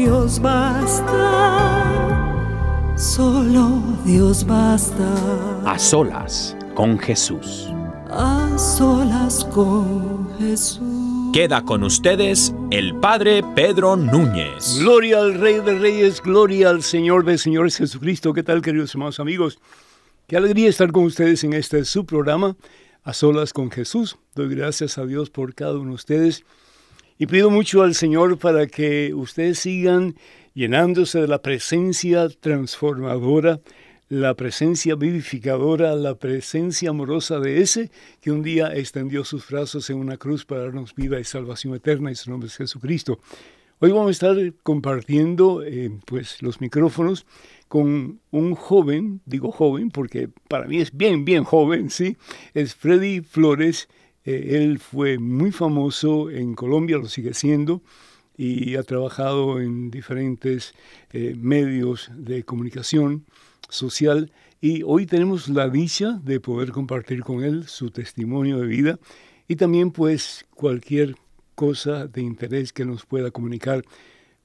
Dios 0.00 0.40
basta, 0.40 1.12
solo 2.96 3.82
Dios 4.02 4.46
basta, 4.46 5.04
A 5.66 5.78
Solas 5.78 6.56
con 6.74 6.98
Jesús. 6.98 7.68
a 8.08 8.56
solas 8.56 9.44
con 9.52 10.26
Jesús. 10.38 10.80
Queda 11.34 11.62
con 11.66 11.82
ustedes 11.82 12.54
el 12.70 12.94
Padre 12.98 13.42
Pedro 13.54 13.94
Núñez. 13.96 14.78
Gloria 14.78 15.18
al 15.18 15.34
Rey 15.34 15.60
de 15.60 15.78
Reyes, 15.78 16.22
gloria 16.22 16.70
al 16.70 16.82
Señor 16.82 17.26
de 17.26 17.36
Señores 17.36 17.76
Jesucristo. 17.76 18.32
¿Qué 18.32 18.42
tal, 18.42 18.62
queridos 18.62 18.94
hermanos 18.94 19.20
amigos? 19.20 19.58
Qué 20.26 20.38
alegría 20.38 20.70
estar 20.70 20.90
con 20.92 21.04
ustedes 21.04 21.44
en 21.44 21.52
este 21.52 21.84
su 21.84 22.06
programa, 22.06 22.56
A 23.04 23.12
Solas 23.12 23.52
con 23.52 23.70
Jesús. 23.70 24.16
Doy 24.34 24.48
gracias 24.54 24.96
a 24.96 25.04
Dios 25.04 25.28
por 25.28 25.54
cada 25.54 25.74
uno 25.74 25.90
de 25.90 25.96
ustedes 25.96 26.42
y 27.20 27.26
pido 27.26 27.50
mucho 27.50 27.82
al 27.82 27.94
Señor 27.94 28.38
para 28.38 28.66
que 28.66 29.12
ustedes 29.12 29.58
sigan 29.58 30.14
llenándose 30.54 31.20
de 31.20 31.28
la 31.28 31.42
presencia 31.42 32.30
transformadora, 32.30 33.60
la 34.08 34.32
presencia 34.32 34.94
vivificadora, 34.94 35.94
la 35.96 36.14
presencia 36.14 36.88
amorosa 36.88 37.38
de 37.38 37.60
ese 37.60 37.90
que 38.22 38.30
un 38.30 38.42
día 38.42 38.74
extendió 38.74 39.22
sus 39.22 39.46
brazos 39.46 39.90
en 39.90 39.98
una 39.98 40.16
cruz 40.16 40.46
para 40.46 40.62
darnos 40.62 40.94
vida 40.94 41.20
y 41.20 41.24
salvación 41.24 41.74
eterna 41.74 42.10
y 42.10 42.14
su 42.14 42.30
nombre 42.30 42.46
es 42.46 42.56
Jesucristo. 42.56 43.20
Hoy 43.80 43.90
vamos 43.92 44.08
a 44.08 44.12
estar 44.12 44.36
compartiendo 44.62 45.62
eh, 45.62 45.90
pues, 46.06 46.40
los 46.40 46.62
micrófonos 46.62 47.26
con 47.68 48.18
un 48.30 48.54
joven, 48.54 49.20
digo 49.26 49.52
joven 49.52 49.90
porque 49.90 50.30
para 50.48 50.66
mí 50.66 50.78
es 50.78 50.96
bien, 50.96 51.26
bien 51.26 51.44
joven, 51.44 51.90
¿sí? 51.90 52.16
Es 52.54 52.74
Freddy 52.74 53.20
Flores. 53.20 53.90
Eh, 54.24 54.56
él 54.56 54.78
fue 54.78 55.18
muy 55.18 55.52
famoso 55.52 56.30
en 56.30 56.54
Colombia, 56.54 56.98
lo 56.98 57.08
sigue 57.08 57.34
siendo, 57.34 57.82
y 58.36 58.76
ha 58.76 58.82
trabajado 58.82 59.60
en 59.60 59.90
diferentes 59.90 60.74
eh, 61.12 61.34
medios 61.36 62.10
de 62.14 62.42
comunicación 62.42 63.26
social. 63.68 64.32
Y 64.62 64.82
hoy 64.82 65.06
tenemos 65.06 65.48
la 65.48 65.68
dicha 65.68 66.20
de 66.24 66.40
poder 66.40 66.72
compartir 66.72 67.22
con 67.22 67.44
él 67.44 67.66
su 67.66 67.90
testimonio 67.90 68.58
de 68.58 68.66
vida 68.66 68.98
y 69.46 69.56
también 69.56 69.90
pues 69.90 70.46
cualquier 70.54 71.16
cosa 71.54 72.06
de 72.06 72.22
interés 72.22 72.72
que 72.72 72.84
nos 72.84 73.04
pueda 73.04 73.30
comunicar 73.30 73.84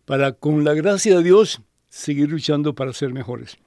para, 0.03 0.33
con 0.33 0.63
la 0.63 0.73
gracia 0.73 1.17
de 1.17 1.23
Dios, 1.23 1.61
seguir 1.89 2.29
luchando 2.29 2.75
para 2.75 2.91
ser 2.91 3.13
mejores. 3.13 3.57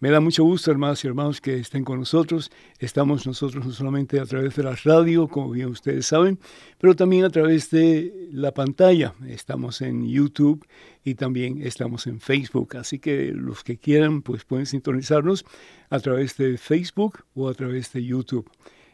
Me 0.00 0.10
da 0.10 0.20
mucho 0.20 0.44
gusto, 0.44 0.70
hermanas 0.70 1.02
y 1.02 1.08
hermanos, 1.08 1.40
que 1.40 1.56
estén 1.56 1.82
con 1.82 1.98
nosotros. 1.98 2.52
Estamos 2.78 3.26
nosotros 3.26 3.66
no 3.66 3.72
solamente 3.72 4.20
a 4.20 4.26
través 4.26 4.54
de 4.54 4.62
la 4.62 4.76
radio, 4.84 5.26
como 5.26 5.50
bien 5.50 5.70
ustedes 5.70 6.06
saben, 6.06 6.38
pero 6.78 6.94
también 6.94 7.24
a 7.24 7.30
través 7.30 7.68
de 7.70 8.28
la 8.30 8.54
pantalla. 8.54 9.14
Estamos 9.26 9.80
en 9.80 10.06
YouTube 10.06 10.64
y 11.02 11.16
también 11.16 11.60
estamos 11.66 12.06
en 12.06 12.20
Facebook. 12.20 12.76
Así 12.76 13.00
que 13.00 13.32
los 13.32 13.64
que 13.64 13.76
quieran, 13.76 14.22
pues 14.22 14.44
pueden 14.44 14.66
sintonizarnos 14.66 15.44
a 15.90 15.98
través 15.98 16.36
de 16.36 16.58
Facebook 16.58 17.24
o 17.34 17.48
a 17.48 17.54
través 17.54 17.92
de 17.92 18.04
YouTube. 18.04 18.48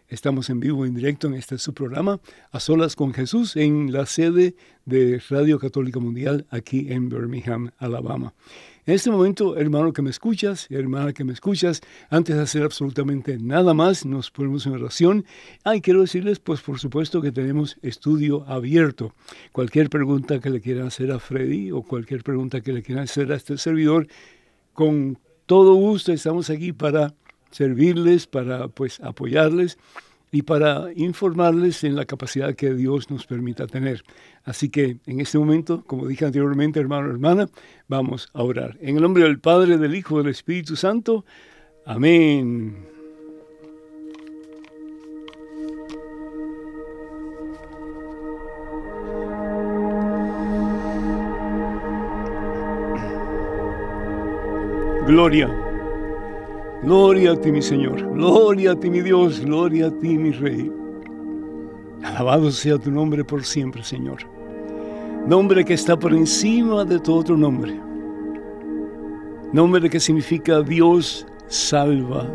Estamos 0.09 0.51
en 0.51 0.61
vivo, 0.61 0.85
en 0.85 0.95
directo 0.95 1.29
en 1.29 1.35
este 1.35 1.57
su 1.57 1.73
programa, 1.73 2.21
A 2.53 2.61
Solas 2.61 2.95
con 2.95 3.15
Jesús, 3.15 3.57
en 3.57 3.91
la 3.91 4.05
sede 4.05 4.55
de 4.85 5.23
Radio 5.31 5.59
Católica 5.59 5.99
Mundial, 5.99 6.47
aquí 6.51 6.93
en 6.93 7.09
Birmingham, 7.09 7.71
Alabama. 7.79 8.35
En 8.85 8.95
este 8.95 9.11
momento, 9.11 9.57
hermano 9.57 9.95
que 9.95 10.03
me 10.03 10.11
escuchas, 10.11 10.67
hermana 10.69 11.15
que 11.15 11.25
me 11.25 11.33
escuchas, 11.33 11.81
antes 12.11 12.37
de 12.37 12.43
hacer 12.43 12.65
absolutamente 12.65 13.39
nada 13.39 13.73
más, 13.73 14.05
nos 14.05 14.31
ponemos 14.31 14.67
en 14.67 14.75
oración. 14.75 15.25
Ah, 15.65 15.75
y 15.75 15.81
quiero 15.81 16.03
decirles, 16.03 16.39
pues 16.39 16.61
por 16.61 16.79
supuesto 16.79 17.23
que 17.23 17.33
tenemos 17.33 17.79
estudio 17.81 18.45
abierto. 18.47 19.15
Cualquier 19.53 19.89
pregunta 19.89 20.39
que 20.39 20.51
le 20.51 20.61
quieran 20.61 20.89
hacer 20.89 21.13
a 21.13 21.19
Freddy 21.19 21.71
o 21.71 21.83
cualquier 21.83 22.23
pregunta 22.23 22.61
que 22.61 22.75
le 22.75 22.83
quieran 22.83 23.05
hacer 23.05 23.33
a 23.33 23.37
este 23.37 23.57
servidor, 23.57 24.07
con 24.75 25.19
todo 25.47 25.75
gusto 25.75 26.13
estamos 26.13 26.51
aquí 26.51 26.75
para 26.75 27.15
servirles, 27.55 28.27
para 28.27 28.69
pues 28.69 29.01
apoyarles 29.01 29.79
y 30.33 30.43
para 30.43 30.89
informarles 30.97 31.85
en 31.85 31.95
la 31.95 32.07
capacidad 32.07 32.55
que 32.57 32.75
Dios 32.75 33.09
nos 33.09 33.25
permita 33.25 33.69
tener. 33.69 34.03
Así 34.45 34.69
que 34.69 34.99
en 35.07 35.21
este 35.21 35.39
momento, 35.39 35.85
como 35.87 36.09
dije 36.09 36.25
anteriormente, 36.25 36.81
hermano, 36.81 37.09
hermana, 37.09 37.49
vamos 37.87 38.29
a 38.35 38.43
orar. 38.43 38.77
En 38.81 38.97
el 38.97 39.03
nombre 39.03 39.23
del 39.23 39.39
Padre, 39.39 39.79
del 39.79 39.95
Hijo, 39.95 40.19
del 40.19 40.33
Espíritu 40.33 40.75
Santo. 40.75 41.25
Amén. 41.87 42.95
Gloria. 55.07 55.64
Gloria 56.85 57.33
a 57.33 57.37
ti, 57.37 57.51
mi 57.51 57.63
Señor. 57.63 58.13
Gloria 58.15 58.73
a 58.73 58.77
ti, 58.77 58.91
mi 58.91 59.01
Dios. 59.01 59.41
Gloria 59.41 59.87
a 59.87 59.91
ti, 59.91 60.19
mi 60.19 60.33
Rey. 60.33 60.71
Alabado 62.03 62.51
sea 62.51 62.77
tu 62.79 62.91
nombre 62.91 63.25
por 63.25 63.43
siempre, 63.43 63.83
Señor. 63.83 64.19
Nombre 65.27 65.65
que 65.65 65.73
está 65.73 65.99
por 65.99 66.13
encima 66.13 66.85
de 66.85 66.99
todo 67.01 67.17
otro 67.17 67.37
nombre. 67.39 67.75
Nombre 69.55 69.89
que 69.89 69.99
significa 69.99 70.61
Dios 70.61 71.27
salva. 71.49 72.29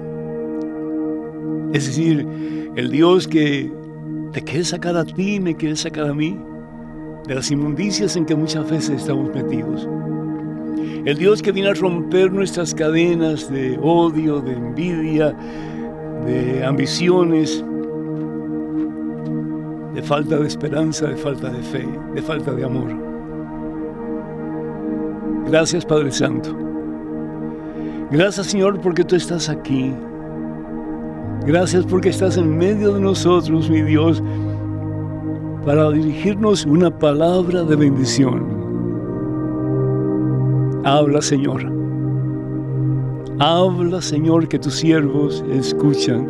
Es 1.71 1.85
decir, 1.85 2.27
el 2.75 2.89
Dios 2.89 3.27
que 3.27 3.71
te 4.31 4.41
quiere 4.41 4.63
sacar 4.63 4.97
a 4.97 5.05
ti, 5.05 5.39
me 5.39 5.55
quiere 5.55 5.75
sacar 5.75 6.09
a 6.09 6.13
mí 6.15 6.39
de 7.27 7.35
las 7.35 7.51
inmundicias 7.51 8.15
en 8.15 8.25
que 8.25 8.33
muchas 8.33 8.67
veces 8.67 9.01
estamos 9.01 9.31
metidos. 9.35 9.87
El 11.09 11.17
Dios 11.17 11.41
que 11.41 11.51
viene 11.51 11.69
a 11.69 11.73
romper 11.73 12.31
nuestras 12.31 12.75
cadenas 12.75 13.51
de 13.51 13.79
odio, 13.81 14.41
de 14.41 14.53
envidia, 14.53 15.35
de 16.23 16.63
ambiciones, 16.63 17.65
de 19.95 20.03
falta 20.03 20.37
de 20.37 20.45
esperanza, 20.45 21.07
de 21.07 21.15
falta 21.15 21.49
de 21.49 21.63
fe, 21.63 21.89
de 22.13 22.21
falta 22.21 22.51
de 22.51 22.63
amor. 22.63 22.91
Gracias 25.47 25.83
Padre 25.83 26.11
Santo. 26.11 26.55
Gracias 28.11 28.45
Señor 28.45 28.79
porque 28.79 29.03
tú 29.03 29.15
estás 29.15 29.49
aquí. 29.49 29.91
Gracias 31.43 31.87
porque 31.87 32.09
estás 32.09 32.37
en 32.37 32.55
medio 32.55 32.93
de 32.93 33.01
nosotros, 33.01 33.67
mi 33.67 33.81
Dios, 33.81 34.21
para 35.65 35.89
dirigirnos 35.89 36.67
una 36.67 36.95
palabra 36.95 37.63
de 37.63 37.75
bendición. 37.75 38.58
Habla, 40.85 41.21
Señor. 41.21 41.65
Habla, 43.39 44.01
Señor, 44.01 44.47
que 44.47 44.59
tus 44.59 44.75
siervos 44.75 45.43
escuchan. 45.51 46.29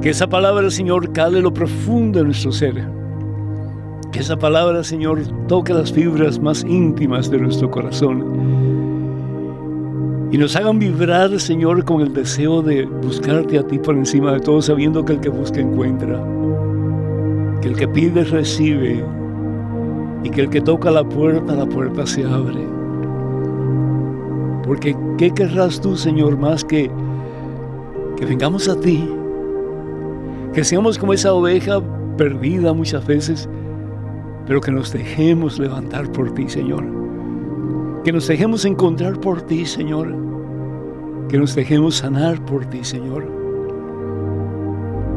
Que 0.00 0.10
esa 0.10 0.28
palabra, 0.28 0.70
Señor, 0.70 1.12
cale 1.12 1.40
lo 1.40 1.52
profundo 1.52 2.20
de 2.20 2.26
nuestro 2.26 2.52
ser. 2.52 2.88
Que 4.12 4.20
esa 4.20 4.38
palabra, 4.38 4.84
Señor, 4.84 5.20
toque 5.48 5.74
las 5.74 5.92
fibras 5.92 6.38
más 6.38 6.64
íntimas 6.64 7.30
de 7.30 7.38
nuestro 7.38 7.70
corazón. 7.70 8.24
Y 10.30 10.38
nos 10.38 10.54
hagan 10.56 10.78
vibrar, 10.78 11.38
Señor, 11.40 11.84
con 11.84 12.00
el 12.00 12.12
deseo 12.12 12.62
de 12.62 12.86
buscarte 12.86 13.58
a 13.58 13.66
ti 13.66 13.78
por 13.78 13.96
encima 13.96 14.32
de 14.32 14.40
todo, 14.40 14.62
sabiendo 14.62 15.04
que 15.04 15.14
el 15.14 15.20
que 15.20 15.28
busca 15.28 15.60
encuentra. 15.60 16.22
que 17.60 17.68
el 17.68 17.76
que 17.76 17.86
pide 17.86 18.24
recibe 18.24 19.04
y 20.24 20.30
que 20.30 20.42
el 20.42 20.50
que 20.50 20.60
toca 20.60 20.90
la 20.90 21.04
puerta, 21.04 21.54
la 21.54 21.66
puerta 21.66 22.06
se 22.06 22.24
abre. 22.24 22.81
Porque 24.64 24.96
¿qué 25.18 25.30
querrás 25.32 25.80
tú, 25.80 25.96
Señor, 25.96 26.38
más 26.38 26.64
que 26.64 26.90
que 28.16 28.26
vengamos 28.26 28.68
a 28.68 28.78
ti? 28.78 29.08
Que 30.52 30.64
seamos 30.64 30.98
como 30.98 31.12
esa 31.12 31.32
oveja 31.32 31.80
perdida 32.16 32.72
muchas 32.72 33.06
veces, 33.06 33.48
pero 34.46 34.60
que 34.60 34.70
nos 34.70 34.92
dejemos 34.92 35.58
levantar 35.58 36.10
por 36.12 36.32
ti, 36.32 36.48
Señor. 36.48 36.84
Que 38.04 38.12
nos 38.12 38.26
dejemos 38.26 38.64
encontrar 38.64 39.18
por 39.20 39.42
ti, 39.42 39.64
Señor. 39.64 40.14
Que 41.28 41.38
nos 41.38 41.54
dejemos 41.54 41.96
sanar 41.96 42.44
por 42.44 42.64
ti, 42.66 42.84
Señor. 42.84 43.26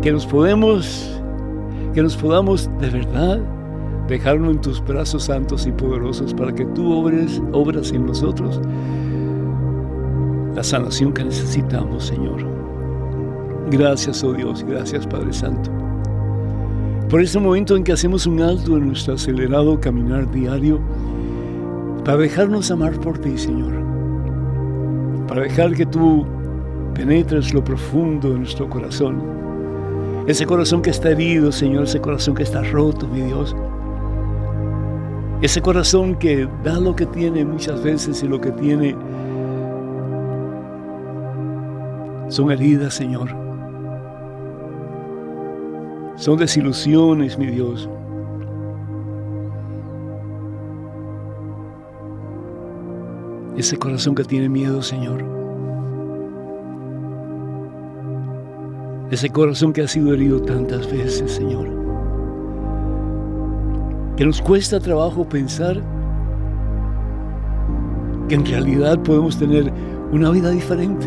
Que 0.02 0.12
nos 0.12 0.26
podemos, 0.26 1.22
que 1.94 2.02
nos 2.02 2.16
podamos 2.16 2.70
de 2.80 2.90
verdad 2.90 3.42
dejarlo 4.08 4.52
en 4.52 4.62
tus 4.62 4.84
brazos 4.84 5.24
santos 5.24 5.66
y 5.66 5.72
poderosos 5.72 6.34
para 6.34 6.54
que 6.54 6.66
tú 6.68 6.92
obres, 6.92 7.42
obras 7.52 7.92
en 7.92 8.06
nosotros 8.06 8.62
la 10.56 10.64
sanación 10.64 11.14
que 11.14 11.24
necesitamos, 11.24 12.06
Señor. 12.06 12.46
Gracias, 13.70 14.24
oh 14.24 14.34
Dios, 14.34 14.64
gracias, 14.64 15.06
Padre 15.06 15.34
Santo. 15.34 15.70
Por 17.10 17.22
este 17.22 17.40
momento 17.40 17.76
en 17.76 17.84
que 17.84 17.92
hacemos 17.92 18.26
un 18.26 18.42
alto 18.42 18.78
en 18.78 18.88
nuestro 18.88 19.16
acelerado 19.16 19.80
caminar 19.80 20.32
diario, 20.32 20.80
para 22.06 22.20
dejarnos 22.20 22.72
amar 22.72 23.00
por 23.00 23.18
ti, 23.18 23.38
Señor. 23.38 23.74
Para 25.28 25.42
dejar 25.42 25.74
que 25.74 25.86
tú 25.86 26.26
penetres 26.94 27.54
lo 27.54 27.64
profundo 27.64 28.30
de 28.30 28.40
nuestro 28.40 28.70
corazón. 28.70 29.22
Ese 30.28 30.46
corazón 30.46 30.82
que 30.82 30.92
está 30.92 31.12
herido, 31.12 31.52
Señor, 31.52 31.84
ese 31.84 32.00
corazón 32.00 32.34
que 32.34 32.44
está 32.44 32.64
roto, 32.64 33.08
mi 33.08 33.22
Dios. 33.22 33.56
Ese 35.42 35.62
corazón 35.62 36.16
que 36.16 36.48
da 36.64 36.80
lo 36.80 36.96
que 36.96 37.06
tiene 37.08 37.44
muchas 37.44 37.84
veces 37.84 38.24
y 38.24 38.28
lo 38.28 38.40
que 38.40 38.52
tiene 38.52 38.96
son 42.28 42.52
heridas, 42.52 42.94
Señor. 42.94 43.30
Son 46.16 46.38
desilusiones, 46.38 47.38
mi 47.38 47.48
Dios. 47.48 47.90
Ese 53.58 53.78
corazón 53.78 54.16
que 54.16 54.24
tiene 54.24 54.50
miedo, 54.50 54.82
Señor. 54.82 55.24
Ese 59.12 59.30
corazón 59.30 59.72
que 59.72 59.82
ha 59.82 59.88
sido 59.88 60.14
herido 60.14 60.42
tantas 60.42 60.92
veces, 60.92 61.32
Señor. 61.32 61.70
Que 64.18 64.26
nos 64.26 64.42
cuesta 64.42 64.80
trabajo 64.80 65.28
pensar 65.28 65.82
que 68.28 68.36
en 68.36 68.46
realidad 68.46 69.00
podemos 69.04 69.38
tener 69.38 69.72
una 70.12 70.32
vida 70.32 70.50
diferente. 70.50 71.06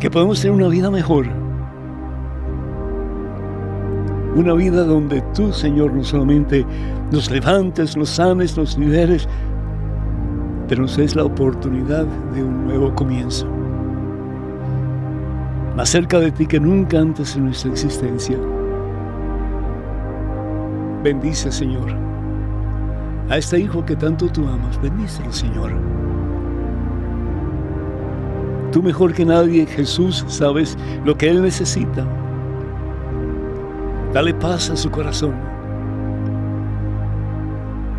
Que 0.00 0.10
podemos 0.10 0.40
tener 0.40 0.54
una 0.54 0.68
vida 0.68 0.90
mejor. 0.90 1.26
Una 4.34 4.52
vida 4.52 4.84
donde 4.84 5.22
tú, 5.34 5.52
Señor, 5.52 5.94
no 5.94 6.04
solamente 6.04 6.66
nos 7.10 7.30
levantes, 7.30 7.96
nos 7.96 8.10
sanes, 8.10 8.56
nos 8.58 8.76
liberes, 8.76 9.26
pero 10.68 10.82
nos 10.82 10.98
es 10.98 11.16
la 11.16 11.24
oportunidad 11.24 12.04
de 12.34 12.44
un 12.44 12.66
nuevo 12.66 12.94
comienzo. 12.94 13.46
Más 15.74 15.88
cerca 15.88 16.18
de 16.18 16.30
ti 16.32 16.46
que 16.46 16.60
nunca 16.60 16.98
antes 16.98 17.34
en 17.36 17.46
nuestra 17.46 17.70
existencia. 17.70 18.36
Bendice, 21.02 21.52
Señor, 21.52 21.94
a 23.30 23.38
este 23.38 23.60
hijo 23.60 23.84
que 23.84 23.96
tanto 23.96 24.28
tú 24.28 24.46
amas. 24.46 24.80
Bendícelo, 24.82 25.32
Señor. 25.32 25.72
Tú 28.76 28.82
mejor 28.82 29.14
que 29.14 29.24
nadie, 29.24 29.64
Jesús, 29.64 30.22
sabes 30.28 30.76
lo 31.02 31.16
que 31.16 31.30
Él 31.30 31.40
necesita. 31.40 32.06
Dale 34.12 34.34
paz 34.34 34.68
a 34.68 34.76
su 34.76 34.90
corazón. 34.90 35.34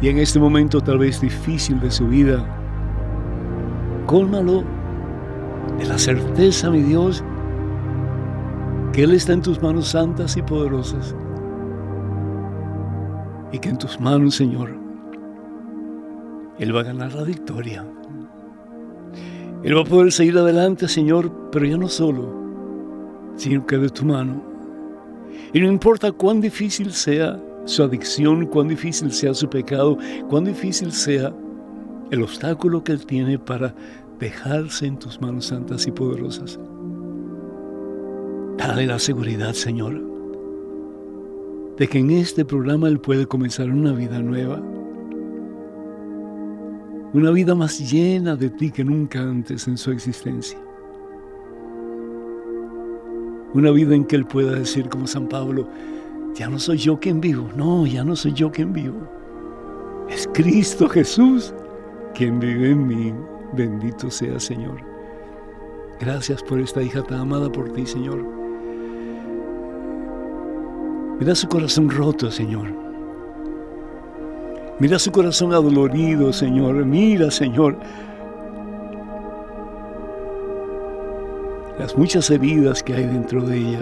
Y 0.04 0.10
en 0.10 0.20
este 0.20 0.38
momento 0.38 0.80
tal 0.80 1.00
vez 1.00 1.20
difícil 1.20 1.80
de 1.80 1.90
su 1.90 2.08
vida, 2.08 2.46
cólmalo 4.06 4.64
de 5.80 5.86
la 5.88 5.98
certeza, 5.98 6.70
mi 6.70 6.84
Dios, 6.84 7.24
que 8.94 9.02
Él 9.02 9.16
está 9.16 9.34
en 9.34 9.42
tus 9.42 9.60
manos 9.64 9.88
santas 9.88 10.38
y 10.38 10.44
poderosas. 10.44 11.16
Y 13.52 13.58
que 13.58 13.70
en 13.70 13.80
tus 13.80 14.00
manos, 14.00 14.36
Señor, 14.36 14.78
Él 16.60 16.76
va 16.76 16.82
a 16.82 16.84
ganar 16.84 17.16
la 17.16 17.24
victoria. 17.24 17.84
Él 19.68 19.76
va 19.76 19.82
a 19.82 19.84
poder 19.84 20.14
seguir 20.14 20.38
adelante, 20.38 20.88
Señor, 20.88 21.30
pero 21.52 21.66
ya 21.66 21.76
no 21.76 21.90
solo, 21.90 22.34
sino 23.36 23.66
que 23.68 23.78
de 23.78 23.90
tu 23.90 24.06
mano. 24.06 24.42
Y 25.52 25.60
no 25.60 25.68
importa 25.68 26.10
cuán 26.14 26.40
difícil 26.40 26.94
sea 26.94 27.38
su 27.66 27.84
adicción, 27.84 28.46
cuán 28.46 28.70
difícil 28.70 29.12
sea 29.12 29.34
su 29.34 29.50
pecado, 29.50 29.98
cuán 30.30 30.46
difícil 30.46 30.94
sea 30.94 31.34
el 32.12 32.24
obstáculo 32.24 32.82
que 32.82 32.94
Él 32.94 33.06
tiene 33.06 33.38
para 33.38 33.76
dejarse 34.22 34.86
en 34.86 35.00
tus 35.00 35.20
manos 35.20 35.48
santas 35.48 35.86
y 35.86 35.92
poderosas. 35.92 36.58
Dale 38.56 38.88
la 38.88 39.00
seguridad, 39.00 39.52
Señor, 39.52 40.02
de 41.76 41.88
que 41.90 42.00
en 42.00 42.12
este 42.12 42.46
programa 42.46 42.88
Él 42.88 43.02
puede 43.02 43.26
comenzar 43.26 43.70
una 43.70 43.92
vida 43.92 44.20
nueva 44.20 44.62
una 47.14 47.32
vida 47.32 47.56
más 47.56 47.80
llena 47.80 48.36
de 48.36 48.50
ti 48.50 48.72
que 48.72 48.84
nunca 48.84 49.20
antes 49.20 49.68
en 49.68 49.78
su 49.78 49.92
existencia. 49.92 50.60
Una 53.54 53.72
vida 53.72 53.96
en 53.96 54.06
que 54.06 54.18
Él 54.18 54.26
pueda 54.26 54.52
decir 54.52 54.90
como 54.90 55.08
San 55.08 55.28
Pablo, 55.28 55.68
ya 56.36 56.50
no 56.50 56.60
soy 56.60 56.78
yo 56.78 57.00
quien 57.00 57.22
vivo, 57.22 57.50
no, 57.56 57.88
ya 57.88 58.04
no 58.04 58.16
soy 58.16 58.34
yo 58.34 58.52
quien 58.52 58.74
vivo. 58.74 59.08
Es 60.10 60.28
Cristo 60.34 60.88
Jesús 60.90 61.54
quien 62.14 62.40
vive 62.40 62.72
en 62.72 62.88
mí. 62.88 63.14
Bendito 63.54 64.12
sea 64.12 64.40
Señor. 64.40 64.82
Gracias 66.00 66.44
por 66.44 66.60
esta 66.60 66.84
hija 66.84 67.02
tan 67.02 67.22
amada 67.22 67.52
por 67.52 67.72
ti, 67.72 67.86
Señor. 67.86 68.24
Mira 71.20 71.34
su 71.34 71.48
corazón 71.48 71.90
roto, 71.90 72.30
Señor. 72.30 72.87
Mira 74.80 75.00
su 75.00 75.12
corazón 75.12 75.54
adolorido, 75.54 76.32
Señor. 76.32 76.86
Mira, 76.86 77.32
Señor, 77.32 77.76
las 81.80 81.98
muchas 81.98 82.30
heridas 82.30 82.84
que 82.84 82.94
hay 82.94 83.06
dentro 83.06 83.42
de 83.42 83.58
ella. 83.58 83.82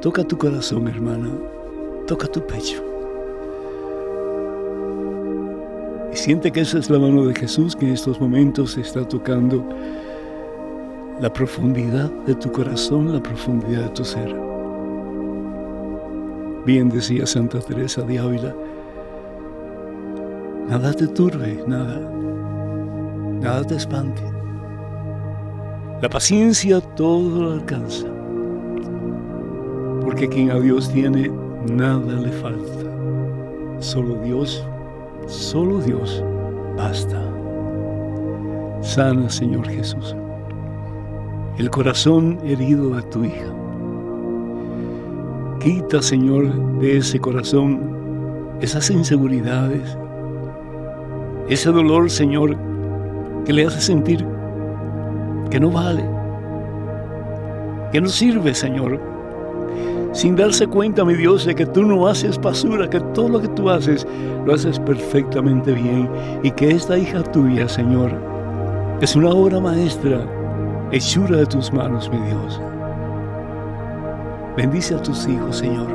Toca 0.00 0.24
tu 0.24 0.38
corazón, 0.38 0.88
hermana. 0.88 1.28
Toca 2.06 2.26
tu 2.26 2.44
pecho. 2.46 2.82
Y 6.10 6.16
siente 6.16 6.50
que 6.50 6.60
esa 6.60 6.78
es 6.78 6.88
la 6.88 6.98
mano 6.98 7.26
de 7.26 7.34
Jesús 7.34 7.76
que 7.76 7.86
en 7.86 7.92
estos 7.92 8.18
momentos 8.18 8.78
está 8.78 9.06
tocando 9.06 9.68
la 11.20 11.30
profundidad 11.32 12.10
de 12.26 12.34
tu 12.34 12.50
corazón, 12.50 13.12
la 13.12 13.22
profundidad 13.22 13.84
de 13.84 13.90
tu 13.90 14.04
ser. 14.04 14.51
Bien 16.64 16.88
decía 16.88 17.26
Santa 17.26 17.58
Teresa 17.58 18.02
de 18.02 18.20
Ávila, 18.20 18.54
nada 20.68 20.92
te 20.92 21.08
turbe, 21.08 21.60
nada, 21.66 22.00
nada 23.40 23.64
te 23.64 23.74
espante. 23.74 24.22
La 26.00 26.08
paciencia 26.08 26.80
todo 26.80 27.42
lo 27.42 27.52
alcanza, 27.54 28.06
porque 30.04 30.28
quien 30.28 30.52
a 30.52 30.60
Dios 30.60 30.88
tiene, 30.92 31.32
nada 31.68 32.12
le 32.12 32.30
falta. 32.30 33.80
Solo 33.80 34.14
Dios, 34.22 34.64
solo 35.26 35.80
Dios 35.80 36.22
basta. 36.76 37.20
Sana, 38.82 39.28
Señor 39.28 39.66
Jesús, 39.66 40.14
el 41.58 41.68
corazón 41.70 42.38
herido 42.44 42.90
de 42.90 43.02
tu 43.02 43.24
hija 43.24 43.61
Quita, 45.62 46.02
Señor, 46.02 46.80
de 46.80 46.96
ese 46.96 47.20
corazón 47.20 47.78
esas 48.60 48.90
inseguridades, 48.90 49.96
ese 51.48 51.70
dolor, 51.70 52.10
Señor, 52.10 52.56
que 53.44 53.52
le 53.52 53.66
hace 53.66 53.80
sentir 53.80 54.26
que 55.50 55.60
no 55.60 55.70
vale, 55.70 56.04
que 57.92 58.00
no 58.00 58.08
sirve, 58.08 58.54
Señor. 58.54 58.98
Sin 60.12 60.34
darse 60.34 60.66
cuenta, 60.66 61.04
mi 61.04 61.14
Dios, 61.14 61.46
de 61.46 61.54
que 61.54 61.66
tú 61.66 61.84
no 61.84 62.08
haces 62.08 62.40
basura, 62.40 62.90
que 62.90 62.98
todo 63.14 63.28
lo 63.28 63.40
que 63.40 63.48
tú 63.48 63.70
haces 63.70 64.04
lo 64.44 64.54
haces 64.54 64.80
perfectamente 64.80 65.70
bien 65.70 66.10
y 66.42 66.50
que 66.50 66.72
esta 66.72 66.98
hija 66.98 67.22
tuya, 67.22 67.68
Señor, 67.68 68.10
es 69.00 69.14
una 69.14 69.30
obra 69.30 69.60
maestra, 69.60 70.26
hechura 70.90 71.36
de 71.36 71.46
tus 71.46 71.72
manos, 71.72 72.10
mi 72.10 72.18
Dios. 72.26 72.60
Bendice 74.56 74.94
a 74.94 75.02
tus 75.02 75.26
hijos, 75.26 75.56
Señor. 75.56 75.86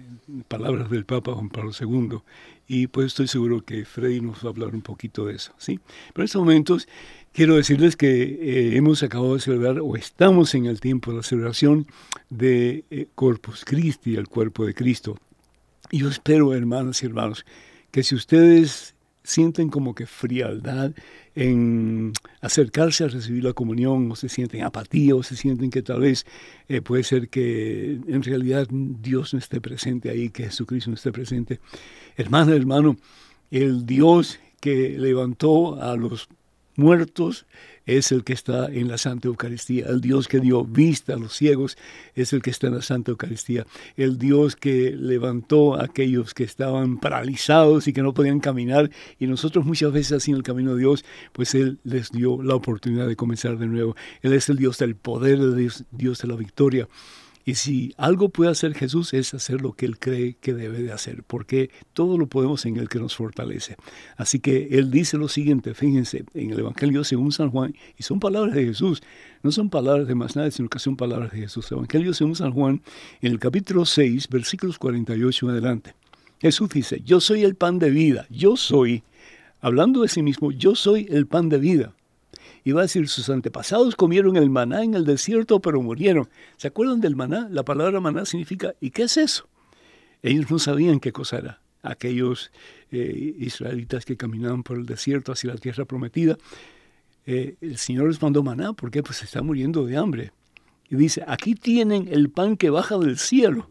palabras 0.48 0.90
del 0.90 1.04
Papa 1.04 1.34
Juan 1.34 1.50
Pablo 1.50 1.72
II. 1.78 2.18
Y 2.66 2.86
pues 2.86 3.08
estoy 3.08 3.28
seguro 3.28 3.62
que 3.64 3.84
Freddy 3.84 4.20
nos 4.20 4.42
va 4.42 4.48
a 4.48 4.52
hablar 4.52 4.74
un 4.74 4.80
poquito 4.80 5.26
de 5.26 5.36
eso, 5.36 5.52
¿sí? 5.58 5.78
Pero 6.12 6.22
en 6.22 6.24
estos 6.24 6.40
momentos 6.40 6.88
Quiero 7.34 7.56
decirles 7.56 7.96
que 7.96 8.22
eh, 8.22 8.76
hemos 8.76 9.02
acabado 9.02 9.34
de 9.34 9.40
celebrar 9.40 9.80
o 9.80 9.96
estamos 9.96 10.54
en 10.54 10.66
el 10.66 10.78
tiempo 10.78 11.10
de 11.10 11.16
la 11.16 11.22
celebración 11.24 11.88
de 12.30 12.84
eh, 12.92 13.08
Corpus 13.16 13.64
Christi, 13.64 14.14
el 14.14 14.28
cuerpo 14.28 14.64
de 14.64 14.72
Cristo. 14.72 15.18
Y 15.90 15.98
yo 15.98 16.08
espero, 16.10 16.54
hermanos 16.54 17.02
y 17.02 17.06
hermanos, 17.06 17.44
que 17.90 18.04
si 18.04 18.14
ustedes 18.14 18.94
sienten 19.24 19.68
como 19.68 19.96
que 19.96 20.06
frialdad 20.06 20.92
en 21.34 22.12
acercarse 22.40 23.02
a 23.02 23.08
recibir 23.08 23.42
la 23.42 23.52
comunión, 23.52 24.12
o 24.12 24.14
se 24.14 24.28
sienten 24.28 24.62
apatía, 24.62 25.16
o 25.16 25.24
se 25.24 25.34
sienten 25.34 25.70
que 25.70 25.82
tal 25.82 26.02
vez 26.02 26.26
eh, 26.68 26.82
puede 26.82 27.02
ser 27.02 27.30
que 27.30 27.98
en 28.06 28.22
realidad 28.22 28.68
Dios 28.70 29.34
no 29.34 29.40
esté 29.40 29.60
presente 29.60 30.08
ahí, 30.08 30.30
que 30.30 30.44
Jesucristo 30.44 30.90
no 30.90 30.94
esté 30.94 31.10
presente. 31.10 31.58
Hermano, 32.16 32.52
hermano, 32.52 32.96
el 33.50 33.86
Dios 33.86 34.38
que 34.60 34.90
levantó 34.96 35.82
a 35.82 35.96
los 35.96 36.28
muertos 36.76 37.46
es 37.86 38.12
el 38.12 38.24
que 38.24 38.32
está 38.32 38.66
en 38.66 38.88
la 38.88 38.98
Santa 38.98 39.28
Eucaristía. 39.28 39.86
El 39.86 40.00
Dios 40.00 40.28
que 40.28 40.40
dio 40.40 40.64
vista 40.64 41.14
a 41.14 41.16
los 41.16 41.34
ciegos 41.34 41.76
es 42.14 42.32
el 42.32 42.42
que 42.42 42.50
está 42.50 42.68
en 42.68 42.74
la 42.74 42.82
Santa 42.82 43.10
Eucaristía. 43.10 43.66
El 43.96 44.18
Dios 44.18 44.56
que 44.56 44.92
levantó 44.92 45.74
a 45.74 45.84
aquellos 45.84 46.34
que 46.34 46.44
estaban 46.44 46.98
paralizados 46.98 47.86
y 47.86 47.92
que 47.92 48.02
no 48.02 48.14
podían 48.14 48.40
caminar. 48.40 48.90
Y 49.18 49.26
nosotros 49.26 49.64
muchas 49.64 49.92
veces 49.92 50.12
así 50.12 50.30
en 50.30 50.38
el 50.38 50.42
camino 50.42 50.74
de 50.74 50.80
Dios, 50.80 51.04
pues 51.32 51.54
Él 51.54 51.78
les 51.84 52.10
dio 52.10 52.42
la 52.42 52.54
oportunidad 52.54 53.06
de 53.06 53.16
comenzar 53.16 53.58
de 53.58 53.66
nuevo. 53.66 53.96
Él 54.22 54.32
es 54.32 54.48
el 54.48 54.56
Dios 54.56 54.78
del 54.78 54.96
poder, 54.96 55.34
el 55.34 55.56
Dios, 55.56 55.84
Dios 55.90 56.20
de 56.20 56.28
la 56.28 56.36
victoria. 56.36 56.88
Y 57.44 57.56
si 57.56 57.94
algo 57.98 58.30
puede 58.30 58.50
hacer 58.50 58.74
Jesús 58.74 59.12
es 59.12 59.34
hacer 59.34 59.60
lo 59.60 59.72
que 59.72 59.84
Él 59.84 59.98
cree 59.98 60.36
que 60.40 60.54
debe 60.54 60.82
de 60.82 60.92
hacer, 60.92 61.22
porque 61.24 61.70
todo 61.92 62.16
lo 62.16 62.26
podemos 62.26 62.64
en 62.64 62.78
el 62.78 62.88
que 62.88 62.98
nos 62.98 63.14
fortalece. 63.14 63.76
Así 64.16 64.40
que 64.40 64.68
Él 64.72 64.90
dice 64.90 65.18
lo 65.18 65.28
siguiente, 65.28 65.74
fíjense, 65.74 66.24
en 66.32 66.52
el 66.52 66.60
Evangelio 66.60 67.04
según 67.04 67.32
San 67.32 67.50
Juan, 67.50 67.74
y 67.98 68.02
son 68.02 68.18
palabras 68.18 68.54
de 68.54 68.64
Jesús, 68.64 69.02
no 69.42 69.52
son 69.52 69.68
palabras 69.68 70.08
de 70.08 70.14
más 70.14 70.36
nadie, 70.36 70.52
sino 70.52 70.70
que 70.70 70.78
son 70.78 70.96
palabras 70.96 71.32
de 71.32 71.40
Jesús. 71.40 71.70
Evangelio 71.70 72.14
según 72.14 72.34
San 72.34 72.52
Juan, 72.52 72.80
en 73.20 73.32
el 73.32 73.38
capítulo 73.38 73.84
6, 73.84 74.28
versículos 74.28 74.78
48 74.78 75.46
en 75.46 75.52
adelante. 75.52 75.94
Jesús 76.40 76.70
dice, 76.70 77.02
yo 77.04 77.20
soy 77.20 77.42
el 77.42 77.56
pan 77.56 77.78
de 77.78 77.90
vida, 77.90 78.26
yo 78.30 78.56
soy, 78.56 79.02
hablando 79.60 80.00
de 80.00 80.08
sí 80.08 80.22
mismo, 80.22 80.50
yo 80.50 80.74
soy 80.74 81.06
el 81.10 81.26
pan 81.26 81.50
de 81.50 81.58
vida. 81.58 81.94
Va 82.72 82.80
a 82.80 82.84
decir, 82.84 83.08
sus 83.08 83.28
antepasados 83.28 83.94
comieron 83.94 84.36
el 84.36 84.48
maná 84.48 84.82
en 84.82 84.94
el 84.94 85.04
desierto, 85.04 85.60
pero 85.60 85.82
murieron. 85.82 86.28
¿Se 86.56 86.68
acuerdan 86.68 87.00
del 87.00 87.14
maná? 87.14 87.46
La 87.50 87.62
palabra 87.62 88.00
maná 88.00 88.24
significa, 88.24 88.74
¿y 88.80 88.90
qué 88.90 89.02
es 89.02 89.18
eso? 89.18 89.48
Ellos 90.22 90.50
no 90.50 90.58
sabían 90.58 91.00
qué 91.00 91.12
cosa 91.12 91.38
era. 91.38 91.60
Aquellos 91.82 92.50
eh, 92.90 93.34
israelitas 93.38 94.06
que 94.06 94.16
caminaban 94.16 94.62
por 94.62 94.78
el 94.78 94.86
desierto 94.86 95.32
hacia 95.32 95.52
la 95.52 95.58
tierra 95.58 95.84
prometida, 95.84 96.38
eh, 97.26 97.56
el 97.60 97.76
Señor 97.76 98.08
les 98.08 98.22
mandó 98.22 98.42
maná, 98.42 98.72
porque 98.72 99.02
pues 99.02 99.18
se 99.18 99.26
está 99.26 99.42
muriendo 99.42 99.84
de 99.84 99.98
hambre. 99.98 100.32
Y 100.88 100.96
dice, 100.96 101.22
aquí 101.26 101.54
tienen 101.54 102.08
el 102.10 102.30
pan 102.30 102.56
que 102.56 102.70
baja 102.70 102.96
del 102.98 103.18
cielo. 103.18 103.68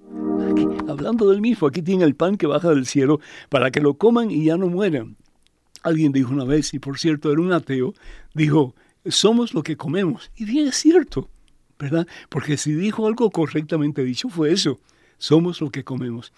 hablando 0.88 1.30
del 1.30 1.42
mismo, 1.42 1.68
aquí 1.68 1.82
tiene 1.82 2.04
el 2.04 2.16
pan 2.16 2.38
que 2.38 2.46
baja 2.46 2.70
del 2.70 2.86
cielo 2.86 3.20
para 3.50 3.72
que 3.72 3.82
lo 3.82 3.96
coman 3.96 4.30
y 4.30 4.46
ya 4.46 4.58
no 4.58 4.68
mueran. 4.68 5.18
Alguien 5.82 6.12
dijo 6.12 6.32
una 6.32 6.46
vez, 6.46 6.74
y 6.74 6.80
por 6.80 7.00
cierto 7.00 7.32
era 7.32 7.42
un 7.42 7.52
ateo, 7.52 7.94
dijo, 8.34 8.76
somos 9.06 9.54
lo 9.54 9.64
que 9.64 9.78
comemos. 9.78 10.32
Y 10.36 10.46
bien 10.46 10.68
es 10.68 10.76
cierto, 10.76 11.30
¿verdad? 11.80 12.08
Porque 12.30 12.58
si 12.58 12.74
dijo 12.74 13.08
algo 13.08 13.30
correctamente 13.32 14.04
dicho 14.04 14.30
fue 14.30 14.52
eso, 14.52 14.80
somos 15.18 15.62
lo 15.62 15.70
que 15.70 15.84
comemos. 15.84 16.34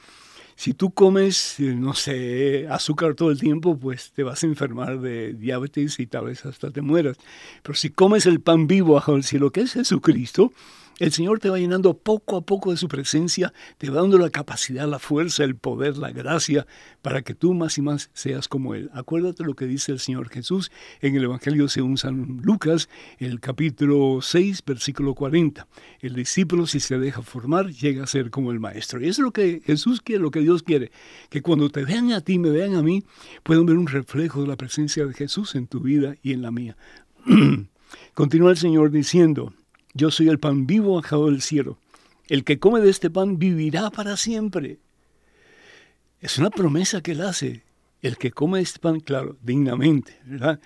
Si 0.58 0.74
tú 0.74 0.92
comes, 0.92 1.60
eh, 1.60 1.76
no 1.76 1.94
sé, 1.94 2.66
azúcar 2.70 3.14
todo 3.14 3.30
el 3.30 3.40
tiempo, 3.40 3.78
pues 3.78 4.12
te 4.12 4.24
vas 4.24 4.42
a 4.42 4.48
enfermar 4.48 5.02
de 5.02 5.34
diabetes 5.34 6.00
y 6.00 6.08
tal 6.08 6.26
vez 6.26 6.46
hasta 6.46 6.72
te 6.72 6.82
mueras. 6.82 7.18
Pero 7.62 7.76
si 7.76 7.90
comes 7.90 8.26
el 8.26 8.40
pan 8.40 8.66
vivo 8.66 8.94
bajo 8.94 9.16
el 9.16 9.24
cielo, 9.24 9.52
que 9.52 9.62
es 9.62 9.74
Jesucristo, 9.74 10.54
el 11.00 11.12
Señor 11.12 11.40
te 11.40 11.50
va 11.50 11.60
llenando 11.60 11.98
poco 11.98 12.38
a 12.38 12.42
poco 12.42 12.72
de 12.72 12.78
su 12.78 12.88
presencia, 12.88 13.54
te 13.78 13.90
va 13.90 14.02
dando 14.02 14.18
la 14.18 14.30
capacidad, 14.30 14.88
la 14.88 15.00
fuerza, 15.00 15.44
el 15.44 15.56
poder, 15.56 15.98
la 15.98 16.12
gracia, 16.12 16.66
para 17.02 17.22
que 17.22 17.36
tú 17.36 17.54
más 17.54 17.78
y 17.78 17.82
más 17.82 18.10
seas 18.14 18.48
como 18.48 18.76
Él. 18.76 18.90
Acuérdate 18.94 19.44
lo 19.44 19.56
que 19.56 19.66
dice 19.66 19.92
el 19.92 20.00
Señor 20.00 20.30
Jesús 20.30 20.72
en 21.02 21.16
el 21.16 21.26
Evangelio 21.26 21.68
según 21.68 21.98
San 21.98 22.40
Lucas, 22.44 22.90
el 23.20 23.42
capítulo 23.42 24.20
6, 24.22 24.64
versículo 24.66 25.16
40. 25.16 25.68
El 26.00 26.16
discípulo, 26.16 26.66
si 26.66 26.80
se 26.80 26.98
deja 26.98 27.22
formar, 27.22 27.72
llega 27.72 28.04
a 28.04 28.08
ser 28.08 28.30
como 28.30 28.52
el 28.52 28.60
Maestro. 28.60 29.02
Y 29.02 29.10
eso 29.10 29.22
es 29.22 29.26
lo 29.26 29.32
que 29.32 29.62
Jesús 29.66 30.02
quiere, 30.02 30.22
lo 30.22 30.32
que 30.32 30.40
Dios 30.40 30.64
quiere, 30.64 30.92
que 31.30 31.42
cuando 31.42 31.70
te 31.70 31.84
vean 31.84 32.14
a 32.14 32.22
ti, 32.22 32.40
me 32.40 32.50
vean 32.50 32.76
a 32.76 32.82
mí, 32.82 33.04
puedan 33.44 33.66
ver 33.66 33.78
un 33.78 33.88
reflejo 33.88 34.42
de 34.42 34.48
la 34.48 34.56
presencia 34.56 35.06
de 35.06 35.14
Jesús 35.14 35.56
en 35.56 35.68
tu 35.68 35.82
vida 35.82 36.16
y 36.24 36.32
en 36.32 36.42
la 36.42 36.52
mía. 36.52 36.78
Continúa 38.14 38.52
el 38.52 38.58
Señor 38.58 38.92
diciendo, 38.92 39.54
yo 39.96 40.12
soy 40.12 40.28
el 40.28 40.40
pan 40.40 40.68
vivo 40.68 40.96
bajado 40.96 41.28
del 41.28 41.42
cielo. 41.42 41.80
El 42.28 42.44
que 42.44 42.60
come 42.60 42.82
de 42.82 42.90
este 42.90 43.10
pan 43.10 43.40
vivirá 43.40 43.90
para 43.90 44.18
siempre. 44.18 44.78
Es 46.20 46.38
una 46.38 46.50
promesa 46.50 47.02
que 47.02 47.14
él 47.14 47.22
hace. 47.22 47.64
El 48.02 48.18
que 48.18 48.32
come 48.32 48.60
este 48.60 48.80
pan, 48.80 49.00
claro, 49.00 49.38
dignamente, 49.42 50.20
¿verdad? 50.26 50.60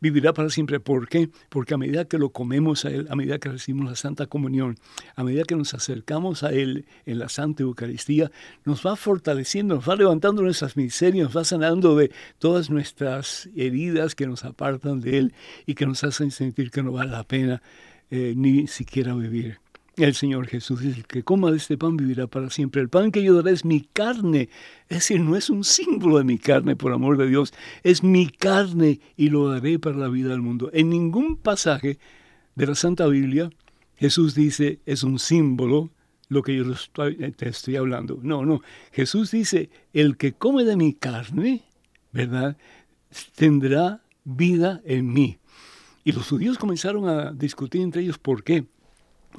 Vivirá 0.00 0.34
para 0.34 0.50
siempre. 0.50 0.80
¿Por 0.80 1.08
qué? 1.08 1.30
Porque 1.48 1.72
a 1.72 1.78
medida 1.78 2.04
que 2.04 2.18
lo 2.18 2.28
comemos 2.28 2.84
a 2.84 2.90
Él, 2.90 3.06
a 3.08 3.16
medida 3.16 3.38
que 3.38 3.48
recibimos 3.48 3.88
la 3.88 3.96
Santa 3.96 4.26
Comunión, 4.26 4.76
a 5.16 5.24
medida 5.24 5.44
que 5.44 5.56
nos 5.56 5.72
acercamos 5.72 6.42
a 6.42 6.52
Él 6.52 6.84
en 7.06 7.18
la 7.18 7.30
Santa 7.30 7.62
Eucaristía, 7.62 8.30
nos 8.66 8.84
va 8.84 8.96
fortaleciendo, 8.96 9.76
nos 9.76 9.88
va 9.88 9.96
levantando 9.96 10.42
nuestras 10.42 10.76
miserias, 10.76 11.28
nos 11.28 11.36
va 11.36 11.44
sanando 11.44 11.96
de 11.96 12.10
todas 12.38 12.68
nuestras 12.68 13.48
heridas 13.56 14.14
que 14.14 14.26
nos 14.26 14.44
apartan 14.44 15.00
de 15.00 15.18
Él 15.18 15.34
y 15.64 15.74
que 15.74 15.86
nos 15.86 16.04
hacen 16.04 16.30
sentir 16.30 16.70
que 16.70 16.82
no 16.82 16.92
vale 16.92 17.12
la 17.12 17.24
pena 17.24 17.62
eh, 18.10 18.34
ni 18.36 18.66
siquiera 18.66 19.14
vivir. 19.14 19.58
El 19.96 20.14
Señor 20.14 20.48
Jesús 20.48 20.80
dice, 20.80 20.98
el 20.98 21.06
que 21.06 21.22
coma 21.22 21.52
de 21.52 21.58
este 21.58 21.78
pan 21.78 21.96
vivirá 21.96 22.26
para 22.26 22.50
siempre. 22.50 22.82
El 22.82 22.88
pan 22.88 23.12
que 23.12 23.22
yo 23.22 23.34
daré 23.34 23.52
es 23.52 23.64
mi 23.64 23.80
carne. 23.80 24.48
Es 24.88 24.98
decir, 24.98 25.20
no 25.20 25.36
es 25.36 25.50
un 25.50 25.62
símbolo 25.62 26.18
de 26.18 26.24
mi 26.24 26.36
carne, 26.36 26.74
por 26.74 26.92
amor 26.92 27.16
de 27.16 27.28
Dios. 27.28 27.54
Es 27.84 28.02
mi 28.02 28.28
carne 28.28 29.00
y 29.16 29.28
lo 29.28 29.48
daré 29.48 29.78
para 29.78 29.96
la 29.96 30.08
vida 30.08 30.30
del 30.30 30.42
mundo. 30.42 30.70
En 30.72 30.90
ningún 30.90 31.36
pasaje 31.36 31.98
de 32.56 32.66
la 32.66 32.74
Santa 32.74 33.06
Biblia 33.06 33.50
Jesús 33.96 34.34
dice, 34.34 34.80
es 34.86 35.02
un 35.02 35.18
símbolo 35.18 35.90
lo 36.28 36.42
que 36.42 36.56
yo 36.56 36.64
te 37.36 37.48
estoy 37.48 37.76
hablando. 37.76 38.18
No, 38.22 38.44
no. 38.44 38.60
Jesús 38.92 39.30
dice, 39.30 39.70
el 39.92 40.16
que 40.16 40.32
come 40.32 40.64
de 40.64 40.76
mi 40.76 40.94
carne, 40.94 41.62
¿verdad? 42.12 42.56
Tendrá 43.36 44.02
vida 44.24 44.80
en 44.84 45.12
mí. 45.12 45.38
Y 46.04 46.12
los 46.12 46.28
judíos 46.28 46.58
comenzaron 46.58 47.08
a 47.08 47.32
discutir 47.32 47.80
entre 47.80 48.02
ellos 48.02 48.18
por 48.18 48.44
qué. 48.44 48.66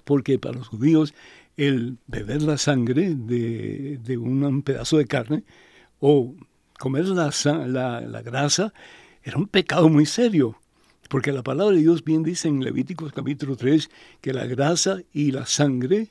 Porque 0.04 0.40
para 0.40 0.58
los 0.58 0.68
judíos 0.68 1.14
el 1.58 2.00
beber 2.08 2.42
la 2.42 2.58
sangre 2.58 3.16
de, 3.16 4.18
un 4.18 4.62
pedazo 4.64 4.98
de 4.98 5.06
carne 5.06 5.44
o 6.00 6.36
comer 6.78 7.06
la, 7.08 7.32
la, 8.02 8.22
grasa 8.22 8.74
era 9.24 9.38
un 9.38 9.48
pecado 9.48 9.88
muy 9.90 10.08
serio. 10.08 10.60
Porque 11.08 11.32
la 11.32 11.44
palabra 11.44 11.76
de 11.76 11.82
Dios 11.82 12.04
bien 12.04 12.24
dice 12.24 12.48
en 12.48 12.64
Levíticos 12.64 13.14
capítulo 13.14 13.56
3 13.56 13.90
que 14.20 14.34
la 14.34 14.48
grasa 14.48 14.98
y 15.14 15.32
la 15.32 15.46
sangre 15.46 16.10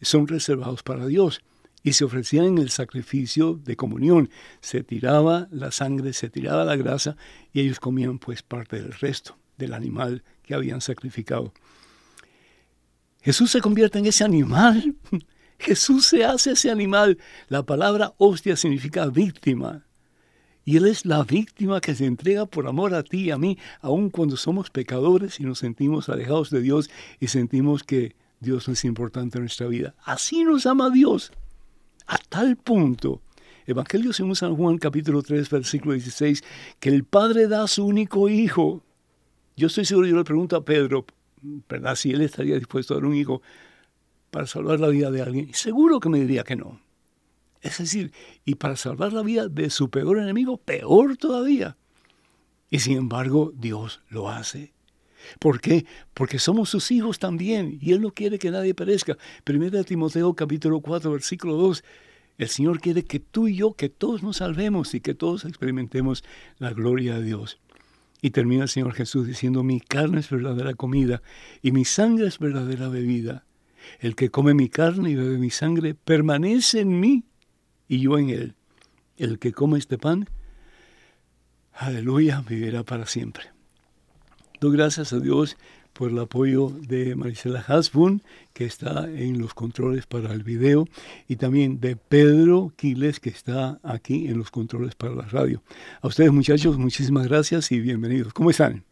son 0.00 0.28
reservados 0.28 0.84
para 0.84 1.06
Dios 1.06 1.42
y 1.82 1.94
se 1.94 2.04
ofrecían 2.04 2.44
en 2.44 2.58
el 2.58 2.70
sacrificio 2.70 3.54
de 3.54 3.74
comunión. 3.74 4.30
Se 4.60 4.84
tiraba 4.84 5.48
la 5.50 5.72
sangre, 5.72 6.12
se 6.12 6.30
tiraba 6.30 6.64
la 6.64 6.76
grasa 6.76 7.16
y 7.52 7.60
ellos 7.60 7.80
comían 7.80 8.20
pues 8.20 8.42
parte 8.44 8.80
del 8.80 8.92
resto 8.92 9.37
del 9.58 9.74
animal 9.74 10.22
que 10.42 10.54
habían 10.54 10.80
sacrificado. 10.80 11.52
Jesús 13.20 13.50
se 13.50 13.60
convierte 13.60 13.98
en 13.98 14.06
ese 14.06 14.24
animal. 14.24 14.96
Jesús 15.58 16.06
se 16.06 16.24
hace 16.24 16.52
ese 16.52 16.70
animal. 16.70 17.18
La 17.48 17.64
palabra 17.64 18.14
hostia 18.16 18.56
significa 18.56 19.06
víctima. 19.06 19.84
Y 20.64 20.76
Él 20.76 20.86
es 20.86 21.04
la 21.04 21.24
víctima 21.24 21.80
que 21.80 21.94
se 21.94 22.04
entrega 22.04 22.46
por 22.46 22.66
amor 22.66 22.94
a 22.94 23.02
ti 23.02 23.24
y 23.24 23.30
a 23.30 23.38
mí, 23.38 23.58
aun 23.80 24.10
cuando 24.10 24.36
somos 24.36 24.70
pecadores 24.70 25.40
y 25.40 25.44
nos 25.44 25.58
sentimos 25.58 26.08
alejados 26.08 26.50
de 26.50 26.60
Dios 26.60 26.90
y 27.20 27.28
sentimos 27.28 27.82
que 27.82 28.14
Dios 28.40 28.68
no 28.68 28.74
es 28.74 28.84
importante 28.84 29.38
en 29.38 29.44
nuestra 29.44 29.66
vida. 29.66 29.94
Así 30.04 30.44
nos 30.44 30.66
ama 30.66 30.90
Dios. 30.90 31.32
A 32.06 32.18
tal 32.18 32.56
punto. 32.56 33.22
Evangelio 33.66 34.12
según 34.12 34.36
San 34.36 34.56
Juan 34.56 34.78
capítulo 34.78 35.22
3 35.22 35.50
versículo 35.50 35.94
16, 35.94 36.44
que 36.80 36.90
el 36.90 37.04
Padre 37.04 37.48
da 37.48 37.64
a 37.64 37.68
su 37.68 37.84
único 37.84 38.28
Hijo 38.28 38.82
yo 39.58 39.66
estoy 39.66 39.84
seguro, 39.84 40.06
yo 40.06 40.16
le 40.16 40.24
pregunto 40.24 40.56
a 40.56 40.64
Pedro, 40.64 41.04
¿verdad? 41.68 41.96
Si 41.96 42.12
él 42.12 42.20
estaría 42.20 42.54
dispuesto 42.54 42.94
a 42.94 42.96
dar 42.98 43.06
un 43.06 43.14
hijo 43.14 43.42
para 44.30 44.46
salvar 44.46 44.78
la 44.78 44.88
vida 44.88 45.10
de 45.10 45.20
alguien. 45.20 45.52
Seguro 45.52 46.00
que 46.00 46.08
me 46.08 46.20
diría 46.20 46.44
que 46.44 46.56
no. 46.56 46.80
Es 47.60 47.78
decir, 47.78 48.12
y 48.44 48.54
para 48.54 48.76
salvar 48.76 49.12
la 49.12 49.22
vida 49.22 49.48
de 49.48 49.68
su 49.70 49.90
peor 49.90 50.18
enemigo, 50.18 50.58
peor 50.58 51.16
todavía. 51.16 51.76
Y 52.70 52.78
sin 52.78 52.96
embargo, 52.96 53.52
Dios 53.54 54.00
lo 54.08 54.28
hace. 54.28 54.72
¿Por 55.40 55.60
qué? 55.60 55.84
Porque 56.14 56.38
somos 56.38 56.70
sus 56.70 56.92
hijos 56.92 57.18
también 57.18 57.78
y 57.80 57.92
Él 57.92 58.00
no 58.00 58.12
quiere 58.12 58.38
que 58.38 58.52
nadie 58.52 58.74
perezca. 58.74 59.18
Primera 59.42 59.82
Timoteo 59.82 60.34
capítulo 60.34 60.80
4 60.80 61.10
versículo 61.10 61.54
2. 61.54 61.82
El 62.38 62.48
Señor 62.48 62.80
quiere 62.80 63.04
que 63.04 63.18
tú 63.18 63.48
y 63.48 63.56
yo, 63.56 63.72
que 63.72 63.88
todos 63.88 64.22
nos 64.22 64.36
salvemos 64.36 64.94
y 64.94 65.00
que 65.00 65.14
todos 65.14 65.44
experimentemos 65.44 66.22
la 66.58 66.72
gloria 66.72 67.18
de 67.18 67.24
Dios. 67.24 67.58
Y 68.20 68.30
termina 68.30 68.64
el 68.64 68.68
Señor 68.68 68.94
Jesús 68.94 69.26
diciendo, 69.26 69.62
mi 69.62 69.80
carne 69.80 70.20
es 70.20 70.30
verdadera 70.30 70.74
comida 70.74 71.22
y 71.62 71.72
mi 71.72 71.84
sangre 71.84 72.26
es 72.26 72.38
verdadera 72.38 72.88
bebida. 72.88 73.44
El 74.00 74.16
que 74.16 74.30
come 74.30 74.54
mi 74.54 74.68
carne 74.68 75.10
y 75.10 75.14
bebe 75.14 75.38
mi 75.38 75.50
sangre 75.50 75.94
permanece 75.94 76.80
en 76.80 76.98
mí 76.98 77.24
y 77.86 78.00
yo 78.00 78.18
en 78.18 78.30
él. 78.30 78.54
El 79.16 79.38
que 79.38 79.52
come 79.52 79.78
este 79.78 79.98
pan, 79.98 80.28
aleluya, 81.72 82.44
vivirá 82.46 82.82
para 82.82 83.06
siempre. 83.06 83.44
Doy 84.60 84.76
gracias 84.76 85.12
a 85.12 85.20
Dios 85.20 85.56
por 85.98 86.12
el 86.12 86.18
apoyo 86.20 86.68
de 86.68 87.16
Marisela 87.16 87.64
Hasbun, 87.66 88.22
que 88.52 88.64
está 88.64 89.10
en 89.10 89.40
los 89.40 89.52
controles 89.52 90.06
para 90.06 90.32
el 90.32 90.44
video, 90.44 90.86
y 91.26 91.34
también 91.34 91.80
de 91.80 91.96
Pedro 91.96 92.72
Quiles, 92.76 93.18
que 93.18 93.30
está 93.30 93.80
aquí 93.82 94.28
en 94.28 94.38
los 94.38 94.52
controles 94.52 94.94
para 94.94 95.16
la 95.16 95.22
radio. 95.24 95.60
A 96.00 96.06
ustedes 96.06 96.30
muchachos, 96.30 96.78
muchísimas 96.78 97.26
gracias 97.26 97.72
y 97.72 97.80
bienvenidos. 97.80 98.32
¿Cómo 98.32 98.50
están? 98.50 98.84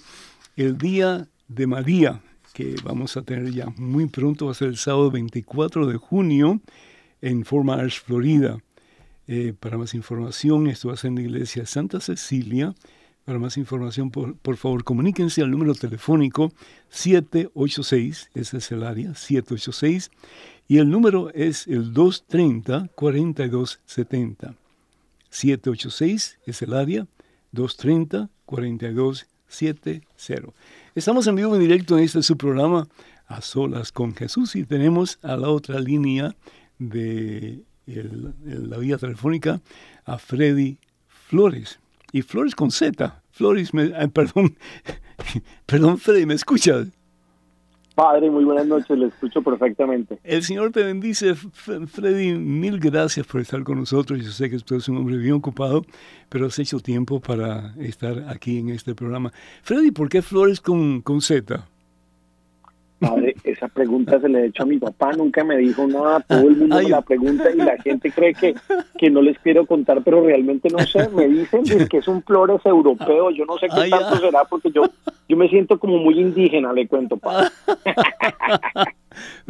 el 0.55 0.77
Día 0.77 1.27
de 1.47 1.67
María, 1.67 2.21
que 2.53 2.75
vamos 2.83 3.17
a 3.17 3.21
tener 3.21 3.51
ya 3.51 3.67
muy 3.77 4.07
pronto, 4.07 4.47
va 4.47 4.51
a 4.51 4.55
ser 4.55 4.69
el 4.69 4.77
sábado 4.77 5.11
24 5.11 5.85
de 5.85 5.97
junio 5.97 6.59
en 7.21 7.45
Fort 7.45 7.65
Myers, 7.65 7.99
Florida. 7.99 8.57
Eh, 9.27 9.53
para 9.59 9.77
más 9.77 9.93
información, 9.93 10.67
esto 10.67 10.87
va 10.87 10.93
a 10.93 10.97
ser 10.97 11.09
en 11.09 11.15
la 11.15 11.21
iglesia 11.21 11.65
Santa 11.65 11.99
Cecilia. 11.99 12.73
Para 13.25 13.39
más 13.39 13.57
información, 13.57 14.09
por, 14.09 14.37
por, 14.37 14.55
favor, 14.55 14.85
comuníquense 14.85 15.41
al 15.41 15.51
número 15.51 15.75
telefónico 15.75 16.53
786, 16.89 18.29
ese 18.33 18.57
es 18.57 18.71
el 18.71 18.83
área, 18.83 19.13
786, 19.15 20.11
y 20.69 20.77
el 20.77 20.89
número 20.89 21.29
es 21.33 21.67
el 21.67 21.93
230-4270. 21.93 24.55
786 25.29 26.39
es 26.45 26.61
el 26.61 26.73
área 26.73 27.05
230-4270. 27.53 30.53
Estamos 30.95 31.27
en 31.27 31.35
vivo 31.35 31.53
en 31.55 31.61
directo 31.61 31.97
en 31.97 32.03
este 32.03 32.21
su 32.23 32.35
programa 32.37 32.87
A 33.27 33.41
Solas 33.41 33.91
con 33.91 34.15
Jesús 34.15 34.55
y 34.55 34.63
tenemos 34.63 35.19
a 35.21 35.35
la 35.37 35.49
otra 35.49 35.79
línea 35.79 36.35
de 36.79 37.61
la 37.87 38.77
vía 38.77 38.97
telefónica 38.97 39.61
a 40.05 40.17
Freddy 40.17 40.77
Flores. 41.07 41.79
Y 42.11 42.21
Flores 42.21 42.55
con 42.55 42.71
Z. 42.71 43.21
Flores, 43.31 43.73
me, 43.73 43.89
perdón, 44.09 44.55
perdón 45.65 45.97
Freddy, 45.97 46.25
¿me 46.25 46.33
escuchas? 46.33 46.87
Padre, 47.97 48.29
muy 48.29 48.43
buenas 48.43 48.67
noches, 48.67 48.95
le 48.95 49.07
escucho 49.07 49.41
perfectamente. 49.41 50.19
El 50.23 50.43
Señor 50.43 50.71
te 50.71 50.83
bendice, 50.83 51.33
Freddy, 51.33 52.33
mil 52.35 52.79
gracias 52.79 53.25
por 53.25 53.41
estar 53.41 53.63
con 53.63 53.79
nosotros. 53.79 54.23
Yo 54.23 54.29
sé 54.29 54.51
que 54.51 54.55
usted 54.55 54.75
es 54.75 54.87
un 54.87 54.97
hombre 54.97 55.17
bien 55.17 55.33
ocupado, 55.33 55.83
pero 56.29 56.45
has 56.45 56.59
hecho 56.59 56.79
tiempo 56.79 57.19
para 57.19 57.73
estar 57.79 58.29
aquí 58.29 58.59
en 58.59 58.69
este 58.69 58.93
programa. 58.93 59.33
Freddy, 59.63 59.89
¿por 59.89 60.09
qué 60.09 60.21
Flores 60.21 60.61
con, 60.61 61.01
con 61.01 61.21
Z? 61.21 61.67
Padre, 62.99 63.35
esa 63.57 63.67
pregunta 63.67 64.19
se 64.21 64.29
le 64.29 64.41
he 64.41 64.45
hecho 64.47 64.63
a 64.63 64.65
mi 64.67 64.77
papá, 64.77 65.13
nunca 65.13 65.43
me 65.43 65.57
dijo 65.57 65.87
nada, 65.87 66.19
todo 66.21 66.47
el 66.47 66.55
mundo 66.55 66.77
me 66.77 66.89
la 66.89 67.01
pregunta 67.01 67.49
y 67.51 67.57
la 67.57 67.77
gente 67.77 68.11
cree 68.11 68.33
que, 68.33 68.55
que 68.97 69.09
no 69.09 69.21
les 69.21 69.37
quiero 69.39 69.65
contar, 69.65 70.03
pero 70.03 70.23
realmente 70.23 70.69
no 70.69 70.79
sé, 70.85 71.09
me 71.09 71.27
dicen 71.27 71.63
que 71.89 71.97
es 71.97 72.07
un 72.07 72.21
flores 72.21 72.63
europeo, 72.65 73.31
yo 73.31 73.45
no 73.45 73.57
sé 73.57 73.67
qué 73.67 73.89
tanto 73.89 74.17
será 74.17 74.45
porque 74.45 74.71
yo, 74.71 74.83
yo 75.27 75.37
me 75.37 75.49
siento 75.49 75.79
como 75.79 75.97
muy 75.97 76.19
indígena, 76.19 76.71
le 76.71 76.87
cuento, 76.87 77.17
padre. 77.17 77.49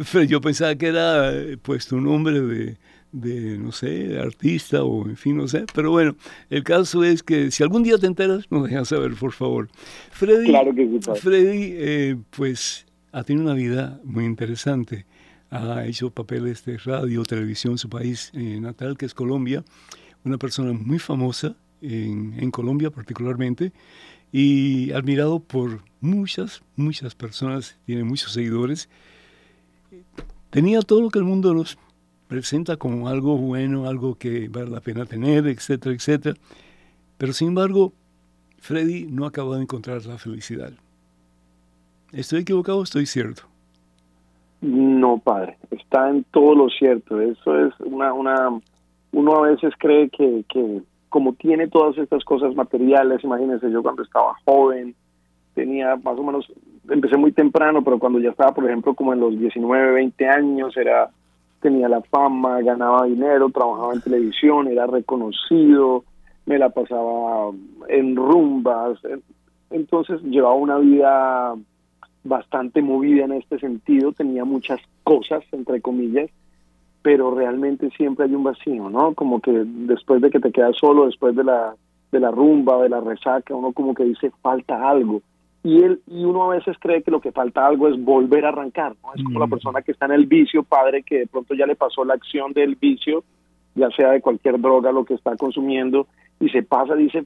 yo 0.28 0.40
pensaba 0.40 0.74
que 0.74 0.86
era 0.86 1.30
pues 1.62 1.86
tu 1.86 2.00
nombre 2.00 2.40
de, 2.40 2.76
de, 3.12 3.58
no 3.58 3.72
sé, 3.72 4.18
artista 4.18 4.84
o 4.84 5.06
en 5.06 5.16
fin, 5.16 5.36
no 5.36 5.48
sé. 5.48 5.64
Pero 5.74 5.90
bueno, 5.90 6.16
el 6.50 6.64
caso 6.64 7.04
es 7.04 7.22
que 7.22 7.50
si 7.50 7.62
algún 7.62 7.82
día 7.82 7.98
te 7.98 8.06
enteras, 8.06 8.50
nos 8.50 8.68
dejas 8.68 8.88
saber, 8.88 9.12
por 9.14 9.32
favor. 9.32 9.68
Freddy, 10.10 10.48
claro 10.48 10.74
que 10.74 10.86
sí, 10.86 11.00
Freddy 11.20 11.74
eh, 11.76 12.16
pues 12.30 12.86
ha 13.12 13.24
tenido 13.24 13.44
una 13.44 13.54
vida 13.54 14.00
muy 14.04 14.24
interesante. 14.24 15.06
Ha 15.50 15.86
hecho 15.86 16.10
papeles 16.10 16.64
de 16.64 16.76
radio, 16.78 17.22
televisión, 17.22 17.78
su 17.78 17.88
país 17.88 18.30
eh, 18.34 18.60
natal, 18.60 18.96
que 18.98 19.06
es 19.06 19.14
Colombia. 19.14 19.64
Una 20.24 20.36
persona 20.36 20.72
muy 20.72 20.98
famosa 20.98 21.56
en, 21.80 22.34
en, 22.38 22.50
Colombia 22.50 22.90
particularmente 22.90 23.72
y 24.30 24.90
admirado 24.92 25.40
por 25.40 25.82
muchas, 26.00 26.62
muchas 26.76 27.14
personas. 27.14 27.78
Tiene 27.86 28.04
muchos 28.04 28.32
seguidores. 28.32 28.88
Tenía 30.50 30.82
todo 30.82 31.00
lo 31.00 31.10
que 31.10 31.18
el 31.18 31.24
mundo 31.24 31.54
nos 31.54 31.78
presenta 32.26 32.76
como 32.76 33.08
algo 33.08 33.38
bueno, 33.38 33.88
algo 33.88 34.16
que 34.16 34.48
vale 34.48 34.70
la 34.70 34.80
pena 34.80 35.06
tener, 35.06 35.46
etcétera, 35.46 35.94
etcétera. 35.94 36.36
Pero 37.16 37.32
sin 37.32 37.48
embargo, 37.48 37.94
Freddy 38.58 39.06
no 39.06 39.24
acaba 39.24 39.56
de 39.56 39.62
encontrar 39.62 40.04
la 40.04 40.18
felicidad. 40.18 40.72
¿Estoy 42.12 42.40
equivocado 42.40 42.78
o 42.78 42.82
estoy 42.82 43.06
cierto? 43.06 43.42
No, 44.60 45.18
padre, 45.18 45.56
está 45.70 46.08
en 46.08 46.24
todo 46.24 46.54
lo 46.54 46.68
cierto. 46.68 47.20
Eso 47.20 47.66
es 47.66 47.74
una, 47.80 48.12
una, 48.12 48.58
uno 49.12 49.36
a 49.36 49.48
veces 49.48 49.72
cree 49.78 50.08
que, 50.08 50.44
que 50.48 50.82
como 51.08 51.34
tiene 51.34 51.68
todas 51.68 51.96
estas 51.98 52.24
cosas 52.24 52.54
materiales, 52.54 53.22
imagínense, 53.22 53.70
yo 53.70 53.82
cuando 53.82 54.02
estaba 54.02 54.34
joven, 54.44 54.94
tenía 55.54 55.96
más 55.96 56.18
o 56.18 56.22
menos, 56.22 56.52
empecé 56.88 57.16
muy 57.16 57.32
temprano, 57.32 57.82
pero 57.82 57.98
cuando 57.98 58.18
ya 58.18 58.30
estaba, 58.30 58.52
por 58.52 58.64
ejemplo, 58.64 58.94
como 58.94 59.12
en 59.12 59.20
los 59.20 59.38
19, 59.38 59.92
20 59.92 60.28
años, 60.28 60.76
era 60.76 61.10
tenía 61.60 61.88
la 61.88 62.00
fama, 62.02 62.60
ganaba 62.62 63.06
dinero, 63.06 63.50
trabajaba 63.50 63.92
en 63.92 64.00
televisión, 64.00 64.68
era 64.68 64.86
reconocido, 64.86 66.04
me 66.46 66.58
la 66.58 66.70
pasaba 66.70 67.50
en 67.88 68.14
rumbas, 68.14 68.98
entonces 69.70 70.22
llevaba 70.22 70.54
una 70.54 70.78
vida 70.78 71.54
bastante 72.24 72.82
movida 72.82 73.24
en 73.24 73.32
este 73.32 73.58
sentido, 73.58 74.12
tenía 74.12 74.44
muchas 74.44 74.80
cosas, 75.04 75.44
entre 75.52 75.80
comillas, 75.80 76.30
pero 77.02 77.34
realmente 77.34 77.90
siempre 77.90 78.26
hay 78.26 78.34
un 78.34 78.44
vacío, 78.44 78.90
¿no? 78.90 79.14
Como 79.14 79.40
que 79.40 79.52
después 79.64 80.20
de 80.20 80.30
que 80.30 80.40
te 80.40 80.52
quedas 80.52 80.76
solo, 80.76 81.06
después 81.06 81.34
de 81.36 81.44
la, 81.44 81.74
de 82.12 82.20
la 82.20 82.30
rumba, 82.30 82.82
de 82.82 82.88
la 82.88 83.00
resaca, 83.00 83.54
uno 83.54 83.72
como 83.72 83.94
que 83.94 84.04
dice, 84.04 84.30
falta 84.42 84.88
algo. 84.88 85.22
Y, 85.62 85.82
él, 85.82 86.00
y 86.06 86.24
uno 86.24 86.44
a 86.44 86.56
veces 86.56 86.76
cree 86.78 87.02
que 87.02 87.10
lo 87.10 87.20
que 87.20 87.32
falta 87.32 87.66
algo 87.66 87.88
es 87.88 88.02
volver 88.02 88.44
a 88.44 88.50
arrancar, 88.50 88.94
¿no? 89.02 89.14
Es 89.14 89.22
como 89.22 89.40
la 89.40 89.46
mm. 89.46 89.50
persona 89.50 89.82
que 89.82 89.92
está 89.92 90.06
en 90.06 90.12
el 90.12 90.26
vicio, 90.26 90.62
padre, 90.62 91.02
que 91.02 91.20
de 91.20 91.26
pronto 91.26 91.54
ya 91.54 91.66
le 91.66 91.76
pasó 91.76 92.04
la 92.04 92.14
acción 92.14 92.52
del 92.52 92.76
vicio, 92.76 93.24
ya 93.74 93.90
sea 93.90 94.10
de 94.10 94.20
cualquier 94.20 94.60
droga, 94.60 94.92
lo 94.92 95.04
que 95.04 95.14
está 95.14 95.36
consumiendo, 95.36 96.06
y 96.40 96.48
se 96.50 96.62
pasa, 96.62 96.94
dice, 96.94 97.24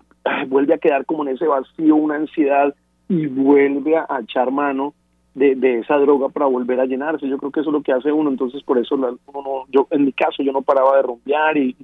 vuelve 0.49 0.75
a 0.75 0.79
quedar 0.79 1.05
como 1.07 1.25
en 1.25 1.35
ese 1.35 1.47
vacío, 1.47 1.97
una 1.97 2.17
ansiedad, 2.17 2.75
y 3.09 3.27
vuelve 3.27 3.97
a, 3.97 4.07
echar 4.23 4.51
mano 4.51 4.95
de, 5.35 5.55
de, 5.55 5.81
esa 5.81 5.97
droga 5.97 6.29
para 6.29 6.47
volver 6.47 6.81
a 6.81 6.87
llenarse. 6.87 7.29
Yo 7.29 7.39
creo 7.39 7.51
que 7.51 7.61
eso 7.61 7.71
es 7.71 7.75
lo 7.75 7.83
que 7.83 7.93
hace 7.93 8.13
uno, 8.13 8.31
entonces 8.31 8.63
por 8.63 8.79
eso 8.79 8.95
uno 8.95 9.65
yo 9.69 9.87
en 9.91 10.05
mi 10.05 10.13
caso 10.13 10.43
yo 10.43 10.53
no 10.53 10.63
paraba 10.63 10.97
de 10.97 11.03
rumbear 11.03 11.57
y, 11.57 11.77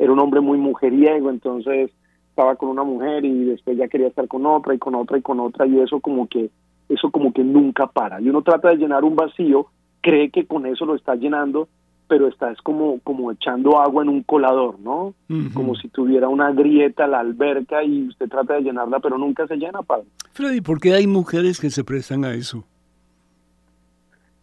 era 0.00 0.12
un 0.12 0.18
hombre 0.18 0.40
muy 0.40 0.56
mujeriego, 0.56 1.28
entonces 1.28 1.90
estaba 2.30 2.56
con 2.56 2.70
una 2.70 2.84
mujer 2.84 3.22
y 3.22 3.44
después 3.44 3.76
ya 3.76 3.86
quería 3.86 4.08
estar 4.08 4.26
con 4.28 4.46
otra 4.46 4.74
y 4.74 4.78
con 4.78 4.94
otra 4.94 5.18
y 5.18 5.20
con 5.20 5.38
otra 5.40 5.66
y 5.66 5.78
eso 5.78 6.00
como 6.00 6.26
que 6.26 6.48
eso 6.88 7.10
como 7.10 7.34
que 7.34 7.44
nunca 7.44 7.86
para. 7.86 8.18
Y 8.20 8.30
uno 8.30 8.40
trata 8.40 8.70
de 8.70 8.76
llenar 8.76 9.04
un 9.04 9.14
vacío, 9.14 9.66
cree 10.00 10.30
que 10.30 10.46
con 10.46 10.64
eso 10.64 10.86
lo 10.86 10.94
está 10.94 11.16
llenando 11.16 11.68
pero 12.10 12.26
está 12.26 12.50
es 12.50 12.60
como, 12.60 12.98
como 13.04 13.30
echando 13.30 13.80
agua 13.80 14.02
en 14.02 14.08
un 14.08 14.24
colador, 14.24 14.80
¿no? 14.80 15.14
Como 15.54 15.76
si 15.76 15.86
tuviera 15.86 16.28
una 16.28 16.50
grieta 16.50 17.06
la 17.06 17.20
alberca 17.20 17.84
y 17.84 18.08
usted 18.08 18.28
trata 18.28 18.54
de 18.54 18.62
llenarla, 18.62 18.98
pero 18.98 19.16
nunca 19.16 19.46
se 19.46 19.54
llena, 19.54 19.80
padre. 19.82 20.06
Freddy, 20.32 20.60
¿por 20.60 20.80
qué 20.80 20.92
hay 20.92 21.06
mujeres 21.06 21.60
que 21.60 21.70
se 21.70 21.84
prestan 21.84 22.24
a 22.24 22.34
eso? 22.34 22.64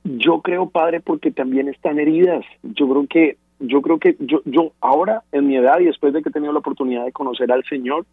Yo 0.06 0.40
creo, 0.40 0.70
padre, 0.70 1.02
porque 1.02 1.30
también 1.30 1.68
están 1.68 2.00
heridas. 2.00 2.46
Yo 2.64 2.88
creo 2.88 3.06
que, 3.08 3.38
yo 3.60 3.82
creo 3.82 4.00
que 4.00 4.16
yo, 4.22 4.42
yo 4.46 4.72
ahora, 4.80 5.24
en 5.34 5.48
mi 5.48 5.58
edad 5.58 5.82
y 5.82 5.86
después 5.88 6.14
de 6.14 6.24
que 6.24 6.30
he 6.30 6.32
tenido 6.32 6.54
la 6.54 6.60
oportunidad 6.60 7.04
de 7.04 7.12
conocer 7.12 7.52
al 7.52 7.66
Señor, 7.66 8.06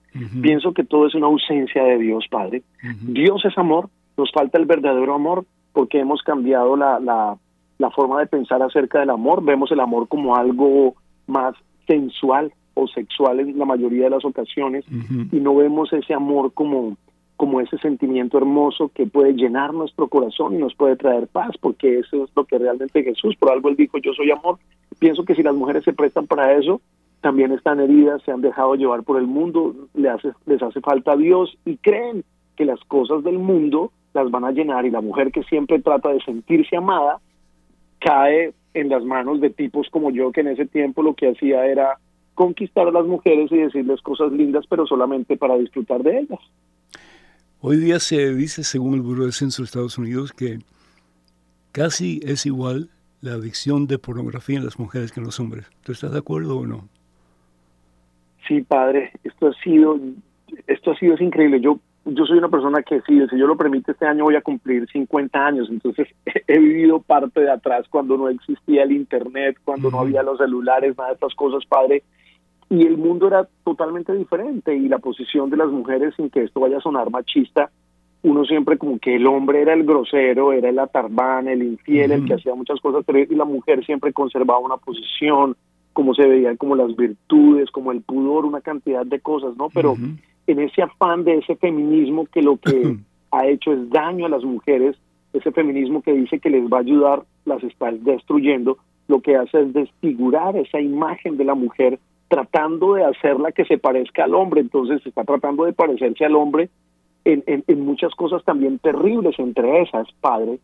pienso 0.43 0.75
que 0.75 0.83
todo 0.83 1.07
es 1.07 1.15
una 1.15 1.27
ausencia 1.27 1.85
de 1.85 1.99
Dios, 1.99 2.27
padre. 2.29 2.65
Dios 3.03 3.45
es 3.45 3.57
amor, 3.57 3.89
nos 4.17 4.33
falta 4.33 4.59
el 4.59 4.67
verdadero 4.67 5.15
amor 5.15 5.45
porque 5.73 6.01
hemos 6.01 6.23
cambiado 6.23 6.77
la, 6.77 6.99
la 6.99 7.37
la 7.79 7.91
forma 7.91 8.21
de 8.21 8.27
pensar 8.27 8.63
acerca 8.63 9.01
del 9.01 9.11
amor. 9.11 9.45
Vemos 9.45 9.71
el 9.73 9.81
amor 9.81 10.09
como 10.09 10.37
algo 10.37 10.95
más 11.27 11.55
sensual 11.87 12.53
o 12.75 12.87
sexual 12.89 13.41
en 13.41 13.59
la 13.59 13.65
mayoría 13.65 14.05
de 14.05 14.11
las 14.11 14.25
ocasiones 14.25 14.85
y 15.31 15.37
no 15.37 15.55
vemos 15.55 15.93
ese 15.93 16.13
amor 16.15 16.53
como 16.53 16.97
como 17.37 17.61
ese 17.61 17.79
sentimiento 17.79 18.39
hermoso 18.39 18.91
que 18.95 19.07
puede 19.07 19.33
llenar 19.33 19.75
nuestro 19.75 20.09
corazón 20.09 20.55
y 20.55 20.59
nos 20.59 20.75
puede 20.77 20.95
traer 20.95 21.27
paz, 21.27 21.57
porque 21.61 21.99
eso 21.99 22.25
es 22.25 22.31
lo 22.37 22.45
que 22.45 22.59
realmente 22.59 23.03
Jesús, 23.03 23.35
por 23.37 23.51
algo 23.51 23.69
él 23.69 23.77
dijo, 23.77 23.99
yo 23.99 24.13
soy 24.13 24.31
amor. 24.31 24.59
Pienso 25.01 25.25
que 25.25 25.35
si 25.35 25.43
las 25.43 25.55
mujeres 25.55 25.83
se 25.83 25.93
prestan 25.93 26.29
para 26.29 26.55
eso, 26.55 26.81
también 27.21 27.53
están 27.53 27.81
heridas, 27.81 28.23
se 28.23 28.31
han 28.31 28.41
dejado 28.41 28.77
llevar 28.77 29.03
por 29.03 29.19
el 29.19 29.27
mundo, 29.27 29.75
les 29.95 30.13
hace, 30.13 30.33
les 30.47 30.63
hace 30.63 30.81
falta 30.81 31.17
Dios 31.17 31.59
y 31.65 31.77
creen 31.79 32.23
que 32.57 32.65
las 32.65 32.79
cosas 32.85 33.25
del 33.25 33.39
mundo 33.39 33.91
las 34.13 34.31
van 34.31 34.45
a 34.45 34.53
llenar 34.53 34.87
y 34.87 34.91
la 34.91 35.01
mujer 35.01 35.33
que 35.33 35.43
siempre 35.43 35.81
trata 35.81 36.11
de 36.11 36.21
sentirse 36.21 36.77
amada, 36.77 37.19
cae 38.05 38.53
en 38.75 38.89
las 38.89 39.05
manos 39.05 39.41
de 39.41 39.51
tipos 39.51 39.89
como 39.91 40.11
yo, 40.11 40.31
que 40.33 40.43
en 40.43 40.49
ese 40.49 40.67
tiempo 40.67 41.03
lo 41.03 41.15
que 41.15 41.31
hacía 41.31 41.67
era 41.67 41.99
conquistar 42.35 42.89
a 42.89 42.93
las 42.93 43.07
mujeres 43.07 43.51
y 43.51 43.59
decirles 43.59 44.03
cosas 44.03 44.33
lindas, 44.33 44.67
pero 44.69 44.87
solamente 44.87 45.37
para 45.37 45.57
disfrutar 45.57 46.03
de 46.03 46.19
ellas. 46.19 46.41
Hoy 47.61 47.77
día 47.77 47.99
se 48.01 48.35
dice, 48.35 48.63
según 48.63 48.95
el 48.95 49.01
Buró 49.01 49.25
de 49.25 49.33
Censo 49.33 49.63
de 49.63 49.67
Estados 49.67 49.97
Unidos, 49.97 50.33
que 50.33 50.59
casi 51.73 52.21
es 52.25 52.45
igual 52.45 52.91
la 53.23 53.33
adicción 53.33 53.87
de 53.87 53.99
pornografía 53.99 54.59
en 54.59 54.67
las 54.67 54.79
mujeres 54.79 55.13
que 55.13 55.21
en 55.21 55.27
los 55.27 55.41
hombres. 55.41 55.71
¿Tú 55.83 55.93
estás 55.93 56.13
de 56.13 56.19
acuerdo 56.19 56.59
o 56.59 56.67
no? 56.67 56.89
Sí, 58.47 58.61
padre, 58.61 59.13
esto 59.23 59.47
ha 59.47 59.55
sido, 59.63 59.99
esto 60.67 60.91
ha 60.91 60.99
sido 60.99 61.15
es 61.15 61.23
increíble. 61.23 61.61
Yo 61.61 61.79
yo 62.05 62.27
soy 62.27 62.39
una 62.39 62.49
persona 62.49 62.83
que 62.83 63.01
si 63.03 63.19
el 63.19 63.31
Señor 63.31 63.49
lo 63.49 63.57
permite, 63.57 63.93
este 63.93 64.07
año 64.07 64.25
voy 64.25 64.37
a 64.37 64.43
cumplir 64.43 64.87
50 64.91 65.47
años, 65.47 65.69
entonces 65.71 66.09
he 66.47 66.59
vivido 66.59 67.01
parte 67.01 67.41
de 67.41 67.51
atrás 67.51 67.87
cuando 67.89 68.17
no 68.17 68.29
existía 68.29 68.83
el 68.83 68.93
Internet, 68.93 69.57
cuando 69.65 69.91
no 69.91 70.01
había 70.01 70.23
los 70.23 70.39
celulares, 70.39 70.97
nada 70.97 71.11
de 71.11 71.15
estas 71.15 71.35
cosas, 71.35 71.65
padre, 71.67 72.03
y 72.69 72.87
el 72.87 72.97
mundo 72.97 73.29
era 73.29 73.49
totalmente 73.65 74.13
diferente 74.13 74.75
y 74.75 74.89
la 74.89 74.99
posición 74.99 75.51
de 75.51 75.57
las 75.57 75.69
mujeres, 75.69 76.15
sin 76.17 76.31
que 76.31 76.43
esto 76.45 76.61
vaya 76.61 76.79
a 76.79 76.83
sonar 76.83 77.11
machista, 77.11 77.71
uno 78.23 78.45
siempre 78.45 78.79
como 78.79 78.99
que 78.99 79.17
el 79.17 79.27
hombre 79.27 79.61
era 79.61 79.75
el 79.75 79.85
grosero, 79.85 80.53
era 80.53 80.71
el 80.71 80.79
atarbán, 80.79 81.47
el 81.47 81.63
infiel, 81.63 82.11
el 82.11 82.25
que 82.25 82.35
hacía 82.35 82.55
muchas 82.55 82.81
cosas, 82.81 83.05
y 83.09 83.35
la 83.35 83.45
mujer 83.45 83.85
siempre 83.85 84.15
conservaba 84.15 84.61
una 84.61 84.79
posición, 84.79 85.57
como 85.93 86.15
se 86.15 86.27
veían 86.27 86.57
como 86.57 86.75
las 86.75 86.97
virtudes, 86.97 87.71
como 87.71 87.93
el 87.93 88.01
pudor, 88.01 88.47
una 88.47 88.63
cantidad 88.63 89.05
de 89.05 89.21
cosas, 89.21 89.57
¿no? 89.57 89.69
Pero 89.69 89.95
en 90.47 90.61
ese 90.61 90.83
afán 90.83 91.25
de 91.25 91.39
ese 91.39 91.57
feminismo 91.57 92.27
que 92.27 92.43
lo 92.43 92.57
que 92.57 92.97
ha 93.31 93.47
hecho 93.47 93.73
es 93.73 93.91
daño 93.91 94.27
a 94.27 94.29
las 94.29 94.45
mujeres, 94.45 94.97
ese 95.33 95.51
feminismo 95.53 96.03
que 96.03 96.13
dice 96.13 96.39
que 96.39 96.51
les 96.51 96.65
va 96.65 96.79
a 96.79 96.81
ayudar, 96.81 97.23
las 97.45 97.63
está 97.65 97.91
destruyendo, 97.91 98.79
lo 99.09 99.21
que 99.21 99.37
hace 99.37 99.61
es 99.61 99.73
desfigurar 99.73 100.57
esa 100.57 100.81
imagen 100.81 101.37
de 101.37 101.45
la 101.45 101.55
mujer 101.55 101.99
tratando 102.29 102.95
de 102.95 103.05
hacerla 103.05 103.53
que 103.53 103.65
se 103.65 103.79
parezca 103.79 104.25
al 104.25 104.35
hombre, 104.35 104.61
entonces 104.61 105.05
está 105.05 105.25
tratando 105.25 105.65
de 105.65 105.73
parecerse 105.73 106.25
al 106.25 106.37
hombre 106.37 106.71
en, 107.25 107.43
en, 107.47 107.81
muchas 107.85 108.15
cosas 108.15 108.45
también 108.45 108.79
terribles, 108.79 109.39
entre 109.39 109.83
esas, 109.83 110.07
padre, 110.21 110.59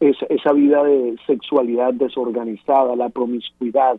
es, 0.00 0.16
esa 0.28 0.52
vida 0.52 0.84
de 0.84 1.16
sexualidad 1.26 1.94
desorganizada, 1.94 2.94
la 2.96 3.08
promiscuidad, 3.08 3.98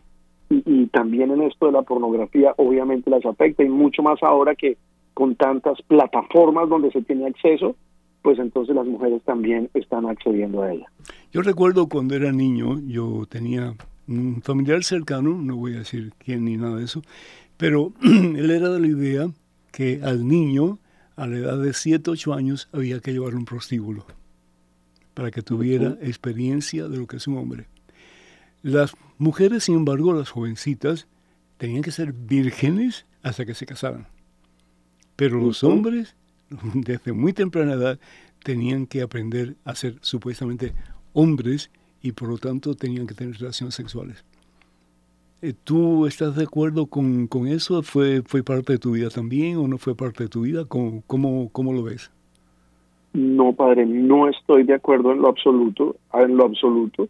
y, 0.50 0.62
y, 0.64 0.86
también 0.86 1.30
en 1.30 1.42
esto 1.42 1.66
de 1.66 1.72
la 1.72 1.82
pornografía 1.82 2.54
obviamente 2.56 3.10
las 3.10 3.24
afecta, 3.26 3.62
y 3.62 3.68
mucho 3.68 4.02
más 4.02 4.22
ahora 4.22 4.54
que 4.54 4.78
con 5.18 5.34
tantas 5.34 5.82
plataformas 5.82 6.68
donde 6.68 6.92
se 6.92 7.02
tiene 7.02 7.26
acceso, 7.26 7.74
pues 8.22 8.38
entonces 8.38 8.76
las 8.76 8.86
mujeres 8.86 9.20
también 9.24 9.68
están 9.74 10.06
accediendo 10.06 10.62
a 10.62 10.72
ella. 10.72 10.86
Yo 11.32 11.42
recuerdo 11.42 11.88
cuando 11.88 12.14
era 12.14 12.30
niño, 12.30 12.78
yo 12.86 13.26
tenía 13.28 13.74
un 14.06 14.40
familiar 14.42 14.84
cercano, 14.84 15.30
no 15.30 15.56
voy 15.56 15.74
a 15.74 15.78
decir 15.78 16.12
quién 16.18 16.44
ni 16.44 16.56
nada 16.56 16.76
de 16.76 16.84
eso, 16.84 17.02
pero 17.56 17.92
él 18.00 18.48
era 18.48 18.68
de 18.68 18.78
la 18.78 18.86
idea 18.86 19.26
que 19.72 19.98
al 20.04 20.28
niño, 20.28 20.78
a 21.16 21.26
la 21.26 21.38
edad 21.38 21.58
de 21.58 21.72
7, 21.72 22.12
8 22.12 22.34
años, 22.34 22.68
había 22.72 23.00
que 23.00 23.10
llevarle 23.10 23.38
un 23.38 23.44
prostíbulo 23.44 24.06
para 25.14 25.32
que 25.32 25.42
tuviera 25.42 25.98
experiencia 26.00 26.86
de 26.86 26.96
lo 26.96 27.08
que 27.08 27.16
es 27.16 27.26
un 27.26 27.38
hombre. 27.38 27.66
Las 28.62 28.94
mujeres, 29.18 29.64
sin 29.64 29.74
embargo, 29.74 30.12
las 30.12 30.30
jovencitas, 30.30 31.08
tenían 31.56 31.82
que 31.82 31.90
ser 31.90 32.12
vírgenes 32.12 33.04
hasta 33.24 33.44
que 33.44 33.54
se 33.54 33.66
casaran. 33.66 34.06
Pero 35.18 35.40
los 35.40 35.64
hombres, 35.64 36.14
desde 36.74 37.12
muy 37.12 37.32
temprana 37.32 37.72
edad, 37.72 37.98
tenían 38.44 38.86
que 38.86 39.02
aprender 39.02 39.56
a 39.64 39.74
ser 39.74 39.96
supuestamente 40.00 40.74
hombres 41.12 41.72
y 42.00 42.12
por 42.12 42.28
lo 42.28 42.38
tanto 42.38 42.76
tenían 42.76 43.08
que 43.08 43.14
tener 43.14 43.34
relaciones 43.34 43.74
sexuales. 43.74 44.24
Eh, 45.42 45.54
¿Tú 45.64 46.06
estás 46.06 46.36
de 46.36 46.44
acuerdo 46.44 46.86
con, 46.86 47.26
con, 47.26 47.48
eso? 47.48 47.82
¿Fue, 47.82 48.22
¿Fue 48.22 48.44
parte 48.44 48.74
de 48.74 48.78
tu 48.78 48.92
vida 48.92 49.08
también 49.08 49.56
o 49.56 49.66
no 49.66 49.78
fue 49.78 49.96
parte 49.96 50.22
de 50.22 50.28
tu 50.28 50.42
vida? 50.42 50.64
¿Cómo, 50.66 51.02
cómo, 51.08 51.48
cómo 51.50 51.72
lo 51.72 51.82
ves? 51.82 52.12
No, 53.12 53.52
padre, 53.54 53.86
no 53.86 54.28
estoy 54.28 54.62
de 54.62 54.74
acuerdo 54.74 55.10
en 55.10 55.20
lo 55.20 55.26
absoluto, 55.26 55.96
en 56.14 56.36
lo 56.36 56.44
absoluto. 56.44 57.08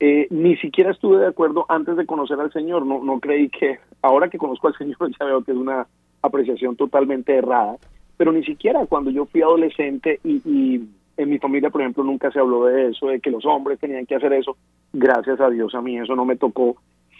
Eh, 0.00 0.26
ni 0.30 0.56
siquiera 0.56 0.90
estuve 0.90 1.18
de 1.18 1.26
acuerdo 1.26 1.66
antes 1.68 1.98
de 1.98 2.06
conocer 2.06 2.40
al 2.40 2.50
Señor. 2.50 2.86
No, 2.86 3.04
no 3.04 3.20
creí 3.20 3.50
que, 3.50 3.78
ahora 4.00 4.30
que 4.30 4.38
conozco 4.38 4.68
al 4.68 4.76
Señor, 4.78 4.96
ya 5.20 5.26
veo 5.26 5.44
que 5.44 5.52
es 5.52 5.58
una 5.58 5.86
apreciación 6.22 6.76
totalmente 6.76 7.34
errada. 7.36 7.76
Pero 8.16 8.32
ni 8.32 8.44
siquiera 8.44 8.86
cuando 8.86 9.10
yo 9.10 9.26
fui 9.26 9.42
adolescente 9.42 10.20
y, 10.24 10.40
y 10.44 10.88
en 11.16 11.30
mi 11.30 11.38
familia, 11.38 11.70
por 11.70 11.80
ejemplo, 11.80 12.04
nunca 12.04 12.30
se 12.30 12.38
habló 12.38 12.66
de 12.66 12.90
eso, 12.90 13.08
de 13.08 13.20
que 13.20 13.30
los 13.30 13.44
hombres 13.44 13.78
tenían 13.78 14.06
que 14.06 14.14
hacer 14.14 14.32
eso. 14.32 14.56
Gracias 14.92 15.40
a 15.40 15.50
Dios, 15.50 15.74
a 15.74 15.82
mí 15.82 15.98
eso 15.98 16.14
no 16.16 16.24
me 16.24 16.36
tocó. 16.36 16.76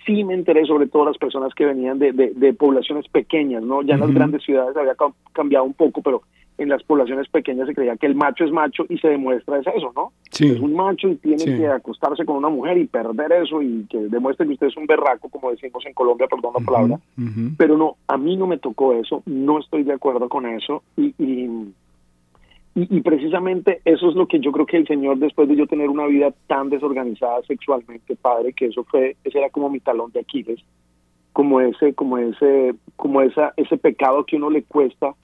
Sí 0.07 0.25
me 0.25 0.35
enteré 0.35 0.65
sobre 0.67 0.89
todo 0.89 1.05
las 1.05 1.19
personas 1.19 1.55
que 1.55 1.65
venían 1.65 1.99
de, 1.99 2.13
de, 2.13 2.53
poblaciones 2.55 3.07
pequeñas, 3.09 3.63
¿no? 3.63 3.83
Ya 3.83 3.95
en 3.95 4.01
las 4.01 4.13
grandes 4.13 4.43
ciudades 4.43 4.77
había 4.77 4.97
cambiado 5.33 5.65
un 5.65 5.75
poco, 5.75 6.03
pero 6.03 6.23
en 6.59 6.69
las 6.69 6.83
poblaciones 6.83 7.29
pequeñas 7.29 7.67
se 7.67 7.75
creía 7.75 7.97
que 7.97 8.07
el 8.07 8.15
macho 8.15 8.45
es 8.45 8.53
macho 8.53 8.85
y 8.89 8.99
se 8.99 9.09
demuestra 9.09 9.59
es 9.59 9.67
eso, 9.67 9.93
¿no? 9.95 10.13
Es 10.31 10.61
un 10.61 10.75
macho 10.75 11.09
y 11.09 11.17
tiene 11.17 11.45
que 11.45 11.67
acostarse 11.67 12.25
con 12.25 12.37
una 12.37 12.49
mujer 12.49 12.79
y 12.79 12.87
perder 12.87 13.33
eso 13.33 13.63
y 13.63 13.87
que 13.89 13.99
demuestre 13.99 14.47
que 14.47 14.55
usted 14.55 14.67
es 14.69 14.77
un 14.77 14.87
berraco, 14.87 15.29
como 15.29 15.51
decimos 15.51 15.85
en 15.87 15.95
Colombia, 15.95 16.27
perdón 16.29 16.53
la 16.59 16.65
palabra. 16.65 17.01
Pero 17.57 17.77
no, 17.77 17.97
a 18.07 18.17
mí 18.17 18.37
no 18.37 18.47
me 18.47 18.59
tocó 18.59 18.93
eso, 18.93 19.23
no 19.27 19.59
estoy 19.59 19.83
de 19.85 19.95
acuerdo 19.95 20.29
con 20.29 20.47
eso 20.47 20.83
y, 20.97 21.15
y 21.19 21.73
y, 22.75 23.03
precisamente 23.03 23.83
eso 23.85 24.09
es 24.09 24.15
lo 24.15 24.27
que 24.27 24.41
yo 24.41 24.51
creo 24.51 24.65
que 24.65 24.79
el 24.79 24.87
Señor, 24.87 25.19
después 25.19 25.47
de 25.47 25.57
yo 25.57 25.67
tener 25.67 25.91
una 25.91 26.07
vida 26.07 26.33
tan 26.47 26.71
desorganizada 26.71 27.43
sexualmente, 27.43 28.17
padre, 28.17 28.55
que 28.55 28.67
eso 28.67 28.83
fue, 28.85 29.17
ese 29.25 29.39
era 29.39 29.51
como 29.51 29.69
mi 29.69 29.81
talón 29.81 30.11
de 30.13 30.21
Aquiles, 30.21 30.59
como 31.35 31.61
ese, 31.61 31.93
como 31.93 32.17
ese, 32.17 32.75
como 32.97 33.21
esa, 33.21 33.53
ese 33.59 33.77
pecado 33.77 34.25
que 34.25 34.37
uno 34.37 34.49
le 34.49 34.63
cuesta 34.63 35.15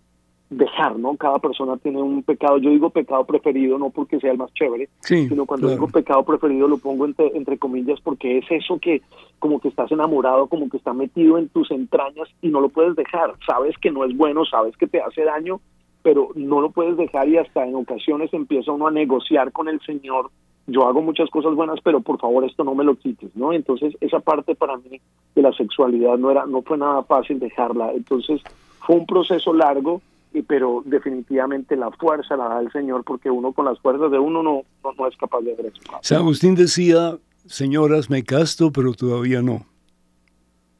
dejar, 0.51 0.99
¿no? 0.99 1.17
Cada 1.17 1.39
persona 1.39 1.77
tiene 1.77 2.01
un 2.01 2.23
pecado. 2.23 2.59
Yo 2.59 2.71
digo 2.71 2.91
pecado 2.91 3.25
preferido 3.25 3.79
no 3.79 3.91
porque 3.91 4.19
sea 4.19 4.33
el 4.33 4.39
más 4.39 4.53
chévere, 4.55 4.89
sino 5.01 5.47
cuando 5.47 5.69
digo 5.69 5.89
pecado 5.89 6.23
preferido 6.25 6.67
lo 6.69 6.79
pongo 6.79 7.05
entre, 7.05 7.37
entre 7.37 7.59
comillas 7.59 8.01
porque 8.01 8.39
es 8.39 8.47
eso 8.51 8.79
que 8.79 9.03
como 9.39 9.61
que 9.61 9.69
estás 9.69 9.93
enamorado, 9.93 10.47
como 10.47 10.69
que 10.69 10.79
está 10.79 10.93
metido 10.93 11.39
en 11.39 11.49
tus 11.49 11.71
entrañas 11.71 12.29
y 12.41 12.49
no 12.49 12.61
lo 12.61 12.71
puedes 12.71 12.97
dejar. 12.97 13.35
Sabes 13.47 13.77
que 13.79 13.91
no 13.91 14.05
es 14.05 14.17
bueno, 14.17 14.45
sabes 14.45 14.77
que 14.77 14.87
te 14.87 15.01
hace 15.01 15.25
daño, 15.25 15.61
pero 16.03 16.31
no 16.35 16.61
lo 16.61 16.71
puedes 16.71 16.97
dejar 16.97 17.29
y 17.29 17.37
hasta 17.37 17.67
en 17.67 17.75
ocasiones 17.75 18.33
empieza 18.33 18.73
uno 18.73 18.87
a 18.87 18.91
negociar 18.91 19.53
con 19.53 19.69
el 19.69 19.81
Señor. 19.83 20.31
Yo 20.67 20.87
hago 20.87 21.01
muchas 21.01 21.31
cosas 21.31 21.55
buenas, 21.55 21.81
pero 21.83 22.01
por 22.01 22.21
favor 22.21 22.45
esto 22.45 22.65
no 22.65 22.75
me 22.75 22.85
lo 22.85 22.95
quites, 22.95 23.35
¿no? 23.35 23.53
Entonces 23.53 23.95
esa 24.01 24.21
parte 24.21 24.55
para 24.55 24.77
mí 24.77 25.01
de 25.35 25.43
la 25.43 25.53
sexualidad 25.53 26.19
no 26.19 26.31
era, 26.31 26.47
no 26.47 26.63
fue 26.63 26.79
nada 26.79 27.03
fácil 27.03 27.39
dejarla. 27.39 27.93
Entonces 27.93 28.43
fue 28.81 28.97
un 28.97 29.07
proceso 29.07 29.53
largo, 29.53 30.01
pero 30.47 30.83
definitivamente 30.85 31.77
la 31.77 31.91
fuerza 31.91 32.37
la 32.37 32.49
da 32.49 32.61
el 32.61 32.71
Señor, 32.73 33.05
porque 33.05 33.31
uno 33.31 33.53
con 33.53 33.65
las 33.65 33.79
fuerzas 33.81 34.11
de 34.11 34.19
uno 34.19 34.43
no, 34.43 34.63
no, 34.85 35.07
es 35.07 35.17
capaz 35.17 35.41
de 35.41 35.53
hacer. 35.53 35.73
San 36.03 36.19
Agustín 36.19 36.55
decía, 36.55 37.19
señoras, 37.47 38.11
me 38.11 38.23
casto, 38.23 38.71
pero 38.71 38.93
todavía 38.93 39.43
no. 39.43 39.67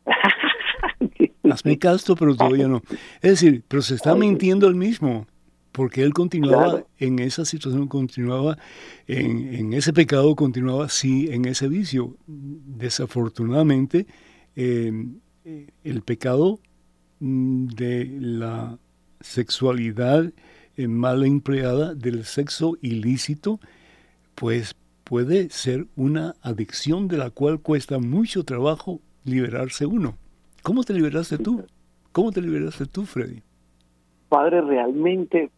Hazme 1.51 1.79
casto, 1.79 2.15
pero 2.15 2.37
todavía 2.37 2.69
no. 2.69 2.83
Es 3.23 3.31
decir, 3.41 3.65
pero 3.67 3.83
se 3.83 3.95
está 3.95 4.15
mintiendo 4.15 4.69
él 4.69 4.75
mismo, 4.75 5.27
porque 5.73 6.03
él 6.03 6.13
continuaba 6.13 6.85
en 6.99 7.19
esa 7.19 7.45
situación, 7.45 7.89
continuaba 7.89 8.59
en, 9.07 9.73
ese 9.73 9.93
pecado, 9.93 10.37
continuaba 10.37 10.89
sí 10.89 11.29
en 11.31 11.47
ese 11.47 11.69
vicio. 11.69 12.17
Desafortunadamente, 12.27 14.07
em, 14.57 15.21
el 15.85 16.03
pecado 16.03 16.61
mm, 17.21 17.67
de 17.69 18.17
la 18.21 18.79
sexualidad 19.21 20.33
mal 20.87 21.25
empleada, 21.25 21.95
del 21.95 22.25
sexo 22.25 22.77
ilícito, 22.81 23.59
pues 24.35 24.77
puede 25.03 25.51
ser 25.51 25.87
una 25.97 26.35
adicción 26.43 27.09
de 27.09 27.17
la 27.17 27.31
cual 27.31 27.61
cuesta 27.61 27.99
mucho 27.99 28.45
trabajo 28.45 29.01
liberarse 29.25 29.87
uno. 29.87 30.17
¿Cómo 30.63 30.85
te 30.85 30.93
liberaste 30.93 31.39
tú? 31.39 31.65
¿Cómo 32.13 32.31
te 32.31 32.41
liberaste 32.41 32.87
tú, 32.87 33.05
Freddy? 33.05 33.43
Padre, 34.29 34.61
realmente 34.61 35.51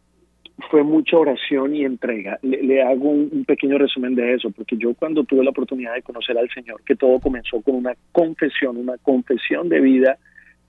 fue 0.71 0.83
mucha 0.83 1.17
oración 1.17 1.75
y 1.75 1.85
entrega. 1.85 2.39
Le, 2.43 2.83
hago 2.83 3.11
un, 3.11 3.45
pequeño 3.45 3.79
resumen 3.79 4.15
de 4.15 4.35
eso, 4.35 4.51
porque 4.51 4.77
yo 4.77 4.95
cuando 4.95 5.25
tuve 5.25 5.43
la 5.43 5.51
oportunidad 5.51 5.95
de 5.95 6.03
conocer 6.03 6.39
al 6.39 6.49
Señor, 6.51 6.83
que 6.85 6.97
todo 6.97 7.19
comenzó 7.19 7.61
con 7.63 7.75
una 7.75 7.95
confesión, 8.13 8.77
una 8.77 8.97
confesión 8.99 9.69
de 9.69 9.81
vida, 9.81 10.19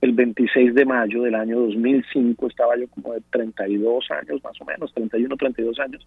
el 0.02 0.14
26 0.14 0.74
de 0.74 0.86
mayo 0.86 1.22
del 1.22 1.36
año 1.36 1.60
2005, 1.60 2.48
estaba 2.48 2.78
yo 2.78 2.88
como 2.88 3.14
de 3.14 3.22
32 3.32 4.10
años, 4.12 4.44
más 4.44 4.60
o 4.60 4.66
menos, 4.66 4.92
31, 4.94 5.38
32 5.38 5.80
años. 5.80 6.06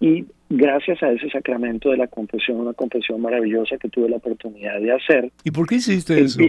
Y 0.00 0.24
gracias 0.48 1.02
a 1.02 1.12
ese 1.12 1.30
sacramento 1.30 1.90
de 1.90 1.98
la 1.98 2.08
confesión, 2.08 2.58
una 2.58 2.72
confesión 2.72 3.20
maravillosa 3.20 3.76
que 3.76 3.88
tuve 3.88 4.08
la 4.08 4.16
oportunidad 4.16 4.80
de 4.80 4.92
hacer. 4.92 5.30
¿Y 5.44 5.50
por 5.50 5.68
qué 5.68 5.76
hiciste 5.76 6.18
eso? 6.20 6.40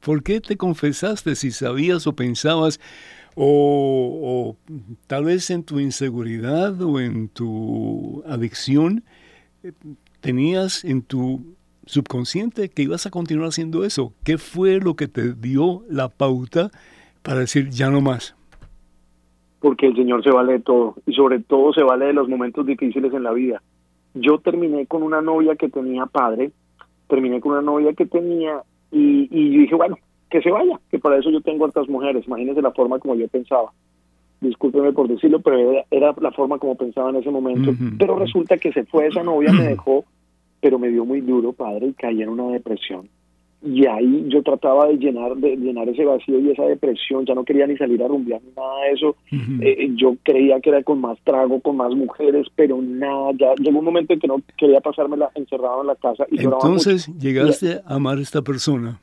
¿Por 0.00 0.22
qué 0.22 0.40
te 0.40 0.56
confesaste 0.56 1.34
si 1.34 1.50
sabías 1.50 2.06
o 2.06 2.14
pensabas 2.14 2.78
o, 3.34 4.56
tal 5.06 5.24
vez 5.24 5.50
en 5.50 5.64
tu 5.64 5.80
inseguridad 5.80 6.80
o 6.80 7.00
en 7.00 7.28
tu 7.28 8.22
adicción 8.26 9.04
eh, 9.62 9.72
tenías 10.20 10.84
en 10.84 11.02
tu 11.02 11.55
subconsciente 11.86 12.68
que 12.68 12.82
ibas 12.82 13.06
a 13.06 13.10
continuar 13.10 13.48
haciendo 13.48 13.84
eso? 13.84 14.12
¿Qué 14.24 14.38
fue 14.38 14.78
lo 14.80 14.94
que 14.94 15.08
te 15.08 15.32
dio 15.32 15.82
la 15.88 16.08
pauta 16.08 16.70
para 17.22 17.40
decir 17.40 17.70
ya 17.70 17.90
no 17.90 18.00
más? 18.00 18.36
Porque 19.60 19.86
el 19.86 19.96
Señor 19.96 20.22
se 20.22 20.30
vale 20.30 20.54
de 20.54 20.60
todo 20.60 20.96
y 21.06 21.14
sobre 21.14 21.40
todo 21.40 21.72
se 21.72 21.82
vale 21.82 22.06
de 22.06 22.12
los 22.12 22.28
momentos 22.28 22.66
difíciles 22.66 23.12
en 23.14 23.22
la 23.22 23.32
vida. 23.32 23.62
Yo 24.14 24.38
terminé 24.38 24.86
con 24.86 25.02
una 25.02 25.22
novia 25.22 25.56
que 25.56 25.68
tenía 25.68 26.06
padre, 26.06 26.52
terminé 27.08 27.40
con 27.40 27.52
una 27.52 27.62
novia 27.62 27.92
que 27.94 28.06
tenía 28.06 28.62
y, 28.90 29.28
y 29.30 29.52
yo 29.52 29.60
dije, 29.60 29.74
bueno, 29.74 29.96
que 30.30 30.42
se 30.42 30.50
vaya, 30.50 30.78
que 30.90 30.98
para 30.98 31.18
eso 31.18 31.30
yo 31.30 31.40
tengo 31.40 31.64
otras 31.64 31.88
mujeres, 31.88 32.26
imagínense 32.26 32.62
la 32.62 32.72
forma 32.72 32.98
como 32.98 33.14
yo 33.14 33.28
pensaba. 33.28 33.72
Discúlpeme 34.40 34.92
por 34.92 35.08
decirlo, 35.08 35.40
pero 35.40 35.84
era, 35.90 36.14
la 36.20 36.30
forma 36.32 36.58
como 36.58 36.74
pensaba 36.76 37.10
en 37.10 37.16
ese 37.16 37.30
momento. 37.30 37.72
Pero 37.98 38.18
resulta 38.18 38.58
que 38.58 38.72
se 38.72 38.84
fue 38.84 39.06
esa 39.06 39.22
novia, 39.22 39.52
me 39.52 39.62
dejó, 39.68 40.04
pero 40.66 40.80
me 40.80 40.88
dio 40.88 41.04
muy 41.04 41.20
duro, 41.20 41.52
padre, 41.52 41.86
y 41.86 41.92
caí 41.92 42.22
en 42.22 42.28
una 42.28 42.48
depresión. 42.48 43.08
Y 43.62 43.86
ahí 43.86 44.24
yo 44.26 44.42
trataba 44.42 44.88
de 44.88 44.96
llenar 44.96 45.36
de 45.36 45.54
llenar 45.56 45.88
ese 45.88 46.04
vacío 46.04 46.40
y 46.40 46.50
esa 46.50 46.64
depresión, 46.64 47.24
ya 47.24 47.36
no 47.36 47.44
quería 47.44 47.68
ni 47.68 47.76
salir 47.76 48.02
a 48.02 48.08
rumbear 48.08 48.42
ni 48.42 48.50
nada 48.50 48.80
de 48.82 48.90
eso. 48.90 49.14
Eh, 49.62 49.92
yo 49.94 50.16
creía 50.24 50.60
que 50.60 50.70
era 50.70 50.82
con 50.82 51.00
más 51.00 51.18
trago, 51.22 51.60
con 51.60 51.76
más 51.76 51.94
mujeres, 51.94 52.48
pero 52.56 52.82
nada, 52.82 53.30
ya 53.38 53.54
llegó 53.60 53.78
un 53.78 53.84
momento 53.84 54.12
en 54.12 54.18
que 54.18 54.26
no 54.26 54.42
quería 54.58 54.80
pasármela 54.80 55.30
encerrado 55.36 55.82
en 55.82 55.86
la 55.86 55.94
casa. 55.94 56.26
Y 56.32 56.42
Entonces 56.42 57.06
llegaste 57.16 57.80
a 57.86 57.94
amar 57.94 58.18
a 58.18 58.22
esta 58.22 58.42
persona. 58.42 59.00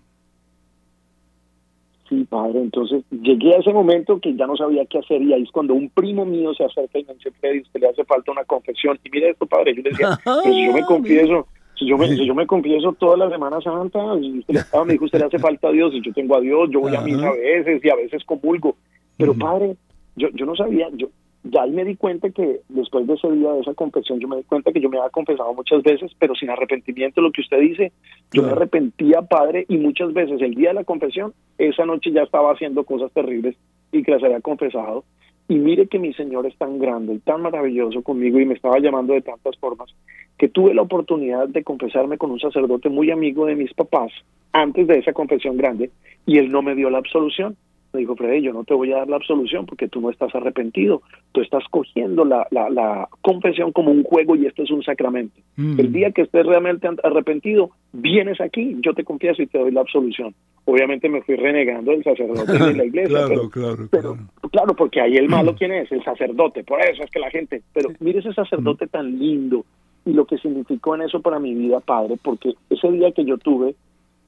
Sí, 2.13 2.26
padre, 2.26 2.60
entonces 2.60 3.04
llegué 3.10 3.56
a 3.56 3.60
ese 3.60 3.73
momento 3.73 4.19
que 4.19 4.36
ya 4.36 4.45
no 4.45 4.56
sabía 4.56 4.86
qué 4.86 4.99
hacer 4.99 5.21
y 5.21 5.34
ahí 5.34 5.41
es 5.41 5.52
cuando 5.52 5.73
un 5.73 5.89
primo 5.89 6.26
mío 6.26 6.54
se 6.54 6.63
acerca 6.63 6.99
y 6.99 7.06
me 7.06 7.15
dice, 7.15 7.32
Freddy, 7.39 7.62
usted 7.62 7.80
le 7.80 7.89
hace 7.89 8.04
falta 8.04 8.32
una 8.32 8.43
confesión. 8.43 8.99
Y 9.04 9.10
mire 9.10 9.32
esto, 9.32 9.47
padre, 9.47 9.73
yo 9.76 9.82
le 9.82 9.89
decía, 9.89 10.19
pero 10.23 10.43
si 10.43 10.65
yo 10.65 10.73
me 10.73 10.82
confieso, 10.84 11.47
Si 11.76 11.88
yo 11.88 11.97
me, 11.97 12.15
yo 12.15 12.36
me 12.36 12.45
confieso 12.45 12.93
toda 12.93 13.17
la 13.17 13.32
Semana 13.32 13.60
Santa, 13.62 13.99
y 14.21 14.39
usted 14.39 14.54
me 14.86 14.93
dijo, 14.93 15.06
usted 15.06 15.19
le 15.19 15.26
hace 15.26 15.39
falta 15.39 15.69
a 15.69 15.71
Dios, 15.71 15.91
y 15.95 16.02
yo 16.02 16.13
tengo 16.13 16.36
a 16.36 16.41
Dios, 16.41 16.69
yo 16.71 16.82
voy 16.82 16.95
a 16.95 17.02
misa 17.02 17.28
a 17.28 17.34
veces 17.34 17.84
y 17.84 17.89
a 17.89 17.95
veces 17.95 18.23
comulgo. 18.26 18.76
Pero 19.17 19.34
padre, 19.34 19.76
yo, 20.15 20.28
yo 20.36 20.45
no 20.45 20.56
sabía, 20.56 20.88
yo 20.93 21.08
ya 21.43 21.63
ahí 21.63 21.71
me 21.71 21.84
di 21.84 21.95
cuenta 21.95 22.29
que 22.29 22.62
después 22.69 23.06
de 23.06 23.15
ese 23.15 23.29
día, 23.32 23.51
de 23.51 23.60
esa 23.60 23.73
confesión, 23.73 24.19
yo 24.19 24.27
me 24.27 24.38
di 24.38 24.43
cuenta 24.43 24.71
que 24.71 24.79
yo 24.79 24.89
me 24.89 24.97
había 24.97 25.10
confesado 25.10 25.53
muchas 25.53 25.84
veces, 25.84 26.12
pero 26.17 26.36
sin 26.36 26.49
arrepentimiento, 26.49 27.21
lo 27.21 27.32
que 27.32 27.41
usted 27.41 27.60
dice, 27.60 27.91
yo 28.32 28.43
me 28.43 28.51
arrepentía, 28.51 29.21
padre, 29.21 29.65
y 29.67 29.77
muchas 29.77 30.13
veces 30.13 30.41
el 30.41 30.56
día 30.56 30.69
de 30.69 30.75
la 30.75 30.84
confesión, 30.86 31.34
esa 31.58 31.86
noche 31.86 32.12
ya 32.12 32.23
estaba 32.23 32.53
haciendo 32.53 32.86
cosas 32.86 33.12
terribles 33.12 33.58
y 33.91 34.03
que 34.03 34.12
las 34.12 34.23
había 34.23 34.39
confesado. 34.39 35.03
Y 35.49 35.56
mire 35.56 35.88
que 35.88 35.99
mi 35.99 36.13
Señor 36.13 36.45
es 36.45 36.58
tan 36.58 36.79
grande 36.79 37.15
y 37.15 37.19
tan 37.19 37.41
maravilloso 37.41 38.01
conmigo 38.01 38.39
y 38.39 38.45
me 38.45 38.53
estaba 38.53 38.79
llamando 38.79 39.13
de 39.13 39.21
tantas 39.21 39.58
formas 39.58 39.93
que 40.38 40.47
tuve 40.47 40.73
la 40.73 40.82
oportunidad 40.82 41.49
de 41.49 41.63
confesarme 41.63 42.17
con 42.17 42.32
un 42.32 42.39
sacerdote 42.39 42.88
muy 42.89 43.12
amigo 43.12 43.45
de 43.45 43.56
mis 43.56 43.73
papás 43.73 44.12
antes 44.53 44.88
de 44.88 44.99
esa 44.99 45.12
confesión 45.12 45.58
grande 45.58 45.91
y 46.25 46.38
él 46.38 46.49
no 46.49 46.62
me 46.62 46.75
dio 46.75 46.89
la 46.89 46.99
absolución. 46.99 47.58
Me 47.93 47.99
dijo, 47.99 48.15
Freddy, 48.15 48.41
yo 48.41 48.53
no 48.53 48.63
te 48.63 48.73
voy 48.73 48.91
a 48.91 48.97
dar 48.97 49.08
la 49.08 49.17
absolución 49.17 49.67
porque 49.67 49.88
tú 49.88 50.01
no 50.01 50.10
estás 50.10 50.34
arrepentido. 50.34 51.03
Tú 51.32 51.41
estás 51.41 51.63
cogiendo 51.69 52.25
la, 52.25 52.47
la, 52.49 53.08
confesión 53.21 53.71
como 53.71 53.91
un 53.91 54.03
juego 54.03 54.36
y 54.36 54.47
esto 54.47 54.63
es 54.63 54.71
un 54.71 54.84
sacramento. 54.84 55.39
Mm. 55.56 55.79
El 55.79 55.93
día 55.93 56.12
que 56.12 56.23
estés 56.23 56.45
realmente 56.45 56.89
arrepentido, 57.03 57.69
vienes 57.91 58.41
aquí, 58.41 58.77
yo 58.82 58.93
te 58.93 59.03
confieso 59.03 59.41
y 59.43 59.47
te 59.47 59.60
doy 59.60 59.71
la 59.71 59.82
absolución. 59.82 60.34
Obviamente 60.65 61.08
me 61.08 61.21
fui 61.21 61.36
renegando 61.36 61.91
del 61.91 62.03
sacerdote 62.03 62.51
de 62.51 62.73
la 62.73 62.86
iglesia. 62.86 63.27
claro, 63.27 63.49
claro, 63.49 63.88
claro. 63.89 64.17
claro, 64.51 64.75
porque 64.75 64.99
ahí 64.99 65.17
el 65.17 65.29
malo, 65.29 65.56
¿quién 65.56 65.71
es? 65.71 65.91
El 65.91 66.03
sacerdote. 66.03 66.63
Por 66.63 66.82
eso 66.82 67.03
es 67.03 67.12
que 67.12 67.19
la 67.19 67.29
gente... 67.29 67.62
Pero 67.73 67.89
mire 67.99 68.19
ese 68.19 68.34
sacerdote 68.34 68.88
tan 68.88 69.19
lindo 69.19 69.65
y 70.06 70.13
lo 70.13 70.25
que 70.25 70.38
significó 70.38 70.95
en 70.95 71.03
eso 71.03 71.21
para 71.21 71.39
mi 71.39 71.53
vida, 71.53 71.79
padre, 71.79 72.17
porque 72.21 72.56
ese 72.69 72.91
día 72.91 73.12
que 73.12 73.23
yo 73.23 73.38
tuve 73.38 73.75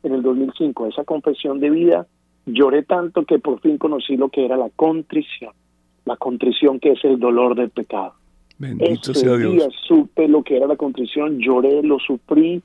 en 0.04 0.14
el 0.14 0.22
2005, 0.22 0.88
esa 0.88 1.04
confesión 1.04 1.60
de 1.60 1.70
vida, 1.70 2.08
lloré 2.46 2.84
tanto 2.84 3.26
que 3.26 3.40
por 3.40 3.60
fin 3.62 3.78
conocí 3.78 4.18
lo 4.18 4.30
que 4.30 4.46
era 4.46 4.58
la 4.58 4.70
contrición, 4.76 5.54
la 6.06 6.18
contrición 6.18 6.80
que 6.80 6.92
es 6.92 7.04
el 7.04 7.20
dolor 7.20 7.56
del 7.56 7.70
pecado. 7.70 8.14
Bendito 8.58 9.12
Ese 9.12 9.14
sea 9.14 9.36
día 9.36 9.68
supe 9.88 10.28
lo 10.28 10.44
que 10.44 10.58
era 10.58 10.68
la 10.68 10.78
contrición, 10.78 11.40
lloré, 11.40 11.84
lo 11.84 12.00
sufrí. 12.00 12.62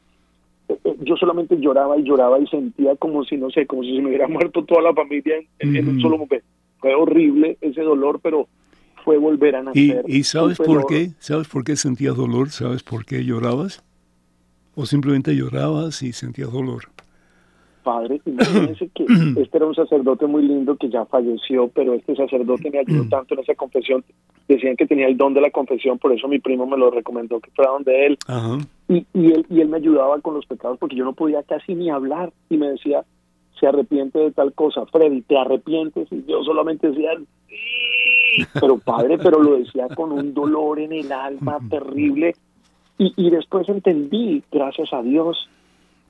Eh, 0.69 0.79
eh, 0.85 0.97
yo 1.01 1.17
solamente 1.17 1.57
lloraba 1.59 1.99
y 1.99 2.05
lloraba 2.05 2.39
y 2.39 2.47
sentía 2.47 2.95
como 2.97 3.25
si, 3.25 3.37
no 3.37 3.51
sé, 3.51 3.67
como 3.67 3.83
si 3.83 3.97
se 3.97 4.03
me 4.03 4.09
hubiera 4.09 4.29
muerto 4.29 4.65
toda 4.65 4.83
la 4.83 4.95
familia 4.95 5.37
en, 5.59 5.89
un 5.89 6.01
solo 6.01 6.17
momento. 6.17 6.47
Fue 6.79 6.95
horrible 6.95 7.59
ese 7.61 7.83
dolor, 7.83 8.21
pero 8.23 8.49
fue 9.05 9.19
volver 9.19 9.57
a 9.57 9.63
nacer. 9.63 10.05
¿Y, 10.07 10.23
sabes 10.23 10.59
por 10.59 10.87
qué? 10.87 11.11
¿Sabes 11.19 11.49
por 11.49 11.65
qué 11.65 11.77
sentías 11.77 12.17
dolor? 12.17 12.51
¿Sabes 12.51 12.83
por 12.83 13.05
qué 13.05 13.25
llorabas? 13.25 13.83
¿O 14.75 14.87
simplemente 14.87 15.35
llorabas 15.35 16.03
y 16.03 16.13
sentías 16.13 16.53
dolor? 16.53 16.85
Padre. 17.91 18.21
Imagínense 18.25 18.89
que 18.95 19.05
este 19.43 19.57
era 19.57 19.67
un 19.67 19.75
sacerdote 19.75 20.27
muy 20.27 20.43
lindo 20.43 20.77
que 20.77 20.89
ya 20.89 21.05
falleció, 21.07 21.69
pero 21.69 21.95
este 21.95 22.15
sacerdote 22.15 22.71
me 22.71 22.79
ayudó 22.79 23.09
tanto 23.09 23.35
en 23.35 23.41
esa 23.41 23.55
confesión. 23.57 24.05
Decían 24.47 24.77
que 24.77 24.87
tenía 24.87 25.09
el 25.09 25.17
don 25.17 25.35
de 25.35 25.41
la 25.41 25.51
confesión, 25.51 25.99
por 25.99 26.13
eso 26.13 26.29
mi 26.29 26.39
primo 26.39 26.67
me 26.67 26.77
lo 26.77 26.91
recomendó 26.91 27.41
que 27.41 27.51
fuera 27.51 27.73
donde 27.73 28.07
él. 28.07 28.19
Y, 28.89 29.07
y, 29.13 29.33
él. 29.33 29.47
y 29.51 29.61
él 29.61 29.69
me 29.69 29.79
ayudaba 29.79 30.21
con 30.21 30.35
los 30.35 30.47
pecados 30.47 30.79
porque 30.79 30.97
yo 30.97 31.05
no 31.05 31.15
podía 31.15 31.43
casi 31.43 31.75
ni 31.75 31.91
hablar. 31.91 32.33
Y 32.49 32.57
me 32.57 32.69
decía, 32.69 33.05
se 33.59 33.67
arrepiente 33.67 34.19
de 34.19 34.31
tal 34.31 34.53
cosa. 34.53 34.87
Freddy, 34.87 35.23
¿te 35.23 35.37
arrepientes? 35.37 36.09
Y 36.13 36.25
yo 36.29 36.45
solamente 36.45 36.91
decía, 36.91 37.11
sí. 37.49 38.47
Pero 38.61 38.79
padre, 38.79 39.19
pero 39.19 39.43
lo 39.43 39.59
decía 39.59 39.89
con 39.89 40.13
un 40.13 40.33
dolor 40.33 40.79
en 40.79 40.93
el 40.93 41.11
alma 41.11 41.59
terrible. 41.71 42.35
Y, 42.99 43.13
y 43.17 43.31
después 43.31 43.69
entendí, 43.69 44.45
gracias 44.53 44.93
a 44.93 45.03
Dios, 45.03 45.49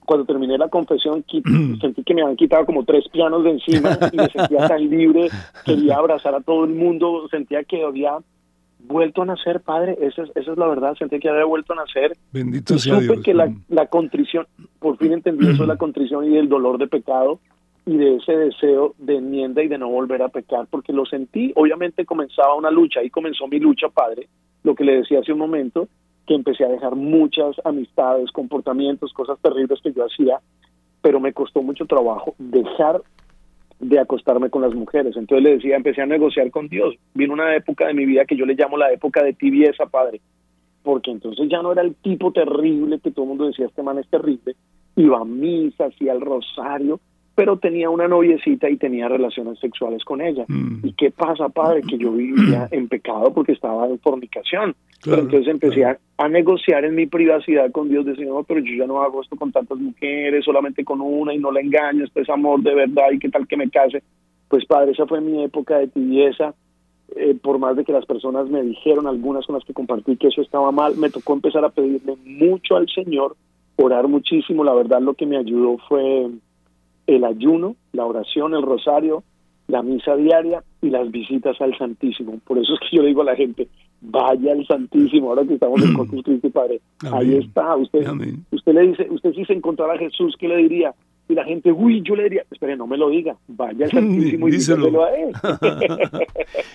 cuando 0.04 0.24
terminé 0.24 0.58
la 0.58 0.68
confesión 0.68 1.24
sentí 1.80 2.02
que 2.04 2.14
me 2.14 2.22
habían 2.22 2.36
quitado 2.36 2.66
como 2.66 2.84
tres 2.84 3.08
pianos 3.08 3.44
de 3.44 3.50
encima 3.50 3.98
y 4.12 4.16
me 4.16 4.28
sentía 4.28 4.68
tan 4.68 4.88
libre, 4.88 5.28
quería 5.64 5.96
abrazar 5.96 6.34
a 6.34 6.40
todo 6.40 6.64
el 6.64 6.70
mundo, 6.70 7.28
sentía 7.30 7.64
que 7.64 7.84
había 7.84 8.18
vuelto 8.78 9.22
a 9.22 9.26
nacer, 9.26 9.60
padre, 9.60 9.96
esa 10.00 10.22
es, 10.22 10.30
esa 10.34 10.52
es 10.52 10.58
la 10.58 10.66
verdad, 10.66 10.94
sentía 10.96 11.18
que 11.18 11.28
había 11.28 11.44
vuelto 11.44 11.72
a 11.72 11.76
nacer. 11.76 12.16
Bendito 12.32 12.78
sea 12.78 12.98
Dios. 12.98 13.20
que 13.22 13.34
la, 13.34 13.52
la 13.68 13.86
contrición, 13.86 14.46
por 14.78 14.96
fin 14.96 15.12
entendí 15.12 15.48
eso 15.48 15.62
de 15.62 15.68
la 15.68 15.76
contrición 15.78 16.24
y 16.24 16.30
del 16.30 16.48
dolor 16.48 16.78
de 16.78 16.86
pecado 16.86 17.40
y 17.86 17.96
de 17.96 18.16
ese 18.16 18.36
deseo 18.36 18.94
de 18.98 19.16
enmienda 19.16 19.62
y 19.62 19.68
de 19.68 19.78
no 19.78 19.88
volver 19.88 20.22
a 20.22 20.28
pecar, 20.28 20.66
porque 20.70 20.92
lo 20.92 21.06
sentí, 21.06 21.52
obviamente 21.56 22.04
comenzaba 22.04 22.54
una 22.54 22.70
lucha, 22.70 23.00
ahí 23.00 23.10
comenzó 23.10 23.46
mi 23.48 23.58
lucha, 23.58 23.88
padre, 23.88 24.28
lo 24.62 24.74
que 24.74 24.84
le 24.84 24.96
decía 24.96 25.20
hace 25.20 25.32
un 25.32 25.38
momento, 25.38 25.88
que 26.26 26.34
empecé 26.34 26.64
a 26.64 26.68
dejar 26.68 26.96
muchas 26.96 27.56
amistades, 27.64 28.30
comportamientos, 28.32 29.12
cosas 29.12 29.38
terribles 29.40 29.80
que 29.82 29.92
yo 29.92 30.04
hacía, 30.04 30.40
pero 31.02 31.20
me 31.20 31.32
costó 31.32 31.62
mucho 31.62 31.86
trabajo 31.86 32.34
dejar 32.38 33.02
de 33.80 33.98
acostarme 33.98 34.50
con 34.50 34.62
las 34.62 34.74
mujeres. 34.74 35.16
Entonces 35.16 35.42
le 35.42 35.56
decía, 35.56 35.76
empecé 35.76 36.02
a 36.02 36.06
negociar 36.06 36.50
con 36.50 36.68
Dios. 36.68 36.94
Vino 37.14 37.32
una 37.32 37.56
época 37.56 37.86
de 37.86 37.94
mi 37.94 38.04
vida 38.04 38.26
que 38.26 38.36
yo 38.36 38.44
le 38.44 38.54
llamo 38.54 38.76
la 38.76 38.92
época 38.92 39.22
de 39.22 39.32
tibieza, 39.32 39.86
padre, 39.86 40.20
porque 40.82 41.10
entonces 41.10 41.48
ya 41.50 41.62
no 41.62 41.72
era 41.72 41.82
el 41.82 41.94
tipo 41.96 42.32
terrible 42.32 43.00
que 43.00 43.10
todo 43.10 43.24
el 43.24 43.30
mundo 43.30 43.46
decía, 43.46 43.66
este 43.66 43.82
man 43.82 43.98
es 43.98 44.08
terrible. 44.08 44.54
Iba 44.96 45.20
a 45.20 45.24
misa, 45.24 45.86
hacía 45.86 46.12
el 46.12 46.20
rosario, 46.20 47.00
pero 47.40 47.56
tenía 47.56 47.88
una 47.88 48.06
noviecita 48.06 48.68
y 48.68 48.76
tenía 48.76 49.08
relaciones 49.08 49.58
sexuales 49.58 50.04
con 50.04 50.20
ella. 50.20 50.44
Mm. 50.46 50.86
¿Y 50.86 50.92
qué 50.92 51.10
pasa, 51.10 51.48
padre? 51.48 51.80
Que 51.80 51.96
yo 51.96 52.12
vivía 52.12 52.68
en 52.72 52.86
pecado 52.86 53.32
porque 53.32 53.52
estaba 53.52 53.86
en 53.86 53.98
fornicación 53.98 54.74
entonces 55.06 55.48
empecé 55.48 55.84
a, 55.84 55.98
negociar 56.28 56.84
en 56.84 56.94
mi 56.94 57.06
privacidad 57.06 57.70
con 57.72 57.88
Dios, 57.88 58.04
decía, 58.04 58.26
no, 58.26 58.42
pero 58.44 58.60
yo 58.60 58.74
ya 58.74 58.86
no 58.86 59.02
hago 59.02 59.22
esto 59.22 59.36
con 59.36 59.50
tantas 59.50 59.78
mujeres, 59.78 60.44
solamente 60.44 60.84
con 60.84 61.00
una 61.00 61.32
y 61.32 61.38
no 61.38 61.50
la 61.50 61.60
engaño, 61.60 62.04
esto 62.04 62.20
es 62.20 62.28
amor 62.28 62.62
de 62.62 62.74
verdad 62.74 63.10
y 63.12 63.18
qué 63.18 63.30
tal 63.30 63.48
que 63.48 63.56
me 63.56 63.70
case. 63.70 64.02
Pues 64.48 64.66
padre, 64.66 64.92
esa 64.92 65.06
fue 65.06 65.22
mi 65.22 65.42
época 65.42 65.78
de 65.78 65.88
tibieza, 65.88 66.54
eh, 67.16 67.34
por 67.42 67.58
más 67.58 67.76
de 67.76 67.84
que 67.84 67.92
las 67.92 68.04
personas 68.04 68.48
me 68.50 68.62
dijeron, 68.62 69.06
algunas 69.06 69.46
con 69.46 69.54
las 69.54 69.64
que 69.64 69.72
compartí 69.72 70.16
que 70.16 70.28
eso 70.28 70.42
estaba 70.42 70.70
mal, 70.70 70.96
me 70.96 71.08
tocó 71.08 71.32
empezar 71.32 71.64
a 71.64 71.70
pedirle 71.70 72.16
mucho 72.26 72.76
al 72.76 72.86
Señor, 72.88 73.36
orar 73.76 74.06
muchísimo, 74.06 74.62
la 74.62 74.74
verdad 74.74 75.00
lo 75.00 75.14
que 75.14 75.24
me 75.24 75.38
ayudó 75.38 75.78
fue 75.88 76.28
el 77.16 77.24
ayuno, 77.24 77.76
la 77.92 78.06
oración, 78.06 78.54
el 78.54 78.62
rosario, 78.62 79.24
la 79.66 79.82
misa 79.82 80.16
diaria 80.16 80.62
y 80.80 80.90
las 80.90 81.10
visitas 81.10 81.60
al 81.60 81.76
Santísimo. 81.76 82.40
Por 82.46 82.58
eso 82.58 82.74
es 82.74 82.80
que 82.80 82.96
yo 82.96 83.02
le 83.02 83.08
digo 83.08 83.22
a 83.22 83.26
la 83.26 83.36
gente, 83.36 83.68
vaya 84.00 84.52
al 84.52 84.66
Santísimo, 84.66 85.30
ahora 85.30 85.44
que 85.44 85.54
estamos 85.54 85.82
en 85.82 85.94
Corpus 85.94 86.22
Christi 86.22 86.50
Padre. 86.50 86.80
Ahí 87.12 87.34
está, 87.34 87.76
usted, 87.76 88.06
usted 88.50 88.72
le 88.72 88.88
dice, 88.88 89.08
usted 89.10 89.32
si 89.32 89.44
se 89.44 89.52
encontrara 89.54 89.94
a 89.94 89.98
Jesús, 89.98 90.36
¿qué 90.38 90.48
le 90.48 90.56
diría? 90.56 90.94
Y 91.28 91.34
la 91.34 91.44
gente, 91.44 91.70
uy, 91.70 92.02
yo 92.02 92.16
le 92.16 92.24
diría, 92.24 92.44
espere, 92.50 92.76
no 92.76 92.86
me 92.86 92.96
lo 92.96 93.08
diga, 93.10 93.36
vaya 93.48 93.86
al 93.86 93.90
Santísimo 93.92 94.48
y 94.48 94.52
díselo 94.52 95.04
a 95.04 95.10
él. 95.16 95.32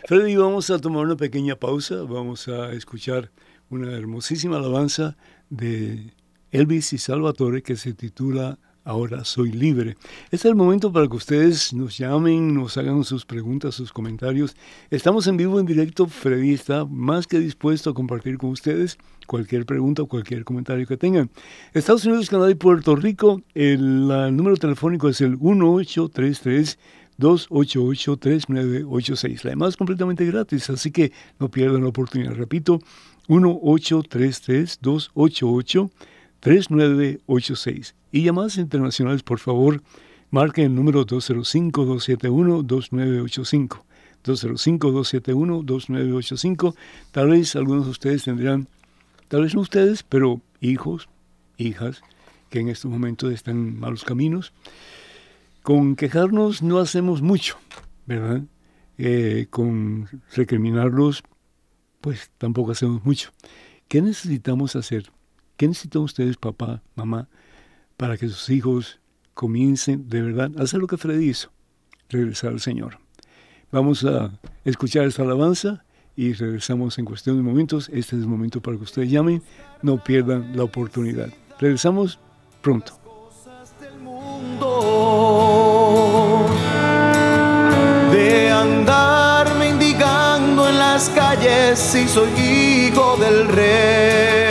Freddy, 0.06 0.36
vamos 0.36 0.70
a 0.70 0.80
tomar 0.80 1.06
una 1.06 1.16
pequeña 1.16 1.56
pausa, 1.56 2.04
vamos 2.04 2.48
a 2.48 2.72
escuchar 2.74 3.32
una 3.70 3.92
hermosísima 3.94 4.58
alabanza 4.58 5.18
de 5.50 6.14
Elvis 6.52 6.94
y 6.94 6.98
Salvatore 6.98 7.62
que 7.64 7.76
se 7.76 7.94
titula 7.94 8.58
ahora 8.86 9.26
soy 9.26 9.52
libre. 9.52 9.98
Este 10.26 10.36
es 10.36 10.46
el 10.46 10.56
momento 10.56 10.94
para 10.94 11.08
que 11.08 11.16
ustedes 11.18 11.74
nos 11.74 11.98
llamen, 11.98 12.54
nos 12.54 12.78
hagan 12.78 13.04
sus 13.04 13.26
preguntas, 13.26 13.74
sus 13.76 13.92
comentarios. 13.92 14.56
Estamos 14.92 15.28
en 15.28 15.36
vivo, 15.36 15.60
en 15.60 15.66
directo. 15.66 16.08
Freddy 16.08 16.54
está 16.54 16.86
más 16.86 17.28
que 17.28 17.40
dispuesto 17.40 17.90
a 17.90 17.94
compartir 17.94 18.38
con 18.38 18.52
ustedes 18.52 18.98
cualquier 19.28 19.66
pregunta 19.66 20.04
o 20.04 20.06
cualquier 20.06 20.46
comentario 20.46 20.88
que 20.88 20.96
tengan. 20.98 21.30
Estados 21.74 22.06
Unidos, 22.06 22.30
Canadá 22.30 22.52
y 22.52 22.56
Puerto 22.56 22.96
Rico, 22.96 23.42
el, 23.56 24.08
número 24.08 24.56
telefónico 24.56 25.10
es 25.10 25.20
el 25.20 25.32
1833. 25.32 26.80
288-3986. 27.18 29.46
La 29.46 29.52
llamada 29.52 29.70
es 29.70 29.78
completamente 29.78 30.26
gratis, 30.26 30.70
así 30.70 30.92
que 30.92 31.14
no 31.40 31.48
pierdan 31.48 31.84
la 31.84 31.88
oportunidad. 31.88 32.34
Repito, 32.34 32.82
1833-288-3986. 33.30 35.92
3986. 36.46 37.96
Y 38.12 38.22
llamadas 38.22 38.58
internacionales, 38.58 39.24
por 39.24 39.40
favor, 39.40 39.82
marquen 40.30 40.66
el 40.66 40.76
número 40.76 41.04
205-271-2985. 41.08 43.82
205-271-2985. 44.24 46.76
Tal 47.12 47.30
vez 47.30 47.56
algunos 47.56 47.86
de 47.86 47.92
ustedes 47.92 48.26
tendrán, 48.26 48.68
tal 49.28 49.42
vez 49.42 49.56
no 49.56 49.62
ustedes, 49.62 50.04
pero 50.04 50.40
hijos, 50.62 51.10
hijas, 51.58 52.04
que 52.52 52.60
en 52.60 52.70
estos 52.70 52.92
momentos 52.92 53.34
están 53.34 53.56
en 53.56 53.80
malos 53.80 54.04
caminos. 54.04 54.54
Con 55.64 55.96
quejarnos 55.96 56.62
no 56.62 56.78
hacemos 56.78 57.24
mucho, 57.24 57.58
¿verdad? 58.06 58.44
Eh, 59.00 59.48
con 59.50 60.08
recriminarlos, 60.36 61.24
pues 62.02 62.30
tampoco 62.38 62.74
hacemos 62.74 63.04
mucho. 63.04 63.32
¿Qué 63.88 64.04
necesitamos 64.04 64.76
hacer? 64.76 65.10
¿Qué 65.58 65.68
necesitan 65.68 66.02
ustedes, 66.02 66.36
papá, 66.36 66.82
mamá, 66.96 67.30
para 67.96 68.18
que 68.18 68.28
sus 68.28 68.50
hijos 68.50 69.00
comiencen 69.34 70.10
de 70.10 70.22
verdad 70.22 70.52
a 70.58 70.64
hacer 70.64 70.82
lo 70.82 70.88
que 70.88 70.98
Freddy 70.98 71.30
hizo? 71.30 71.50
Regresar 72.10 72.52
al 72.52 72.60
Señor. 72.60 73.00
Vamos 73.72 74.04
a 74.04 74.38
escuchar 74.66 75.06
esta 75.06 75.24
alabanza 75.24 75.86
y 76.16 76.34
regresamos 76.34 76.98
en 77.00 77.06
cuestión 77.06 77.38
de 77.38 77.44
momentos. 77.44 77.90
Este 77.90 78.16
es 78.16 78.22
el 78.22 78.28
momento 78.28 78.62
para 78.62 78.78
que 78.78 78.84
ustedes 78.84 79.10
llamen. 79.10 79.42
No 79.82 80.04
pierdan 80.04 80.56
la 80.56 80.64
oportunidad. 80.64 81.30
Regresamos 81.60 82.20
pronto. 82.62 83.00
De 88.12 88.52
andar 88.52 89.58
mendigando 89.58 90.70
en 90.70 90.78
las 90.78 91.10
calles 91.10 91.80
si 91.80 92.08
soy 92.08 92.30
hijo 92.40 93.18
del 93.18 93.48
rey. 93.48 94.45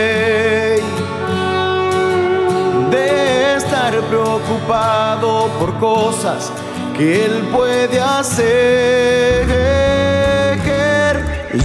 Preocupado 4.45 5.49
por 5.59 5.77
cosas 5.79 6.51
que 6.97 7.25
él 7.25 7.47
puede 7.51 7.99
hacer. 7.99 9.45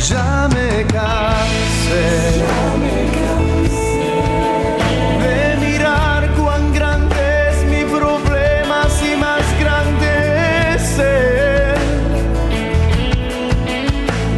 Ya 0.08 0.48
me 0.48 0.84
cansé. 0.86 2.42
De 5.22 5.56
mirar 5.60 6.30
cuán 6.36 6.72
grande 6.72 7.50
es 7.50 7.64
mi 7.66 7.84
problema, 7.84 8.88
si 8.88 9.14
más 9.16 9.42
grande 9.60 10.74
es 10.74 10.98
él. 10.98 11.76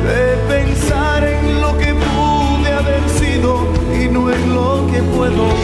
De 0.04 0.36
pensar 0.52 1.24
en 1.24 1.60
lo 1.60 1.78
que 1.78 1.94
pude 1.94 2.72
haber 2.72 3.08
sido 3.08 3.66
y 3.94 4.08
no 4.08 4.30
en 4.30 4.54
lo 4.54 4.86
que 4.90 5.00
puedo 5.02 5.61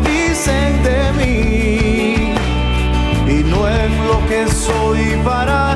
dicen 0.00 0.82
de 0.82 1.12
mí. 1.18 2.34
Y 3.28 3.44
no 3.44 3.68
en 3.68 4.06
lo 4.06 4.26
que 4.28 4.46
soy 4.48 5.16
para 5.24 5.75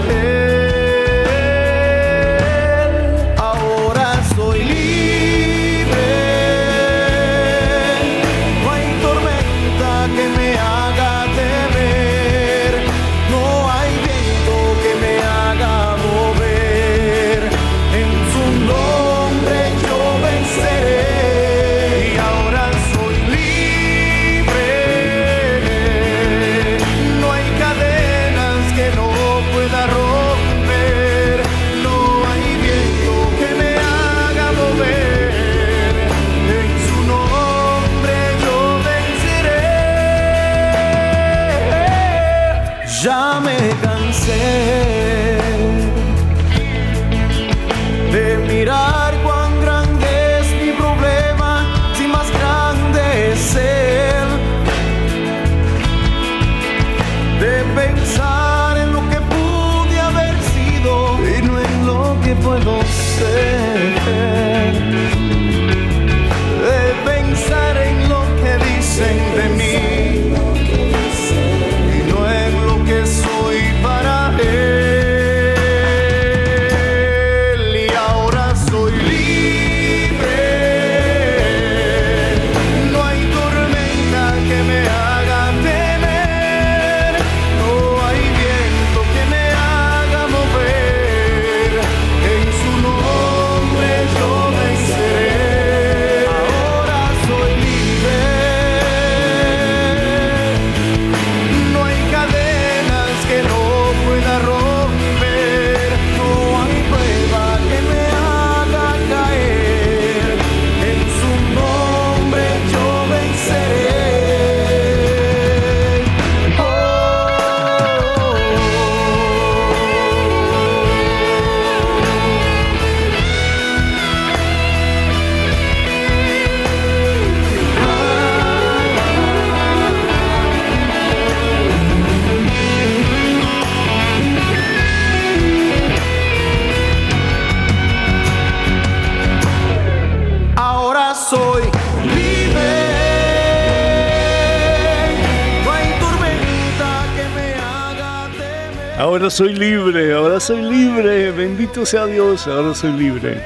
Soy 149.30 149.54
libre, 149.54 150.12
ahora 150.12 150.38
soy 150.40 150.60
libre, 150.60 151.30
bendito 151.30 151.86
sea 151.86 152.06
Dios, 152.06 152.48
ahora 152.48 152.74
soy 152.74 152.94
libre. 152.94 153.40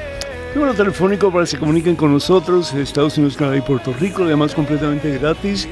Número 0.55 0.73
telefónico 0.73 1.31
para 1.31 1.45
que 1.45 1.51
se 1.51 1.59
comuniquen 1.59 1.95
con 1.95 2.11
nosotros, 2.11 2.73
Estados 2.73 3.19
Unidos, 3.19 3.37
Canadá 3.37 3.57
y 3.57 3.61
Puerto 3.61 3.93
Rico, 3.93 4.23
además 4.23 4.55
completamente 4.55 5.15
gratis. 5.19 5.69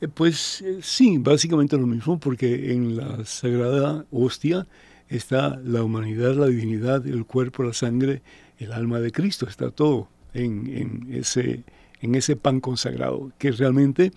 Eh, 0.02 0.08
Pues 0.10 0.62
eh, 0.62 0.80
sí, 0.82 1.18
básicamente 1.18 1.78
lo 1.78 1.88
mismo, 1.88 2.20
porque 2.20 2.74
en 2.74 2.98
la 2.98 3.24
sagrada 3.24 4.04
hostia 4.12 4.68
está 5.12 5.60
la 5.64 5.84
humanidad, 5.84 6.36
la 6.36 6.48
divinidad, 6.48 7.06
el 7.06 7.26
cuerpo, 7.26 7.64
la 7.64 7.74
sangre, 7.74 8.22
el 8.58 8.72
alma 8.72 9.00
de 9.00 9.12
Cristo, 9.12 9.48
está 9.48 9.70
todo 9.70 10.08
en, 10.34 10.68
en 10.76 11.14
ese, 11.14 11.64
en 12.02 12.16
ese 12.16 12.36
pan 12.36 12.62
consagrado, 12.62 13.32
que 13.38 13.52
realmente 13.52 14.12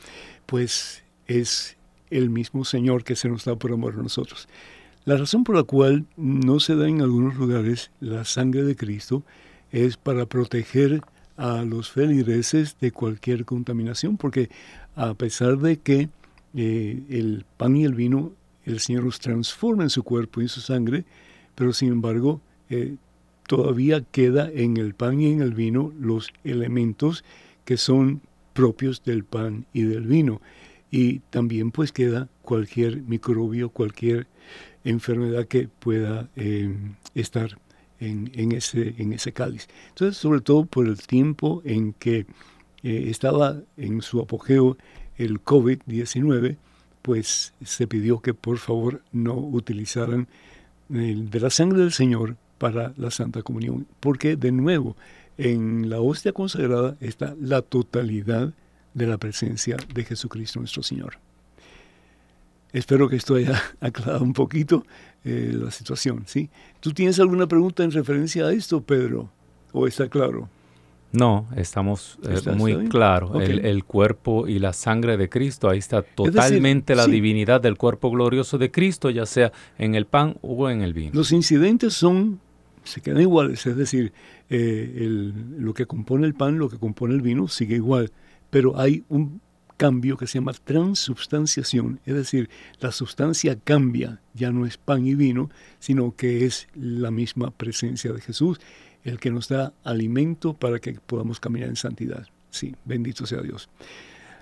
pues 0.47 1.03
es 1.27 1.77
el 2.11 2.31
mismo 2.31 2.65
Señor 2.65 3.05
que 3.05 3.17
se 3.17 3.29
nos 3.29 3.45
da 3.45 3.57
por 3.57 3.73
amor 3.73 3.95
a 3.99 4.03
nosotros. 4.03 4.49
La 5.05 5.17
razón 5.17 5.45
por 5.45 5.57
la 5.57 5.65
cual 5.65 6.07
no 6.17 6.61
se 6.61 6.77
da 6.77 6.89
en 6.89 7.03
algunos 7.03 7.37
lugares 7.37 7.91
la 8.01 8.25
sangre 8.25 8.63
de 8.63 8.77
Cristo 8.77 9.23
es 9.71 9.97
para 9.97 10.27
proteger 10.27 11.03
a 11.37 11.63
los 11.63 11.91
feligreses 11.91 12.77
de 12.81 12.93
cualquier 12.93 13.45
contaminación, 13.45 14.17
porque 14.17 14.49
a 14.95 15.15
pesar 15.15 15.59
de 15.59 15.79
que 15.79 16.09
eh, 16.55 17.03
el 17.11 17.45
pan 17.57 17.77
y 17.77 17.85
el 17.85 17.95
vino, 17.95 18.33
el 18.65 18.81
Señor 18.81 19.05
los 19.05 19.21
transforma 19.21 19.83
en 19.83 19.91
su 19.91 20.03
cuerpo 20.03 20.41
y 20.41 20.45
en 20.45 20.49
su 20.49 20.61
sangre, 20.61 21.05
pero 21.55 21.73
sin 21.73 21.93
embargo 21.93 22.41
eh, 22.71 22.97
todavía 23.47 24.03
queda 24.03 24.51
en 24.53 24.77
el 24.77 24.95
pan 24.95 25.21
y 25.21 25.33
en 25.33 25.41
el 25.41 25.55
vino 25.55 25.93
los 25.99 26.33
elementos 26.45 27.25
que 27.65 27.77
son 27.77 28.21
propios 28.53 29.03
del 29.05 29.25
pan 29.25 29.67
y 29.73 29.83
del 29.83 30.07
vino. 30.07 30.41
Y 30.91 31.19
también 31.31 31.71
pues 31.71 31.93
queda 31.93 32.29
cualquier 32.43 33.03
microbio, 33.03 33.71
cualquier 33.71 34.27
enfermedad 34.85 35.47
que 35.47 35.69
pueda 35.69 36.29
eh, 36.37 36.73
estar 37.15 37.59
en, 38.01 38.53
ese, 38.53 38.95
en 38.99 39.13
ese 39.13 39.33
cáliz. 39.33 39.69
Entonces, 39.89 40.17
sobre 40.17 40.41
todo 40.41 40.67
por 40.67 40.87
el 40.87 40.99
tiempo 40.99 41.63
en 41.65 41.95
que 41.95 42.27
eh, 42.83 43.07
estaba 43.09 43.61
en 43.77 44.03
su 44.03 44.21
apogeo 44.21 44.77
el 45.17 45.43
COVID-19, 45.43 46.57
pues 47.05 47.53
se 47.63 47.87
pidió 47.87 48.21
que 48.21 48.33
por 48.33 48.57
favor 48.57 49.03
no 49.13 49.35
utilizaran 49.35 50.27
de 50.89 51.39
la 51.39 51.51
sangre 51.51 51.81
del 51.81 51.93
Señor 51.93 52.37
para 52.57 52.95
la 52.97 53.11
Santa 53.11 53.43
Comunión, 53.43 53.87
porque 54.01 54.37
de 54.37 54.53
nuevo 54.53 54.97
en 55.37 55.91
la 55.91 56.01
hostia 56.01 56.33
consagrada 56.33 56.97
está 57.01 57.37
la 57.39 57.61
totalidad 57.61 58.55
de 58.95 59.07
la 59.07 59.19
presencia 59.19 59.77
de 59.93 60.05
Jesucristo 60.05 60.61
nuestro 60.61 60.83
Señor. 60.83 61.19
Espero 62.73 63.07
que 63.11 63.17
esto 63.17 63.35
haya 63.35 63.63
aclarado 63.81 64.25
un 64.25 64.33
poquito 64.33 64.87
eh, 65.25 65.53
la 65.55 65.71
situación, 65.71 66.25
¿sí? 66.27 66.49
¿Tú 66.81 66.95
tienes 66.95 67.21
alguna 67.21 67.47
pregunta 67.47 67.85
en 67.85 67.91
referencia 67.91 68.47
a 68.47 68.53
esto, 68.53 68.81
Pedro? 68.81 69.29
¿O 69.73 69.87
está 69.87 70.09
claro? 70.09 70.49
No, 71.15 71.47
estamos 71.57 72.19
eh, 72.25 72.51
muy 72.57 72.89
claros. 72.89 73.41
El, 73.41 73.85
cuerpo 73.85 74.49
y 74.49 74.59
la 74.59 74.73
sangre 74.73 75.17
de 75.17 75.29
Cristo, 75.29 75.71
ahí 75.71 75.79
está 75.79 76.03
totalmente 76.03 76.97
la 76.97 77.07
divinidad 77.07 77.61
del 77.61 77.77
cuerpo 77.77 78.11
glorioso 78.11 78.59
de 78.59 78.73
Cristo, 78.73 79.11
ya 79.11 79.25
sea 79.25 79.53
en 79.79 79.95
el 79.95 80.07
pan 80.07 80.37
o 80.43 80.69
en 80.69 80.83
el 80.83 80.93
vino. 80.93 81.13
Los 81.15 81.31
incidentes 81.31 81.95
son, 81.95 82.41
se 82.83 83.01
quedan 83.01 83.21
iguales, 83.21 83.65
es 83.65 83.77
decir, 83.77 84.13
eh, 84.51 85.23
lo 85.57 85.73
que 85.73 85.87
compone 85.87 86.27
el 86.27 86.35
pan, 86.35 86.59
lo 86.59 86.69
que 86.69 86.79
compone 86.79 87.15
el 87.15 87.23
vino, 87.23 87.47
sigue 87.47 87.77
igual, 87.77 88.11
pero 88.51 88.79
hay 88.79 89.05
un 89.09 89.41
cambio 89.77 90.17
que 90.17 90.27
se 90.27 90.39
llama 90.39 90.53
transubstanciación, 90.53 92.01
es 92.07 92.15
decir, 92.15 92.51
la 92.81 92.91
sustancia 92.91 93.57
cambia, 93.63 94.21
ya 94.35 94.51
no 94.51 94.67
es 94.67 94.79
pan 94.79 95.07
y 95.07 95.15
vino, 95.15 95.51
sino 95.79 96.15
que 96.17 96.45
es 96.45 96.69
la 96.75 97.11
misma 97.13 97.51
presencia 97.53 98.13
de 98.13 98.21
Jesús, 98.21 98.61
el 99.05 99.21
que 99.21 99.31
nos 99.31 99.49
da 99.49 99.73
alimento 99.85 100.55
para 100.55 100.79
que 100.79 100.95
podamos 100.95 101.41
caminar 101.41 101.69
en 101.69 101.77
santidad. 101.77 102.27
Sí, 102.51 102.75
bendito 102.85 103.27
sea 103.27 103.41
Dios. 103.41 103.69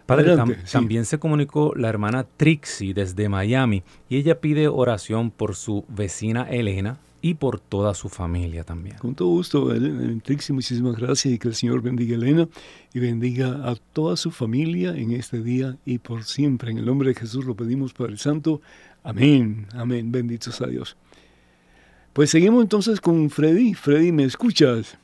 Padre, 0.07 0.37
también 0.71 1.05
se 1.05 1.19
comunicó 1.19 1.75
la 1.77 1.89
hermana 1.89 2.25
Trixie 2.37 2.93
desde 2.93 3.29
Miami 3.29 3.83
y 4.09 4.17
ella 4.17 4.41
pide 4.41 4.69
oración 4.69 5.31
por 5.31 5.55
su 5.55 5.85
vecina 5.89 6.49
Elena, 6.51 6.99
y 7.23 7.35
por 7.35 7.61
toda 7.61 7.95
su 7.95 8.09
familia 8.09 8.65
también. 8.65 8.99
Con 8.99 9.15
todo 9.15 9.29
gusto, 9.29 9.73
Trixie, 10.25 10.53
muchísimas 10.53 10.97
gracias 10.97 11.33
y 11.33 11.39
que 11.39 11.49
el 11.49 11.55
Señor 11.55 11.81
bendiga 11.81 12.15
a 12.15 12.19
Elena 12.19 12.49
y 12.93 12.99
bendiga 12.99 13.71
a 13.71 13.77
toda 13.77 14.17
su 14.17 14.33
familia 14.33 14.91
en 14.97 15.13
este 15.13 15.41
día 15.41 15.79
y 15.87 15.99
por 15.99 16.25
siempre. 16.25 16.73
En 16.73 16.79
el 16.79 16.85
nombre 16.85 17.11
de 17.11 17.15
Jesús 17.15 17.45
lo 17.45 17.55
pedimos, 17.55 17.95
Padre 17.95 18.17
Santo. 18.19 18.61
Amén, 19.05 19.69
amén, 19.73 20.11
benditos 20.11 20.61
a 20.61 20.67
Dios. 20.67 20.97
Pues 22.13 22.31
seguimos 22.31 22.63
entonces 22.63 23.01
con 23.01 23.31
Freddy. 23.31 23.75
Freddy, 23.75 24.13
¿me 24.13 24.25
escuchas? 24.25 24.99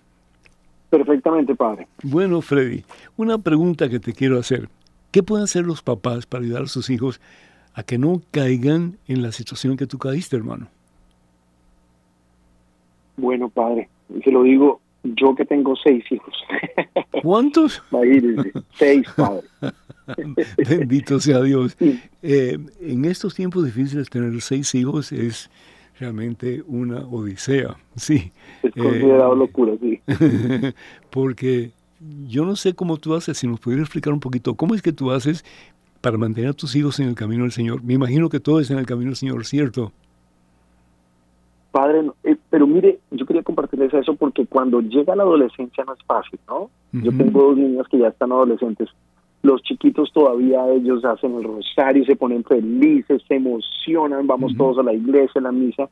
Perfectamente, 0.91 1.55
Padre. 1.55 1.87
Bueno, 2.03 2.43
Freddy, 2.43 2.85
una 3.17 3.39
pregunta 3.39 3.89
que 3.89 3.99
te 3.99 4.13
quiero 4.13 4.39
hacer. 4.39 4.69
¿Qué 5.11 5.23
pueden 5.23 5.45
hacer 5.45 5.65
los 5.65 5.83
papás 5.83 6.27
para 6.27 6.45
ayudar 6.45 6.63
a 6.65 6.67
sus 6.67 6.91
hijos 6.91 7.21
a 7.75 7.83
que 7.83 7.97
no 7.97 8.21
caigan 8.31 8.99
en 9.07 9.23
la 9.23 9.33
situación 9.33 9.77
que 9.77 9.87
tú 9.87 9.99
caíste, 9.99 10.37
hermano? 10.37 10.69
Bueno, 13.17 13.49
padre, 13.49 13.89
se 14.23 14.31
lo 14.31 14.43
digo 14.43 14.81
yo 15.03 15.35
que 15.35 15.47
tengo 15.47 15.75
seis 15.77 16.05
hijos. 16.11 16.35
¿Cuántos? 17.23 17.83
seis, 18.75 19.07
padre. 19.17 19.47
Bendito 20.69 21.21
sea 21.21 21.43
Dios. 21.43 21.77
Eh, 22.23 22.59
en 22.81 23.05
estos 23.07 23.35
tiempos 23.35 23.65
difíciles 23.65 24.11
tener 24.11 24.41
seis 24.41 24.75
hijos 24.75 25.13
es 25.13 25.51
realmente 25.99 26.63
una 26.67 26.99
odisea, 26.99 27.77
sí. 27.97 28.33
Es 28.63 28.73
considerado 28.73 29.35
eh, 29.35 29.37
locura, 29.37 29.73
sí. 29.81 30.01
porque 31.11 31.73
yo 32.27 32.45
no 32.45 32.57
sé 32.57 32.75
cómo 32.75 32.97
tú 32.97 33.15
haces, 33.15 33.39
si 33.39 33.47
nos 33.47 33.61
pudieras 33.61 33.85
explicar 33.85 34.13
un 34.13 34.21
poquito, 34.21 34.55
¿cómo 34.55 34.75
es 34.75 34.83
que 34.83 34.93
tú 34.93 35.11
haces 35.11 35.45
para 36.01 36.17
mantener 36.17 36.51
a 36.51 36.55
tus 36.55 36.77
hijos 36.77 37.01
en 37.01 37.09
el 37.09 37.15
camino 37.15 37.43
del 37.43 37.53
Señor? 37.53 37.83
Me 37.83 37.95
imagino 37.95 38.29
que 38.29 38.41
todo 38.41 38.61
es 38.61 38.71
en 38.71 38.79
el 38.79 38.87
camino 38.87 39.11
del 39.11 39.17
Señor, 39.17 39.45
¿cierto? 39.45 39.93
Padre, 41.71 42.11
eh, 42.25 42.37
pero 42.51 42.67
mire, 42.67 42.99
yo 43.11 43.27
quería 43.27 43.43
compartirles 43.43 43.93
eso 43.93 44.15
porque 44.15 44.47
cuando 44.47 44.81
llega 44.81 45.15
la 45.15 45.23
adolescencia 45.23 45.85
no 45.85 45.95
es 45.95 46.03
fácil, 46.05 46.39
¿no? 46.49 46.71
Yo 46.93 47.11
tengo 47.15 47.43
dos 47.43 47.59
niñas 47.59 47.87
que 47.89 47.99
ya 47.99 48.09
están 48.09 48.33
adolescentes. 48.33 48.89
Los 49.49 49.63
chiquitos 49.63 50.13
todavía 50.13 50.69
ellos 50.69 51.03
hacen 51.07 51.35
el 51.37 51.45
rosario, 51.45 52.05
se 52.05 52.17
ponen 52.17 52.45
felices, 52.45 53.23
se 53.27 53.37
emocionan, 53.37 54.27
vamos 54.27 54.55
todos 54.59 54.77
a 54.77 54.83
la 54.83 54.93
iglesia, 54.93 55.41
a 55.41 55.45
la 55.45 55.53
misa. 55.53 55.89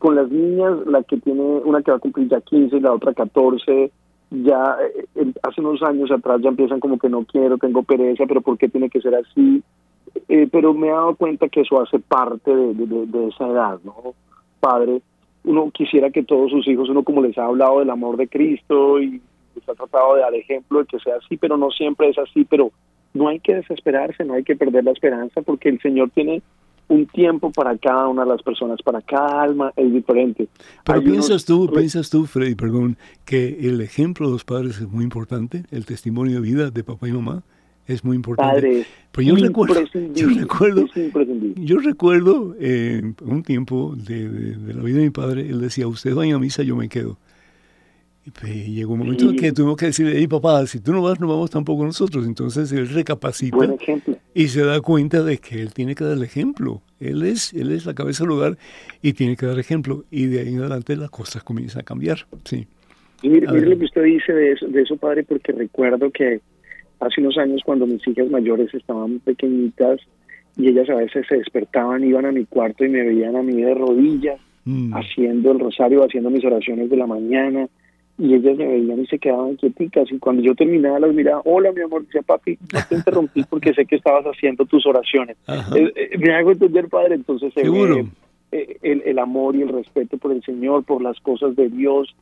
Con 0.00 0.16
las 0.16 0.28
niñas, 0.28 0.84
la 0.84 1.04
que 1.04 1.16
tiene, 1.18 1.40
una 1.40 1.80
que 1.80 1.92
va 1.92 1.98
a 1.98 2.00
cumplir 2.00 2.28
ya 2.28 2.40
15 2.40 2.76
y 2.76 2.80
la 2.80 2.92
otra 2.92 3.14
14, 3.14 3.92
ya 4.32 4.76
eh, 5.14 5.32
hace 5.44 5.60
unos 5.60 5.80
años 5.84 6.10
atrás 6.10 6.40
ya 6.42 6.48
empiezan 6.48 6.80
como 6.80 6.98
que 6.98 7.08
no 7.08 7.24
quiero, 7.24 7.56
tengo 7.56 7.84
pereza, 7.84 8.24
pero 8.26 8.40
¿por 8.40 8.58
qué 8.58 8.68
tiene 8.68 8.90
que 8.90 9.00
ser 9.00 9.14
así? 9.14 9.62
Eh, 10.28 10.48
pero 10.50 10.74
me 10.74 10.88
he 10.88 10.90
dado 10.90 11.14
cuenta 11.14 11.48
que 11.48 11.60
eso 11.60 11.80
hace 11.80 12.00
parte 12.00 12.50
de, 12.50 12.74
de 12.74 13.28
esa 13.28 13.46
edad, 13.46 13.78
¿no? 13.84 13.94
Padre, 14.58 15.02
uno 15.44 15.70
quisiera 15.70 16.10
que 16.10 16.24
todos 16.24 16.50
sus 16.50 16.66
hijos, 16.66 16.88
uno 16.88 17.04
como 17.04 17.22
les 17.22 17.38
ha 17.38 17.44
hablado 17.44 17.78
del 17.78 17.90
amor 17.90 18.16
de 18.16 18.26
Cristo 18.26 19.00
y 19.00 19.22
les 19.58 19.68
ha 19.68 19.74
tratado 19.74 20.14
de 20.14 20.22
dar 20.22 20.34
ejemplo 20.34 20.80
de 20.80 20.86
que 20.86 20.98
sea 20.98 21.16
así, 21.16 21.36
pero 21.36 21.56
no 21.56 21.70
siempre 21.70 22.08
es 22.08 22.18
así, 22.18 22.44
pero 22.44 22.70
no 23.14 23.28
hay 23.28 23.40
que 23.40 23.54
desesperarse, 23.54 24.24
no 24.24 24.34
hay 24.34 24.44
que 24.44 24.56
perder 24.56 24.84
la 24.84 24.92
esperanza 24.92 25.42
porque 25.42 25.68
el 25.68 25.80
Señor 25.80 26.10
tiene 26.10 26.42
un 26.88 27.06
tiempo 27.06 27.52
para 27.52 27.76
cada 27.76 28.08
una 28.08 28.22
de 28.24 28.30
las 28.30 28.42
personas, 28.42 28.80
para 28.82 29.02
cada 29.02 29.42
alma 29.42 29.72
es 29.76 29.92
diferente. 29.92 30.48
Pero 30.84 31.02
piensas 31.02 31.44
tú, 31.44 31.70
piensas 31.70 32.08
tú, 32.08 32.24
Freddy, 32.24 32.54
perdón, 32.54 32.96
que 33.24 33.58
el 33.60 33.80
ejemplo 33.80 34.26
de 34.26 34.32
los 34.32 34.44
padres 34.44 34.80
es 34.80 34.88
muy 34.88 35.04
importante, 35.04 35.64
el 35.70 35.84
testimonio 35.84 36.36
de 36.36 36.40
vida 36.40 36.70
de 36.70 36.84
papá 36.84 37.08
y 37.08 37.12
mamá 37.12 37.42
es 37.86 38.04
muy 38.04 38.16
importante. 38.16 38.86
Pero 39.12 39.28
yo 39.28 39.36
recuerdo, 39.36 39.82
yo 40.14 40.28
recuerdo, 40.28 40.86
yo 41.56 41.78
recuerdo 41.78 42.56
eh, 42.60 43.02
un 43.22 43.42
tiempo 43.42 43.94
de, 43.96 44.56
la 44.74 44.82
vida 44.82 44.98
de 44.98 45.04
mi 45.04 45.10
padre, 45.10 45.48
él 45.48 45.60
decía, 45.60 45.88
usted 45.88 46.14
vaya 46.14 46.36
a 46.36 46.38
misa, 46.38 46.62
yo 46.62 46.76
me 46.76 46.88
quedo. 46.88 47.16
Y 48.44 48.74
llegó 48.74 48.94
un 48.94 49.00
momento 49.00 49.30
en 49.30 49.36
que 49.36 49.52
tuvimos 49.52 49.76
que 49.76 49.86
decirle, 49.86 50.14
hey 50.16 50.26
papá, 50.26 50.66
si 50.66 50.80
tú 50.80 50.92
no 50.92 51.02
vas, 51.02 51.20
no 51.20 51.28
vamos 51.28 51.50
tampoco 51.50 51.84
nosotros. 51.84 52.26
Entonces 52.26 52.70
él 52.72 52.88
recapacita 52.88 53.74
y 54.34 54.48
se 54.48 54.64
da 54.64 54.80
cuenta 54.80 55.22
de 55.22 55.38
que 55.38 55.60
él 55.60 55.72
tiene 55.72 55.94
que 55.94 56.04
dar 56.04 56.16
el 56.16 56.22
ejemplo. 56.22 56.82
Él 57.00 57.22
es, 57.22 57.52
él 57.52 57.70
es 57.72 57.86
la 57.86 57.94
cabeza 57.94 58.24
del 58.24 58.32
hogar 58.32 58.58
y 59.02 59.12
tiene 59.12 59.36
que 59.36 59.46
dar 59.46 59.58
ejemplo. 59.58 60.04
Y 60.10 60.26
de 60.26 60.40
ahí 60.40 60.48
en 60.48 60.60
adelante 60.60 60.96
las 60.96 61.10
cosas 61.10 61.42
comienzan 61.42 61.80
a 61.80 61.84
cambiar. 61.84 62.26
Sí. 62.44 62.66
Y 63.22 63.28
mire, 63.28 63.48
mire 63.48 63.66
lo 63.66 63.78
que 63.78 63.84
usted 63.84 64.04
dice 64.04 64.32
de 64.32 64.52
eso, 64.52 64.66
de 64.68 64.82
eso, 64.82 64.96
padre, 64.96 65.24
porque 65.24 65.52
recuerdo 65.52 66.10
que 66.10 66.40
hace 67.00 67.20
unos 67.20 67.36
años 67.38 67.62
cuando 67.64 67.86
mis 67.86 68.06
hijas 68.06 68.28
mayores 68.30 68.72
estaban 68.74 69.20
pequeñitas 69.20 70.00
y 70.56 70.68
ellas 70.68 70.88
a 70.90 70.96
veces 70.96 71.26
se 71.28 71.36
despertaban, 71.36 72.04
iban 72.04 72.26
a 72.26 72.32
mi 72.32 72.44
cuarto 72.44 72.84
y 72.84 72.88
me 72.88 73.02
veían 73.02 73.36
a 73.36 73.42
mí 73.42 73.62
de 73.62 73.74
rodillas, 73.74 74.40
mm. 74.64 74.92
haciendo 74.94 75.52
el 75.52 75.60
rosario, 75.60 76.04
haciendo 76.04 76.30
mis 76.30 76.44
oraciones 76.44 76.90
de 76.90 76.96
la 76.96 77.06
mañana, 77.06 77.68
y 78.18 78.34
ellas 78.34 78.56
me 78.56 78.66
veían 78.66 79.00
y 79.00 79.06
se 79.06 79.18
quedaban 79.18 79.54
quieticas, 79.56 80.10
y 80.10 80.18
cuando 80.18 80.42
yo 80.42 80.54
terminaba 80.54 80.98
las 80.98 81.14
miraba, 81.14 81.40
hola 81.44 81.70
mi 81.72 81.82
amor, 81.82 82.04
decía 82.04 82.22
papi, 82.22 82.58
no 82.72 82.80
te 82.88 82.94
interrumpí 82.96 83.44
porque 83.44 83.72
sé 83.74 83.86
que 83.86 83.96
estabas 83.96 84.24
haciendo 84.24 84.66
tus 84.66 84.84
oraciones. 84.86 85.36
Eh, 85.74 85.92
eh, 85.94 86.18
me 86.18 86.34
hago 86.34 86.50
entender, 86.50 86.88
padre, 86.88 87.14
entonces 87.14 87.54
se 87.54 87.68
ve 87.68 88.06
eh, 88.50 88.78
el, 88.82 89.02
el 89.06 89.18
amor 89.18 89.54
y 89.54 89.62
el 89.62 89.68
respeto 89.68 90.18
por 90.18 90.32
el 90.32 90.42
Señor, 90.42 90.84
por 90.84 91.00
las 91.00 91.20
cosas 91.20 91.54
de 91.54 91.68
Dios, 91.68 92.14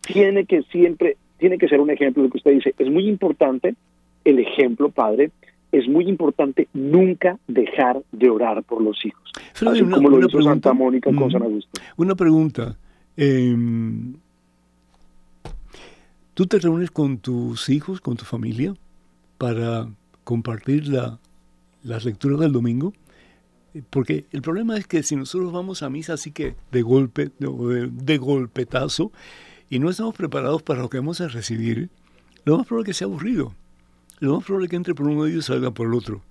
tiene 0.00 0.44
que 0.44 0.62
siempre, 0.64 1.16
tiene 1.38 1.56
que 1.56 1.68
ser 1.68 1.80
un 1.80 1.90
ejemplo 1.90 2.22
de 2.22 2.28
lo 2.28 2.32
que 2.32 2.38
usted 2.38 2.52
dice. 2.52 2.74
Es 2.78 2.90
muy 2.90 3.08
importante 3.08 3.76
el 4.24 4.40
ejemplo, 4.40 4.88
padre, 4.88 5.30
es 5.70 5.88
muy 5.88 6.08
importante 6.08 6.68
nunca 6.74 7.38
dejar 7.46 8.02
de 8.12 8.28
orar 8.28 8.62
por 8.64 8.82
los 8.82 8.98
hijos. 9.04 9.22
una, 9.62 9.96
como 9.96 10.08
lo 10.10 10.18
hizo 10.18 10.28
pregunta, 10.28 10.50
Santa 10.50 10.72
Mónica 10.72 11.10
con 11.14 11.30
San 11.30 11.42
Augusto. 11.42 11.80
Una 11.96 12.14
pregunta. 12.14 12.76
Em, 13.16 14.14
¿Tú 16.34 16.46
te 16.46 16.58
reúnes 16.58 16.90
con 16.90 17.18
tus 17.18 17.68
hijos, 17.68 18.00
con 18.00 18.16
tu 18.16 18.24
familia, 18.24 18.74
para 19.36 19.88
compartir 20.24 20.88
la, 20.88 21.20
las 21.82 22.06
lecturas 22.06 22.40
del 22.40 22.52
domingo? 22.52 22.94
Porque 23.90 24.24
el 24.32 24.40
problema 24.40 24.78
es 24.78 24.86
que 24.86 25.02
si 25.02 25.14
nosotros 25.14 25.52
vamos 25.52 25.82
a 25.82 25.90
misa 25.90 26.14
así 26.14 26.30
que 26.30 26.56
de 26.70 26.80
golpe, 26.82 27.30
de, 27.38 27.90
de 27.92 28.18
golpetazo, 28.18 29.12
y 29.68 29.78
no 29.78 29.90
estamos 29.90 30.14
preparados 30.14 30.62
para 30.62 30.80
lo 30.80 30.88
que 30.88 30.98
vamos 30.98 31.20
a 31.20 31.28
recibir, 31.28 31.90
lo 32.44 32.56
más 32.56 32.66
probable 32.66 32.90
es 32.90 32.94
que 32.94 32.98
sea 32.98 33.06
aburrido. 33.08 33.54
Lo 34.18 34.36
más 34.36 34.44
probable 34.44 34.66
es 34.66 34.70
que 34.70 34.76
entre 34.76 34.94
por 34.94 35.08
uno 35.08 35.24
de 35.24 35.32
ellos 35.32 35.44
y 35.44 35.48
salga 35.48 35.70
por 35.70 35.86
el 35.86 35.94
otro. 35.94 36.22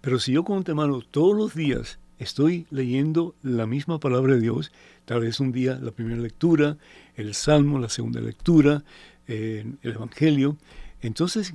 Pero 0.00 0.18
si 0.18 0.32
yo 0.32 0.44
con 0.44 0.56
antemano 0.56 1.02
todos 1.02 1.36
los 1.36 1.54
días 1.54 1.98
estoy 2.18 2.66
leyendo 2.70 3.34
la 3.42 3.66
misma 3.66 4.00
palabra 4.00 4.34
de 4.34 4.40
Dios, 4.40 4.72
tal 5.04 5.20
vez 5.20 5.40
un 5.40 5.52
día 5.52 5.78
la 5.80 5.90
primera 5.90 6.20
lectura, 6.20 6.76
el 7.16 7.34
Salmo, 7.34 7.78
la 7.78 7.88
segunda 7.88 8.20
lectura, 8.20 8.84
el 9.30 9.78
Evangelio, 9.82 10.56
entonces 11.00 11.54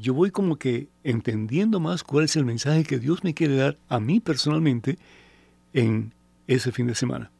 yo 0.00 0.14
voy 0.14 0.30
como 0.30 0.56
que 0.56 0.88
entendiendo 1.04 1.80
más 1.80 2.02
cuál 2.02 2.24
es 2.24 2.36
el 2.36 2.44
mensaje 2.44 2.84
que 2.84 2.98
Dios 2.98 3.24
me 3.24 3.34
quiere 3.34 3.56
dar 3.56 3.76
a 3.88 4.00
mí 4.00 4.20
personalmente 4.20 4.98
en 5.72 6.12
ese 6.46 6.72
fin 6.72 6.86
de 6.86 6.94
semana. 6.94 7.30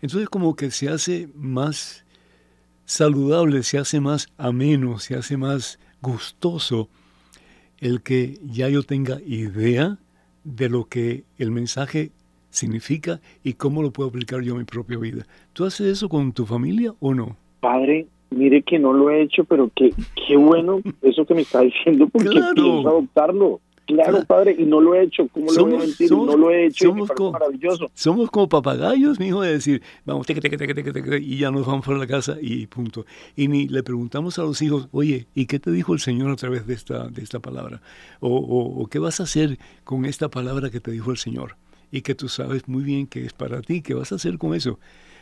Entonces 0.00 0.28
como 0.28 0.54
que 0.56 0.70
se 0.70 0.88
hace 0.88 1.28
más 1.34 2.04
saludable, 2.84 3.62
se 3.62 3.78
hace 3.78 4.00
más 4.00 4.28
ameno, 4.38 4.98
se 4.98 5.16
hace 5.16 5.36
más 5.36 5.78
gustoso 6.00 6.88
el 7.78 8.02
que 8.02 8.38
ya 8.44 8.68
yo 8.68 8.82
tenga 8.82 9.20
idea 9.26 9.98
de 10.44 10.68
lo 10.68 10.86
que 10.86 11.24
el 11.36 11.50
mensaje 11.50 12.12
significa 12.50 13.20
y 13.42 13.54
cómo 13.54 13.82
lo 13.82 13.92
puedo 13.92 14.08
aplicar 14.08 14.40
yo 14.42 14.52
en 14.52 14.60
mi 14.60 14.64
propia 14.64 14.98
vida. 14.98 15.26
¿Tú 15.52 15.64
haces 15.64 15.86
eso 15.86 16.08
con 16.08 16.32
tu 16.32 16.46
familia 16.46 16.94
o 17.00 17.14
no? 17.14 17.36
Padre, 17.60 18.06
mire 18.30 18.62
que 18.62 18.78
no 18.78 18.92
lo 18.92 19.10
he 19.10 19.22
hecho, 19.22 19.44
pero 19.44 19.70
qué, 19.74 19.92
qué 20.26 20.36
bueno 20.36 20.80
eso 21.02 21.24
que 21.26 21.34
me 21.34 21.42
está 21.42 21.60
diciendo 21.62 22.08
porque 22.12 22.28
Claro. 22.28 22.54
pienso 22.54 22.88
adoptarlo. 22.88 23.60
Claro, 23.86 24.22
padre, 24.26 24.54
y 24.58 24.64
no 24.66 24.82
lo 24.82 24.94
he 24.94 25.04
hecho. 25.04 25.26
¿Cómo 25.32 25.46
lo 25.50 25.62
voy 25.64 25.72
a 25.72 25.76
Somos- 25.76 25.86
mentir? 25.86 26.08
somos- 26.08 26.26
no 26.26 26.36
lo 26.36 26.50
he 26.50 26.66
hecho 26.66 26.88
somos 26.88 27.08
como- 27.10 27.32
maravilloso. 27.32 27.90
Somos 27.94 28.30
como 28.30 28.46
papagayos, 28.46 29.18
mi 29.18 29.28
hijo, 29.28 29.40
de 29.40 29.52
decir, 29.52 29.80
vamos, 30.04 30.26
teque, 30.26 30.42
teque, 30.42 30.58
teque, 30.58 31.18
y 31.22 31.38
ya 31.38 31.50
nos 31.50 31.66
vamos 31.66 31.86
para 31.86 31.96
la 31.96 32.06
casa 32.06 32.36
y 32.38 32.66
punto. 32.66 33.06
Y 33.34 33.48
ni 33.48 33.66
le 33.66 33.82
preguntamos 33.82 34.38
a 34.38 34.42
los 34.42 34.60
hijos, 34.60 34.88
oye, 34.92 35.26
¿y 35.34 35.46
qué 35.46 35.58
te 35.58 35.70
dijo 35.70 35.94
el 35.94 36.00
Señor 36.00 36.30
a 36.30 36.36
través 36.36 36.66
de 36.66 36.74
esta, 36.74 37.08
de 37.08 37.22
esta 37.22 37.40
palabra? 37.40 37.80
O, 38.20 38.28
o- 38.28 38.82
o 38.82 38.86
qué 38.88 38.98
vas 38.98 39.20
a 39.20 39.22
hacer 39.22 39.58
con 39.84 40.04
esta 40.04 40.28
palabra 40.28 40.68
que 40.68 40.80
te 40.80 40.90
dijo 40.90 41.10
el 41.10 41.16
Señor? 41.16 41.56
Y 41.90 42.02
que 42.02 42.14
tú 42.14 42.28
sabes 42.28 42.68
muy 42.68 42.82
bien 42.82 43.06
que 43.06 43.24
es 43.24 43.32
para 43.32 43.62
ti, 43.62 43.80
¿qué 43.80 43.94
vas 43.94 44.12
a 44.12 44.16
hacer 44.16 44.36
con 44.36 44.52
eso? 44.54 44.78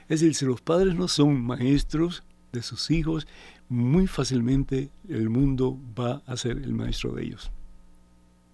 Es 0.08 0.18
decir, 0.20 0.34
si 0.34 0.44
los 0.44 0.60
padres 0.60 0.96
no 0.96 1.06
son 1.06 1.40
maestros 1.40 2.24
de 2.56 2.62
sus 2.62 2.90
hijos, 2.90 3.26
muy 3.68 4.06
fácilmente 4.06 4.88
el 5.08 5.28
mundo 5.30 5.76
va 5.98 6.22
a 6.26 6.36
ser 6.36 6.52
el 6.58 6.72
maestro 6.72 7.12
de 7.12 7.24
ellos. 7.24 7.50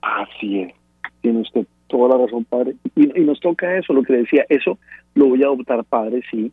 Así 0.03 0.61
es. 0.61 0.75
Tiene 1.21 1.41
usted 1.41 1.67
toda 1.89 2.17
la 2.17 2.25
razón, 2.25 2.45
padre. 2.45 2.75
Y, 2.97 3.21
y 3.21 3.25
nos 3.25 3.39
toca 3.41 3.77
eso, 3.79 3.93
lo 3.93 4.03
que 4.03 4.15
decía, 4.15 4.45
eso 4.49 4.79
lo 5.15 5.29
voy 5.29 5.43
a 5.43 5.47
adoptar, 5.47 5.85
padre, 5.85 6.23
sí. 6.31 6.51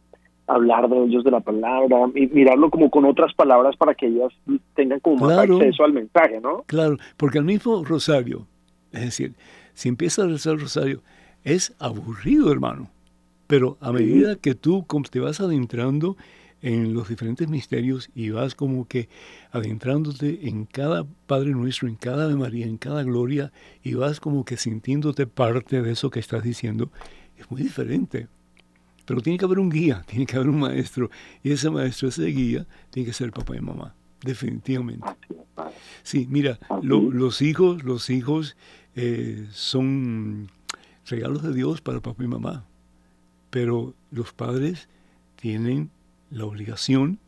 Hablar 0.47 0.89
de 0.89 1.03
ellos 1.05 1.23
de 1.23 1.31
la 1.31 1.39
palabra 1.39 1.97
y 2.15 2.27
mirarlo 2.27 2.69
como 2.69 2.89
con 2.89 3.05
otras 3.05 3.33
palabras 3.35 3.75
para 3.77 3.93
que 3.93 4.07
ellas 4.07 4.31
tengan 4.75 4.99
como 4.99 5.17
más 5.27 5.33
Claro. 5.35 5.57
acceso 5.57 5.83
al 5.83 5.93
mensaje, 5.93 6.39
¿no? 6.41 6.63
Claro, 6.63 6.97
porque 7.17 7.37
el 7.37 7.45
mismo 7.45 7.83
rosario, 7.85 8.47
es 8.91 9.01
decir, 9.01 9.33
si 9.73 9.89
empiezas 9.89 10.25
a 10.25 10.27
rezar 10.27 10.53
el 10.53 10.61
rosario, 10.61 11.01
es 11.43 11.75
aburrido, 11.79 12.51
hermano. 12.51 12.89
Pero 13.47 13.77
a 13.81 13.91
medida 13.91 14.35
que 14.35 14.53
tú 14.53 14.85
te 15.09 15.19
vas 15.19 15.39
adentrando 15.39 16.17
en 16.61 16.93
los 16.93 17.07
diferentes 17.07 17.47
misterios 17.47 18.09
y 18.15 18.31
vas 18.31 18.53
como 18.55 18.87
que 18.87 19.07
adentrándote 19.51 20.47
en 20.49 20.65
cada 20.65 21.05
Padre 21.25 21.51
Nuestro, 21.51 21.87
en 21.87 21.95
cada 21.95 22.25
Ave 22.25 22.35
María, 22.35 22.65
en 22.65 22.77
cada 22.77 23.03
Gloria, 23.03 23.51
y 23.83 23.93
vas 23.93 24.19
como 24.19 24.43
que 24.45 24.57
sintiéndote 24.57 25.25
parte 25.27 25.81
de 25.81 25.91
eso 25.91 26.09
que 26.09 26.19
estás 26.19 26.43
diciendo, 26.43 26.91
es 27.37 27.49
muy 27.49 27.61
diferente. 27.63 28.27
Pero 29.05 29.21
tiene 29.21 29.39
que 29.39 29.45
haber 29.45 29.59
un 29.59 29.69
guía, 29.69 30.03
tiene 30.05 30.25
que 30.25 30.35
haber 30.35 30.49
un 30.49 30.59
maestro, 30.59 31.09
y 31.43 31.51
ese 31.51 31.69
maestro, 31.69 32.09
ese 32.09 32.25
guía, 32.25 32.67
tiene 32.91 33.07
que 33.07 33.13
ser 33.13 33.31
papá 33.31 33.55
y 33.55 33.61
mamá, 33.61 33.95
definitivamente. 34.21 35.07
Sí, 36.03 36.27
mira, 36.29 36.59
lo- 36.81 37.09
los 37.11 37.41
hijos, 37.41 37.83
los 37.83 38.09
hijos 38.09 38.55
eh, 38.95 39.47
son 39.51 40.51
regalos 41.07 41.41
de 41.41 41.53
Dios 41.53 41.81
para 41.81 42.01
papá 42.01 42.23
y 42.23 42.27
mamá, 42.27 42.65
pero 43.49 43.95
los 44.11 44.31
padres 44.33 44.89
tienen 45.37 45.89
la 46.31 46.45
obligación, 46.45 47.19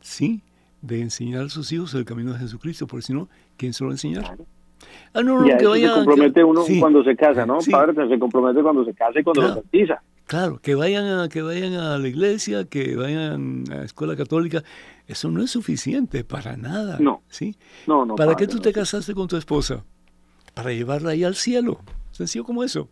sí, 0.00 0.42
de 0.82 1.00
enseñar 1.00 1.44
a 1.44 1.48
sus 1.48 1.72
hijos 1.72 1.94
el 1.94 2.04
camino 2.04 2.32
de 2.32 2.38
Jesucristo, 2.40 2.86
porque 2.86 3.06
si 3.06 3.12
no, 3.14 3.28
¿quién 3.56 3.72
se 3.72 3.84
lo 3.84 3.88
va 3.88 3.92
a 3.92 3.94
enseñar? 3.94 4.36
Ah, 5.14 5.22
no, 5.22 5.40
no, 5.40 5.46
Y 5.46 5.50
a 5.52 5.56
que 5.56 5.66
vayan, 5.66 5.90
se 5.90 5.94
compromete 5.96 6.34
que- 6.34 6.44
uno 6.44 6.62
sí, 6.64 6.78
cuando 6.80 7.02
se 7.04 7.16
casa, 7.16 7.46
¿no? 7.46 7.60
Sí. 7.60 7.70
Padre, 7.70 8.08
se 8.08 8.18
compromete 8.18 8.62
cuando 8.62 8.84
se 8.84 8.92
casa 8.92 9.18
y 9.18 9.22
cuando 9.22 9.40
Claro. 9.40 9.54
se 9.54 9.60
bautiza. 9.60 10.02
Claro, 10.26 10.58
que 10.58 10.74
vayan 10.74 11.04
a, 11.06 11.28
que 11.28 11.42
vayan 11.42 11.74
a 11.74 11.98
la 11.98 12.08
iglesia, 12.08 12.64
que 12.64 12.96
vayan 12.96 13.64
a 13.70 13.74
la 13.76 13.84
escuela 13.84 14.16
católica, 14.16 14.62
eso 15.06 15.30
no 15.30 15.42
es 15.42 15.50
suficiente 15.50 16.24
para 16.24 16.56
nada. 16.56 16.98
No. 17.00 17.22
¿sí? 17.28 17.56
No, 17.86 18.04
no. 18.06 18.14
¿Para 18.16 18.32
padre, 18.32 18.46
qué 18.46 18.50
tú 18.50 18.56
no. 18.56 18.62
te 18.62 18.72
casaste 18.72 19.14
con 19.14 19.28
tu 19.28 19.36
esposa? 19.36 19.84
Para 20.54 20.72
llevarla 20.72 21.10
ahí 21.10 21.24
al 21.24 21.34
cielo. 21.34 21.80
Sencillo 22.10 22.44
como 22.44 22.64
eso. 22.64 22.88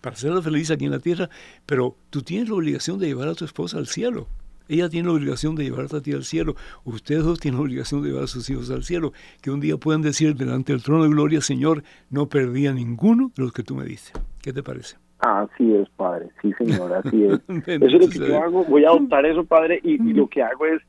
Para 0.00 0.14
hacerla 0.14 0.40
feliz 0.42 0.70
aquí 0.70 0.84
en 0.84 0.92
la 0.92 1.00
tierra. 1.00 1.28
Pero 1.66 1.96
tú 2.10 2.22
tienes 2.22 2.48
la 2.48 2.54
obligación 2.54 2.98
de 2.98 3.06
llevar 3.08 3.28
a 3.28 3.34
tu 3.34 3.44
esposa 3.44 3.78
al 3.78 3.86
cielo. 3.88 4.28
Ella 4.68 4.88
tiene 4.88 5.08
la 5.08 5.14
obligación 5.14 5.54
de 5.54 5.64
llevarte 5.64 5.96
a 5.96 6.00
ti 6.02 6.12
al 6.12 6.24
cielo. 6.24 6.54
Ustedes 6.84 7.24
dos 7.24 7.40
tienen 7.40 7.58
la 7.58 7.64
obligación 7.64 8.02
de 8.02 8.08
llevar 8.08 8.24
a 8.24 8.28
sus 8.28 8.48
hijos 8.50 8.70
al 8.70 8.84
cielo. 8.84 9.12
Que 9.42 9.50
un 9.50 9.60
día 9.60 9.76
puedan 9.76 10.02
decir 10.02 10.34
delante 10.36 10.72
del 10.72 10.82
trono 10.82 11.04
de 11.04 11.10
gloria, 11.10 11.40
Señor, 11.40 11.82
no 12.10 12.28
perdí 12.28 12.66
a 12.66 12.72
ninguno 12.72 13.30
de 13.36 13.42
los 13.44 13.52
que 13.52 13.62
tú 13.62 13.74
me 13.74 13.84
diste. 13.84 14.18
¿Qué 14.42 14.52
te 14.52 14.62
parece? 14.62 14.96
Así 15.20 15.74
es, 15.74 15.88
padre. 15.96 16.28
Sí, 16.42 16.52
señor, 16.58 16.92
así 16.92 17.24
es. 17.24 17.40
Eso 17.66 17.84
es 17.86 17.92
lo 17.92 18.08
que 18.08 18.18
yo 18.28 18.40
hago. 18.42 18.64
Voy 18.64 18.84
a 18.84 18.88
adoptar 18.88 19.26
eso, 19.26 19.44
padre, 19.44 19.80
y, 19.82 19.94
y 19.94 20.12
lo 20.12 20.28
que 20.28 20.42
hago 20.42 20.64
es 20.66 20.80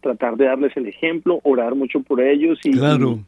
tratar 0.00 0.36
de 0.36 0.46
darles 0.46 0.74
el 0.76 0.86
ejemplo, 0.86 1.40
orar 1.42 1.74
mucho 1.74 2.00
por 2.00 2.20
ellos 2.20 2.58
y, 2.64 2.72
Claro. 2.72 3.18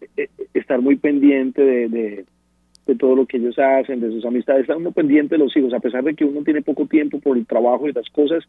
y, 0.00 0.20
eh, 0.20 0.28
estar 0.52 0.80
muy 0.82 0.96
pendiente 0.96 1.62
de, 1.62 1.88
de, 1.88 2.24
de 2.86 2.94
todo 2.94 3.16
lo 3.16 3.24
que 3.26 3.38
ellos 3.38 3.58
hacen, 3.58 4.00
de 4.00 4.10
sus 4.10 4.24
amistades. 4.24 4.62
Estar 4.62 4.76
uno 4.76 4.92
pendiente 4.92 5.36
de 5.36 5.44
los 5.44 5.56
hijos, 5.56 5.72
a 5.72 5.80
pesar 5.80 6.04
de 6.04 6.14
que 6.14 6.24
uno 6.24 6.42
tiene 6.42 6.60
poco 6.62 6.86
tiempo 6.86 7.18
por 7.20 7.36
el 7.38 7.46
trabajo 7.46 7.88
y 7.88 7.92
las 7.92 8.08
cosas, 8.10 8.44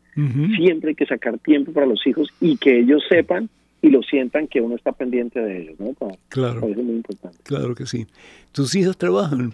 siempre 0.57 0.89
hay 0.89 0.95
que 0.95 1.05
sacar 1.05 1.37
tiempo 1.39 1.71
para 1.71 1.85
los 1.85 2.05
hijos 2.05 2.29
y 2.41 2.57
que 2.57 2.79
ellos 2.79 3.03
sepan 3.09 3.49
y 3.81 3.89
lo 3.89 4.01
sientan 4.03 4.47
que 4.47 4.61
uno 4.61 4.75
está 4.75 4.91
pendiente 4.91 5.39
de 5.39 5.61
ellos, 5.61 5.79
¿no? 5.79 5.93
Claro, 6.29 6.61
Parece 6.61 6.81
muy 6.81 6.95
importante. 6.95 7.37
claro 7.43 7.75
que 7.75 7.85
sí. 7.85 8.07
¿Tus 8.51 8.75
hijas 8.75 8.97
trabajan? 8.97 9.53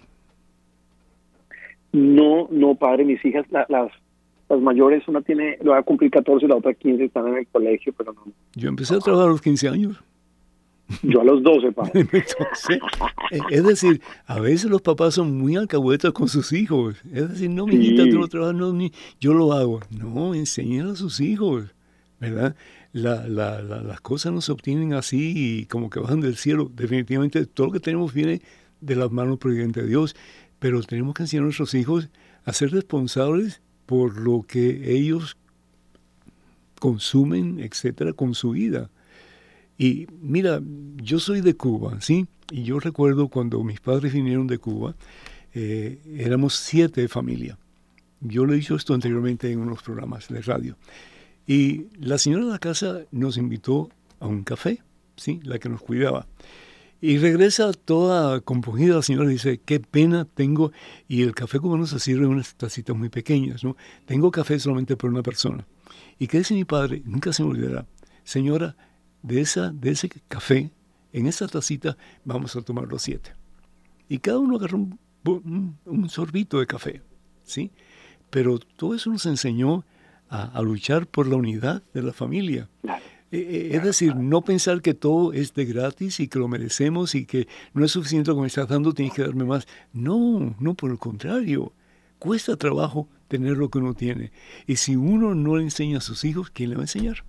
No, 1.92 2.48
no, 2.50 2.74
padre, 2.74 3.04
mis 3.04 3.22
hijas, 3.24 3.44
la- 3.50 3.66
las, 3.68 3.92
las 4.48 4.60
mayores, 4.60 5.06
una 5.08 5.20
tiene, 5.20 5.58
lo 5.62 5.72
va 5.72 5.78
a 5.78 5.82
cumplir 5.82 6.10
14 6.10 6.46
y 6.46 6.48
la 6.48 6.56
otra 6.56 6.72
15, 6.72 7.04
están 7.04 7.28
en 7.28 7.36
el 7.38 7.46
colegio, 7.48 7.92
pero 7.96 8.12
no. 8.14 8.22
Yo 8.54 8.68
empecé 8.68 8.94
a 8.94 8.98
trabajar 8.98 9.28
a 9.28 9.32
los 9.32 9.42
15 9.42 9.68
años. 9.68 10.02
Yo 11.02 11.20
a 11.22 11.24
los 11.24 11.42
12, 11.42 11.72
padre. 11.72 11.92
Entonces, 12.12 12.78
eh, 13.30 13.38
es 13.50 13.64
decir, 13.64 14.00
a 14.26 14.38
veces 14.40 14.70
los 14.70 14.82
papás 14.82 15.14
son 15.14 15.38
muy 15.38 15.56
alcahuetas 15.56 16.12
con 16.12 16.28
sus 16.28 16.52
hijos. 16.52 16.96
Es 17.12 17.30
decir, 17.30 17.48
no, 17.50 17.66
Sí. 17.66 17.76
mijita, 17.78 18.04
tú 18.10 18.18
no 18.18 18.28
trabajas, 18.28 18.54
no, 18.56 18.72
ni, 18.72 18.92
yo 19.20 19.32
lo 19.32 19.52
hago. 19.52 19.80
No, 19.90 20.34
enseñen 20.34 20.86
a 20.88 20.94
sus 20.96 21.20
hijos, 21.20 21.74
¿verdad? 22.20 22.54
La, 22.92 23.26
la, 23.26 23.62
la- 23.62 23.82
las 23.82 24.00
cosas 24.02 24.32
no 24.32 24.42
se 24.42 24.52
obtienen 24.52 24.92
así 24.92 25.32
y 25.34 25.64
como 25.66 25.88
que 25.88 25.98
bajan 26.00 26.20
del 26.20 26.36
cielo. 26.36 26.70
Definitivamente 26.74 27.46
todo 27.46 27.68
lo 27.68 27.72
que 27.72 27.80
tenemos 27.80 28.12
viene 28.12 28.42
de 28.82 28.96
las 28.96 29.10
manos 29.10 29.38
providentes 29.38 29.84
de 29.84 29.88
Dios, 29.88 30.14
pero 30.58 30.82
tenemos 30.82 31.14
que 31.14 31.22
enseñar 31.22 31.42
a 31.42 31.44
nuestros 31.44 31.72
hijos 31.74 32.10
a 32.44 32.52
ser 32.52 32.70
responsables 32.70 33.62
por 33.86 34.18
lo 34.20 34.42
que 34.46 34.94
ellos 34.96 35.36
consumen, 36.78 37.60
etcétera, 37.60 38.12
con 38.12 38.34
su 38.34 38.50
vida. 38.50 38.90
Y 39.78 40.06
mira, 40.20 40.60
yo 40.96 41.18
soy 41.18 41.40
de 41.40 41.54
Cuba, 41.54 42.00
¿sí? 42.00 42.26
Y 42.50 42.64
yo 42.64 42.78
recuerdo 42.78 43.28
cuando 43.28 43.62
mis 43.64 43.80
padres 43.80 44.12
vinieron 44.12 44.46
de 44.46 44.58
Cuba, 44.58 44.94
eh, 45.54 46.00
éramos 46.16 46.54
siete 46.54 47.00
de 47.00 47.08
familia. 47.08 47.58
Yo 48.20 48.44
lo 48.44 48.52
he 48.52 48.56
dicho 48.56 48.76
esto 48.76 48.94
anteriormente 48.94 49.50
en 49.50 49.60
unos 49.60 49.82
programas 49.82 50.28
de 50.28 50.40
radio. 50.42 50.76
Y 51.46 51.86
la 51.98 52.18
señora 52.18 52.44
de 52.44 52.50
la 52.52 52.58
casa 52.58 53.00
nos 53.10 53.36
invitó 53.36 53.90
a 54.20 54.26
un 54.26 54.44
café, 54.44 54.82
¿sí? 55.16 55.40
La 55.42 55.58
que 55.58 55.68
nos 55.68 55.82
cuidaba. 55.82 56.26
Y 57.00 57.18
regresa 57.18 57.72
toda 57.72 58.40
compungida 58.40 58.94
la 58.94 59.02
señora 59.02 59.28
y 59.28 59.32
dice, 59.32 59.58
qué 59.58 59.80
pena 59.80 60.24
tengo. 60.24 60.70
Y 61.08 61.22
el 61.22 61.34
café 61.34 61.58
cubano 61.58 61.84
se 61.86 61.98
sirve 61.98 62.26
en 62.26 62.30
unas 62.30 62.54
tacitas 62.54 62.96
muy 62.96 63.08
pequeñas, 63.08 63.64
¿no? 63.64 63.76
Tengo 64.06 64.30
café 64.30 64.60
solamente 64.60 64.96
para 64.96 65.10
una 65.10 65.22
persona. 65.22 65.66
¿Y 66.20 66.28
qué 66.28 66.38
dice 66.38 66.54
mi 66.54 66.64
padre? 66.64 67.02
Nunca 67.04 67.32
se 67.32 67.42
me 67.42 67.50
olvidará. 67.50 67.86
Señora, 68.22 68.76
de, 69.22 69.40
esa, 69.40 69.70
de 69.70 69.90
ese 69.90 70.08
café, 70.28 70.70
en 71.12 71.26
esa 71.26 71.46
tacita, 71.48 71.96
vamos 72.24 72.56
a 72.56 72.62
tomar 72.62 72.88
los 72.88 73.02
siete. 73.02 73.32
Y 74.08 74.18
cada 74.18 74.38
uno 74.38 74.56
agarró 74.56 74.78
un, 74.78 74.98
un- 75.24 75.76
un 75.84 76.08
sorbito 76.08 76.58
de 76.58 76.66
café, 76.66 77.02
¿sí? 77.44 77.70
Pero 78.30 78.58
todo 78.58 78.94
eso 78.94 79.10
nos 79.10 79.26
enseñó 79.26 79.84
a, 80.28 80.44
a 80.44 80.62
luchar 80.62 81.06
por 81.06 81.26
la 81.26 81.36
unidad 81.36 81.82
de 81.92 82.02
la 82.02 82.12
familia. 82.12 82.68
Eh, 82.84 82.90
eh, 83.30 83.70
Es 83.72 83.82
decir, 83.84 84.14
no 84.16 84.42
pensar 84.42 84.80
que 84.82 84.94
todo 84.94 85.32
es 85.32 85.52
de 85.54 85.64
gratis 85.66 86.20
y 86.20 86.28
que 86.28 86.38
lo 86.38 86.48
merecemos 86.48 87.14
y 87.14 87.24
que 87.26 87.46
no 87.74 87.84
es 87.84 87.92
suficiente 87.92 88.30
lo 88.30 88.36
que 88.36 88.40
me 88.42 88.46
estás 88.48 88.68
dando, 88.68 88.92
tienes 88.92 89.14
que 89.14 89.22
darme 89.22 89.44
más. 89.44 89.66
No, 89.92 90.54
no, 90.58 90.74
por 90.74 90.90
el 90.90 90.98
contrario. 90.98 91.72
cuesta 92.18 92.56
trabajo 92.56 93.08
tener 93.28 93.56
lo 93.56 93.68
que 93.70 93.78
uno 93.78 93.94
tiene. 93.94 94.30
Y 94.66 94.76
si 94.76 94.96
uno 94.96 95.34
no 95.34 95.56
le 95.56 95.62
enseña 95.64 95.98
a 95.98 96.00
sus 96.02 96.24
hijos, 96.24 96.50
¿quién 96.50 96.70
le 96.70 96.76
va 96.76 96.82
a 96.82 96.84
enseñar? 96.84 97.24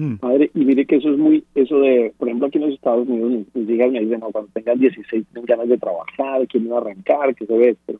Mm. 0.00 0.16
Padre, 0.16 0.50
y 0.54 0.64
mire 0.64 0.86
que 0.86 0.96
eso 0.96 1.10
es 1.10 1.18
muy, 1.18 1.44
eso 1.54 1.78
de, 1.80 2.14
por 2.16 2.26
ejemplo, 2.26 2.46
aquí 2.46 2.56
en 2.56 2.64
los 2.64 2.72
Estados 2.72 3.06
Unidos, 3.06 3.46
mis, 3.52 3.68
hijas 3.68 3.92
me 3.92 4.00
dicen, 4.00 4.20
cuando 4.20 4.48
tengas 4.54 4.80
16, 4.80 5.26
tengan 5.26 5.44
ganas 5.44 5.68
de 5.68 5.76
trabajar, 5.76 6.48
quieren 6.48 6.72
arrancar, 6.72 7.34
que 7.34 7.44
se 7.44 7.52
ve, 7.52 7.76
pero 7.84 7.98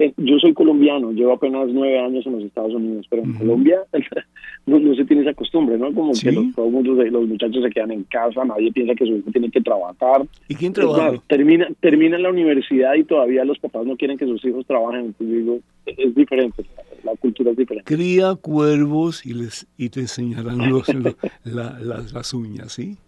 eh, 0.00 0.12
yo 0.16 0.38
soy 0.38 0.54
colombiano, 0.54 1.10
llevo 1.10 1.32
apenas 1.32 1.68
nueve 1.72 1.98
años 1.98 2.24
en 2.26 2.32
los 2.34 2.44
Estados 2.44 2.72
Unidos, 2.72 3.06
pero 3.10 3.24
en 3.24 3.34
Colombia 3.34 3.80
no, 4.66 4.94
se 4.94 5.04
tiene 5.04 5.22
esa 5.22 5.34
costumbre, 5.34 5.76
¿no? 5.76 5.92
Como 5.92 6.12
que 6.12 6.30
los, 6.30 6.54
todos 6.54 6.72
los 6.72 7.28
muchachos 7.28 7.64
se 7.64 7.70
quedan 7.70 7.90
en 7.90 8.04
casa, 8.04 8.44
nadie 8.44 8.72
piensa 8.72 8.94
que 8.94 9.06
su 9.06 9.16
hijo 9.16 9.30
tiene 9.32 9.50
que 9.50 9.60
trabajar. 9.60 10.24
¿Y 10.48 10.54
quién 10.54 10.72
trabaja? 10.72 11.14
termina, 11.26 11.68
termina 11.80 12.16
en 12.16 12.22
la 12.22 12.30
universidad 12.30 12.94
y 12.94 13.04
todavía 13.04 13.44
los 13.44 13.58
papás 13.58 13.86
no 13.86 13.96
quieren 13.96 14.16
que 14.16 14.26
sus 14.26 14.44
hijos 14.44 14.64
trabajen. 14.66 15.06
Entonces 15.06 15.36
digo, 15.36 15.58
es 15.86 16.14
diferente, 16.14 16.64
la 17.02 17.16
cultura 17.16 17.50
es 17.50 17.56
diferente. 17.56 17.92
Cría 17.92 18.36
cuervos 18.36 19.26
y 19.26 19.34
les 19.34 19.66
y 19.76 19.88
te 19.88 20.00
enseñarán 20.00 20.70
los, 20.70 20.86
las, 21.44 22.12
las 22.12 22.34
uñas, 22.34 22.72
¿sí? 22.72 22.98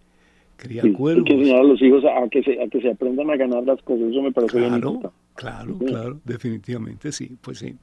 Cría 0.57 0.83
cuervos. 0.93 1.25
Hay 1.25 1.25
que 1.25 1.41
enseñar 1.41 1.61
a 1.61 1.65
los 1.65 1.81
hijos 1.81 2.05
a, 2.05 2.29
que 2.29 2.43
se, 2.43 2.61
a 2.61 2.67
que 2.69 2.81
se 2.81 2.91
aprendan 2.91 3.31
a 3.31 3.37
ganar 3.37 3.63
las 3.63 3.81
cosas, 3.83 4.11
eso 4.11 4.23
me 4.23 4.33
parece 4.33 4.59
claro, 4.59 5.13
Claro, 5.41 5.79
claro, 5.79 6.21
definitivamente 6.23 7.13
sí, 7.13 7.35
pues 7.41 7.61
sí. 7.61 7.75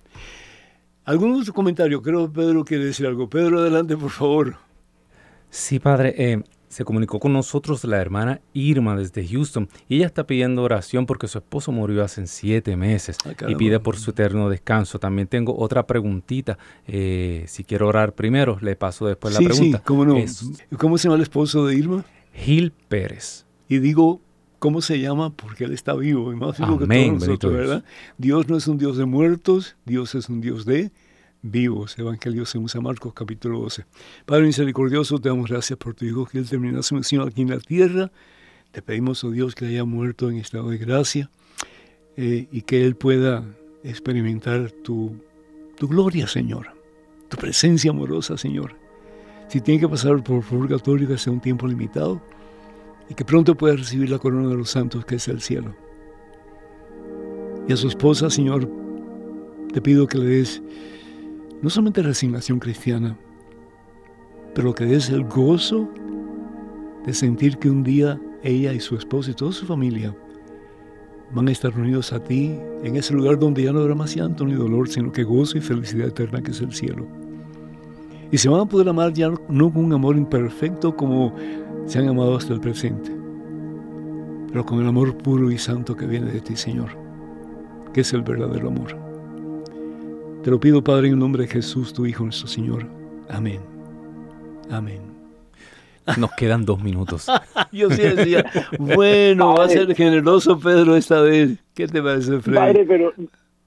¿Algún 1.06 1.32
otro 1.32 1.52
comentario? 1.54 2.04
Creo 2.04 2.28
que 2.28 2.40
Pedro 2.40 2.64
quiere 2.64 2.86
decir 2.86 3.08
algo. 3.08 3.28
Pedro, 3.28 3.60
adelante, 3.60 3.98
por 3.98 4.12
favor. 4.12 4.58
Sí, 5.50 5.80
padre. 5.80 6.14
Eh, 6.18 6.44
se 6.68 6.86
comunicó 6.86 7.20
con 7.20 7.34
nosotros 7.34 7.84
la 7.86 7.98
hermana 7.98 8.42
Irma 8.54 8.96
desde 8.96 9.28
Houston 9.28 9.70
y 9.90 9.96
ella 9.96 10.06
está 10.06 10.28
pidiendo 10.28 10.62
oración 10.62 11.08
porque 11.08 11.28
su 11.28 11.40
esposo 11.40 11.72
murió 11.72 12.04
hace 12.04 12.28
siete 12.28 12.76
meses 12.76 13.18
y 13.48 13.56
pide 13.56 13.80
por 13.80 13.98
su 13.98 14.12
eterno 14.12 14.50
descanso. 14.50 15.00
También 15.00 15.28
tengo 15.28 15.58
otra 15.58 15.88
preguntita. 15.88 16.60
Eh, 16.86 17.46
si 17.48 17.64
quiero 17.64 17.88
orar 17.88 18.14
primero, 18.14 18.60
le 18.62 18.76
paso 18.76 19.08
después 19.08 19.34
la 19.34 19.40
pregunta. 19.40 19.80
Sí, 19.80 19.84
¿cómo 19.84 20.06
no? 20.06 20.16
¿Cómo 20.78 21.00
se 21.00 21.06
llama 21.06 21.16
el 21.16 21.24
esposo 21.24 21.66
de 21.66 21.76
Irma? 21.76 22.06
Gil 22.34 22.72
Pérez. 22.88 23.48
Y 23.68 23.80
digo, 23.80 24.22
¿cómo 24.60 24.82
se 24.82 25.00
llama? 25.00 25.32
Porque 25.32 25.66
él 25.66 25.74
está 25.74 25.94
vivo 25.94 26.32
y 26.32 26.36
más 26.36 26.58
vivo 26.58 26.80
que 26.80 26.88
todos 26.88 27.22
nosotros, 27.22 27.54
¿verdad? 27.54 27.84
Dios 28.18 28.48
no 28.48 28.58
es 28.58 28.68
un 28.68 28.78
Dios 28.78 28.98
de 28.98 29.06
muertos, 29.06 29.76
Dios 29.86 30.16
es 30.16 30.30
un 30.30 30.42
Dios 30.42 30.66
de 30.66 30.92
vivos. 31.42 31.98
Evangelio 31.98 32.46
según 32.46 32.70
San 32.70 32.84
Marcos, 32.84 33.14
capítulo 33.14 33.60
12. 33.60 33.86
Padre 34.26 34.46
misericordioso, 34.46 35.20
te 35.20 35.30
damos 35.30 35.50
gracias 35.50 35.78
por 35.78 35.94
tu 35.94 36.06
Hijo 36.06 36.26
que 36.26 36.40
Él 36.40 36.50
terminó 36.50 36.82
su 36.84 36.96
misión 36.96 37.28
aquí 37.28 37.42
en 37.42 37.50
la 37.50 37.60
tierra. 37.60 38.12
Te 38.72 38.82
pedimos, 38.82 39.24
oh 39.24 39.32
Dios, 39.32 39.56
que 39.56 39.66
haya 39.66 39.86
muerto 39.86 40.30
en 40.30 40.38
estado 40.38 40.70
de 40.70 40.78
gracia 40.78 41.30
eh, 42.16 42.48
y 42.52 42.62
que 42.62 42.86
Él 42.86 42.96
pueda 42.96 43.44
experimentar 43.84 44.72
tu, 44.72 45.16
tu 45.78 45.88
gloria, 45.88 46.28
Señor, 46.28 46.68
tu 47.30 47.38
presencia 47.38 47.92
amorosa, 47.92 48.38
Señor. 48.38 48.76
Si 49.48 49.62
tiene 49.62 49.80
que 49.80 49.88
pasar 49.88 50.22
por 50.24 50.44
purgatorio, 50.44 51.08
que 51.08 51.18
sea 51.18 51.32
un 51.32 51.40
tiempo 51.40 51.68
limitado 51.68 52.22
y 53.10 53.14
que 53.14 53.26
pronto 53.26 53.56
pueda 53.56 53.76
recibir 53.76 54.10
la 54.10 54.20
corona 54.20 54.50
de 54.50 54.56
los 54.56 54.70
santos 54.70 55.06
que 55.06 55.16
es 55.16 55.28
el 55.28 55.42
cielo. 55.42 55.76
Y 57.68 57.74
a 57.74 57.78
su 57.78 57.88
esposa, 57.88 58.30
Señor, 58.30 58.70
te 59.74 59.82
pido 59.82 60.08
que 60.08 60.18
le 60.18 60.26
des 60.26 60.62
no 61.62 61.70
solamente 61.70 62.02
resignación 62.02 62.60
cristiana, 62.60 63.18
pero 64.54 64.74
que 64.74 64.86
des 64.86 65.10
el 65.10 65.24
gozo 65.24 65.90
de 67.06 67.14
sentir 67.14 67.58
que 67.58 67.70
un 67.70 67.84
día 67.84 68.20
ella 68.44 68.74
y 68.74 68.80
su 68.80 68.96
esposo 68.96 69.32
y 69.32 69.34
toda 69.34 69.52
su 69.52 69.66
familia 69.66 70.16
van 71.32 71.48
a 71.48 71.52
estar 71.52 71.74
reunidos 71.76 72.14
a 72.14 72.24
ti 72.24 72.58
en 72.84 72.96
ese 72.96 73.14
lugar 73.14 73.38
donde 73.38 73.64
ya 73.64 73.74
no 73.74 73.80
habrá 73.80 73.96
más 73.96 74.16
llanto 74.16 74.46
ni 74.46 74.54
dolor, 74.54 74.88
sino 74.88 75.12
que 75.12 75.24
gozo 75.24 75.58
y 75.58 75.62
felicidad 75.62 76.08
eterna 76.08 76.42
que 76.42 76.52
es 76.52 76.62
el 76.62 76.74
cielo. 76.74 77.08
Y 78.32 78.38
se 78.38 78.50
van 78.50 78.62
a 78.62 78.66
poder 78.66 78.90
amar 78.90 79.14
ya 79.14 79.30
no 79.50 79.72
con 79.72 79.86
un 79.86 79.94
amor 79.94 80.18
imperfecto 80.18 80.96
como 80.96 81.34
se 81.88 82.00
han 82.00 82.10
amado 82.10 82.36
hasta 82.36 82.54
el 82.54 82.60
presente, 82.60 83.12
pero 84.50 84.66
con 84.66 84.82
el 84.82 84.88
amor 84.88 85.18
puro 85.18 85.50
y 85.50 85.58
santo 85.58 85.96
que 85.96 86.06
viene 86.06 86.32
de 86.32 86.42
ti, 86.42 86.56
Señor, 86.56 86.90
que 87.94 88.02
es 88.02 88.14
el 88.14 88.22
verdadero 88.22 88.68
amor. 88.68 88.96
Te 90.44 90.52
lo 90.52 90.60
pido, 90.60 90.84
Padre, 90.84 91.08
en 91.08 91.14
el 91.14 91.20
nombre 91.20 91.44
de 91.44 91.50
Jesús, 91.50 91.94
tu 91.94 92.06
Hijo, 92.06 92.26
nuestro 92.26 92.48
Señor. 92.48 92.86
Amén. 93.30 93.62
Amén. 94.70 95.00
Nos 96.18 96.32
quedan 96.34 96.66
dos 96.66 96.82
minutos. 96.84 97.28
Yo 97.72 97.90
sí 97.90 98.02
decía, 98.02 98.46
bueno, 98.80 99.56
va 99.56 99.66
a 99.66 99.70
ser 99.70 99.94
generoso 99.96 100.60
Pedro 100.60 100.96
esta 100.96 101.22
vez. 101.22 101.58
¿Qué 101.74 101.88
te 101.88 102.02
parece, 102.02 102.40
Freddy? 102.40 102.58
Padre, 102.58 102.86
pero 102.86 103.14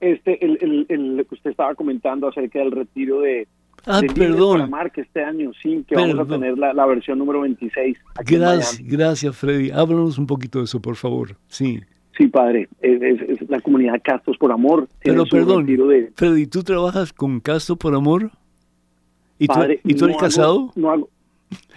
este, 0.00 0.44
el, 0.44 0.86
el, 0.88 1.26
usted 1.30 1.50
estaba 1.50 1.74
comentando 1.74 2.28
acerca 2.28 2.58
del 2.58 2.72
retiro 2.72 3.20
de, 3.20 3.46
Ah, 3.86 4.00
perdón. 4.14 4.70
Para 4.70 4.90
este 4.94 5.24
año 5.24 5.52
sí, 5.62 5.84
que 5.86 5.94
vamos 5.94 6.18
a 6.18 6.24
tener 6.24 6.58
la, 6.58 6.86
versión 6.86 7.18
número 7.18 7.40
26. 7.40 7.98
gracias, 8.26 8.80
gracias, 8.82 9.36
Freddy. 9.36 9.70
Háblanos 9.70 10.18
un 10.18 10.26
poquito 10.26 10.58
de 10.58 10.64
eso, 10.64 10.80
por 10.80 10.96
favor. 10.96 11.36
Sí. 11.48 11.80
Sí, 12.16 12.26
padre. 12.26 12.68
Es, 12.80 13.48
la 13.48 13.60
comunidad 13.60 14.00
Castos 14.02 14.36
por 14.36 14.52
Amor. 14.52 14.88
Pero 15.02 15.24
perdón, 15.24 15.66
Freddy, 16.14 16.46
¿tú 16.46 16.62
trabajas 16.62 17.12
con 17.12 17.40
Castos 17.40 17.78
por 17.78 17.94
Amor? 17.94 18.30
¿Y 19.38 19.46
tú, 19.46 19.60
¿y 19.84 19.94
tú 19.94 20.04
eres 20.04 20.18
casado? 20.18 20.70
No 20.74 20.90
hago. 20.90 21.08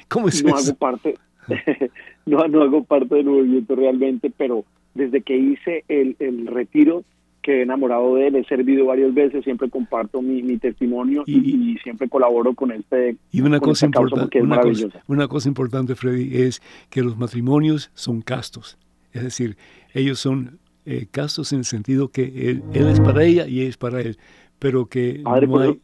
¿Cómo 0.09 0.27
es 0.27 0.43
no 0.43 0.55
hago 0.55 0.75
parte. 0.75 1.15
no, 2.25 2.45
no 2.47 2.61
hago 2.61 2.83
parte 2.83 3.15
del 3.15 3.25
movimiento 3.25 3.75
realmente, 3.75 4.31
pero 4.35 4.65
desde 4.93 5.21
que 5.21 5.37
hice 5.37 5.85
el, 5.87 6.15
el 6.19 6.47
retiro 6.47 7.03
que 7.43 7.59
he 7.59 7.61
enamorado 7.61 8.15
de 8.15 8.27
él, 8.27 8.35
he 8.37 8.43
servido 8.45 8.85
varias 8.87 9.13
veces, 9.13 9.43
siempre 9.43 9.69
comparto 9.69 10.21
mi, 10.21 10.57
testimonio 10.57 11.23
y, 11.27 11.77
siempre 11.83 12.07
colaboro 12.09 12.53
con 12.55 12.71
este 12.71 13.17
y 13.31 13.41
una 13.41 13.59
cosa 13.59 13.85
importante 13.85 14.41
una, 14.41 14.61
cosa, 14.61 14.87
una 15.07 15.27
cosa 15.27 15.49
importante 15.49 15.95
Freddy 15.95 16.41
es 16.43 16.61
que 16.89 17.01
los 17.01 17.17
matrimonios 17.17 17.91
son 17.93 18.21
castos. 18.21 18.77
Es 19.11 19.23
decir 19.23 19.57
ellos 19.93 20.19
son 20.19 20.59
eh, 20.85 21.05
castos 21.11 21.51
en 21.53 21.59
el 21.59 21.65
sentido 21.65 22.09
que 22.09 22.23
él, 22.49 22.63
es 22.73 22.99
para 22.99 23.23
ella 23.23 23.47
y 23.47 23.61
ella 23.61 23.69
es 23.69 23.77
para 23.77 24.01
él 24.01 24.17
pero 24.59 24.85
que 24.85 25.21
no 25.23 25.59
hay 25.59 25.79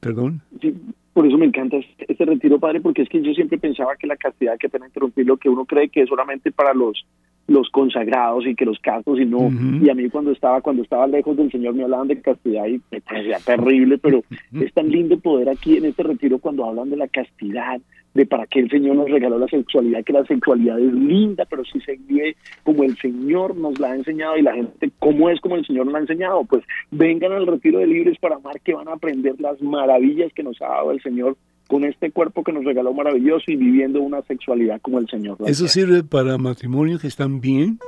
perdón 0.00 0.42
sí, 0.60 0.74
por 1.12 1.26
eso 1.26 1.38
me 1.38 1.46
encanta 1.46 1.76
este, 1.76 2.12
este, 2.12 2.24
retiro 2.24 2.58
padre 2.58 2.80
porque 2.80 3.02
es 3.02 3.08
que 3.08 3.22
yo 3.22 3.32
siempre 3.32 3.58
pensaba 3.58 3.96
que 3.96 4.06
la 4.06 4.16
castidad 4.16 4.58
que 4.58 4.68
pena 4.68 4.86
interrumpir 4.86 5.26
lo 5.26 5.36
que 5.36 5.48
uno 5.48 5.64
cree 5.64 5.88
que 5.88 6.02
es 6.02 6.08
solamente 6.08 6.50
para 6.52 6.74
los 6.74 7.06
los 7.46 7.68
consagrados 7.70 8.46
y 8.46 8.54
que 8.54 8.64
los 8.64 8.78
castos 8.78 9.20
y 9.20 9.26
no. 9.26 9.50
Y 9.82 9.90
a 9.90 9.94
mí 9.94 10.08
cuando 10.08 10.32
estaba 10.32 10.60
cuando 10.60 10.82
estaba 10.82 11.06
lejos 11.06 11.36
del 11.36 11.50
Señor 11.50 11.74
me 11.74 11.84
hablaban 11.84 12.08
de 12.08 12.20
castidad 12.20 12.66
y 12.66 12.80
me 12.90 13.00
parecía 13.00 13.38
terrible 13.38 13.98
pero 13.98 14.22
es 14.60 14.72
tan 14.72 14.88
lindo 14.88 15.18
poder 15.18 15.48
aquí 15.48 15.76
en 15.76 15.84
este 15.84 16.02
retiro 16.02 16.38
cuando 16.38 16.64
hablan 16.64 16.90
de 16.90 16.96
la 16.96 17.08
castidad 17.08 17.80
de 18.14 18.26
para 18.26 18.46
qué 18.46 18.60
el 18.60 18.70
Señor 18.70 18.96
nos 18.96 19.10
regaló 19.10 19.38
la 19.38 19.48
sexualidad 19.48 20.04
que 20.04 20.12
la 20.12 20.24
sexualidad 20.24 20.78
es 20.78 20.92
linda 20.92 21.44
pero 21.50 21.64
si 21.64 21.80
se 21.80 21.96
vive 22.06 22.36
como 22.62 22.84
el 22.84 22.96
Señor 22.96 23.56
nos 23.56 23.78
la 23.78 23.92
ha 23.92 23.96
enseñado 23.96 24.36
y 24.38 24.42
la 24.42 24.54
gente 24.54 24.90
cómo 24.98 25.28
es 25.28 25.40
como 25.40 25.56
el 25.56 25.66
Señor 25.66 25.86
nos 25.86 25.92
la 25.92 25.98
ha 25.98 26.02
enseñado 26.02 26.44
pues 26.44 26.64
vengan 26.90 27.32
al 27.32 27.46
retiro 27.46 27.80
de 27.80 27.86
libres 27.86 28.18
para 28.18 28.36
amar 28.36 28.60
que 28.60 28.74
van 28.74 28.88
a 28.88 28.92
aprender 28.92 29.34
las 29.40 29.60
maravillas 29.60 30.32
que 30.32 30.42
nos 30.42 30.60
ha 30.62 30.68
dado 30.68 30.92
el 30.92 31.02
Señor 31.02 31.36
con 31.68 31.84
este 31.84 32.10
cuerpo 32.10 32.44
que 32.44 32.52
nos 32.52 32.64
regaló 32.64 32.92
maravilloso 32.92 33.44
y 33.48 33.56
viviendo 33.56 34.00
una 34.02 34.22
sexualidad 34.22 34.80
como 34.80 34.98
el 34.98 35.08
Señor. 35.08 35.38
Eso 35.46 35.68
sirve 35.68 36.02
para 36.02 36.36
matrimonios 36.38 37.00
que 37.00 37.08
están 37.08 37.40
bien 37.40 37.78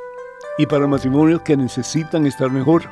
y 0.59 0.67
para 0.67 0.87
matrimonios 0.87 1.43
que 1.43 1.57
necesitan 1.57 2.27
estar 2.27 2.51
mejor. 2.51 2.83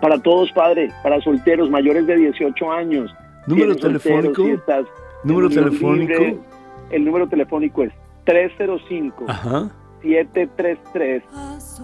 Para 0.00 0.18
todos, 0.18 0.50
padre, 0.52 0.90
para 1.02 1.20
solteros 1.20 1.68
mayores 1.68 2.06
de 2.06 2.16
18 2.16 2.72
años. 2.72 3.14
Número 3.46 3.76
telefónico. 3.76 4.44
número 5.24 5.48
telefónico. 5.48 6.42
el 6.90 7.04
número 7.04 7.28
telefónico 7.28 7.82
es 7.84 7.92
305 8.24 9.26
733 10.02 11.22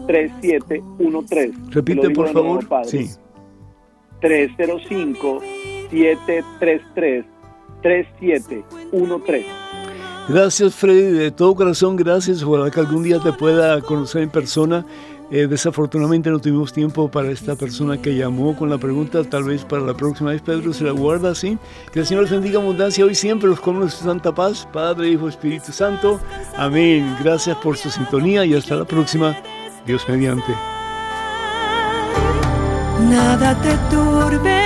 3713. 0.07 1.53
Repite, 1.71 2.11
por 2.11 2.29
favor. 2.29 2.65
sí. 2.85 3.09
305 4.21 5.41
733 5.91 7.36
3713. 7.87 9.47
Gracias 10.29 10.75
Freddy, 10.75 11.19
de 11.19 11.31
todo 11.31 11.55
corazón 11.55 11.95
gracias, 11.95 12.43
ojalá 12.43 12.69
que 12.69 12.81
algún 12.81 13.05
día 13.05 13.21
te 13.21 13.33
pueda 13.33 13.81
conocer 13.81 14.23
en 14.23 14.31
persona. 14.31 14.85
Eh, 15.31 15.47
desafortunadamente 15.49 16.31
no 16.31 16.39
tuvimos 16.41 16.73
tiempo 16.73 17.09
para 17.11 17.31
esta 17.31 17.57
persona 17.57 18.01
que 18.01 18.15
llamó 18.15 18.57
con 18.57 18.71
la 18.71 18.79
pregunta, 18.79 19.23
tal 19.25 19.45
vez 19.45 19.65
para 19.65 19.83
la 19.83 19.95
próxima 19.95 20.31
vez 20.31 20.43
Pedro 20.43 20.73
se 20.73 20.85
la 20.85 20.93
guarda 20.93 21.31
así. 21.31 21.59
Que 21.93 22.01
el 22.01 22.07
Señor 22.07 22.25
les 22.25 22.33
bendiga 22.33 22.61
abundancia 22.61 23.05
hoy 23.05 23.15
siempre, 23.15 23.49
los 23.49 23.61
con 23.61 23.81
de 23.81 23.91
santa 23.91 24.35
paz, 24.35 24.69
Padre, 24.73 25.11
Hijo, 25.11 25.29
Espíritu 25.29 25.71
Santo. 25.71 26.21
Amén. 26.57 27.17
Gracias 27.23 27.57
por 27.59 27.77
su 27.77 27.91
sintonía 27.91 28.45
y 28.45 28.55
hasta 28.55 28.75
la 28.75 28.85
próxima. 28.85 29.37
Dios 29.87 30.05
mediante. 30.09 30.53
Nada 33.09 33.55
te 33.63 33.77
turbe, 33.95 34.66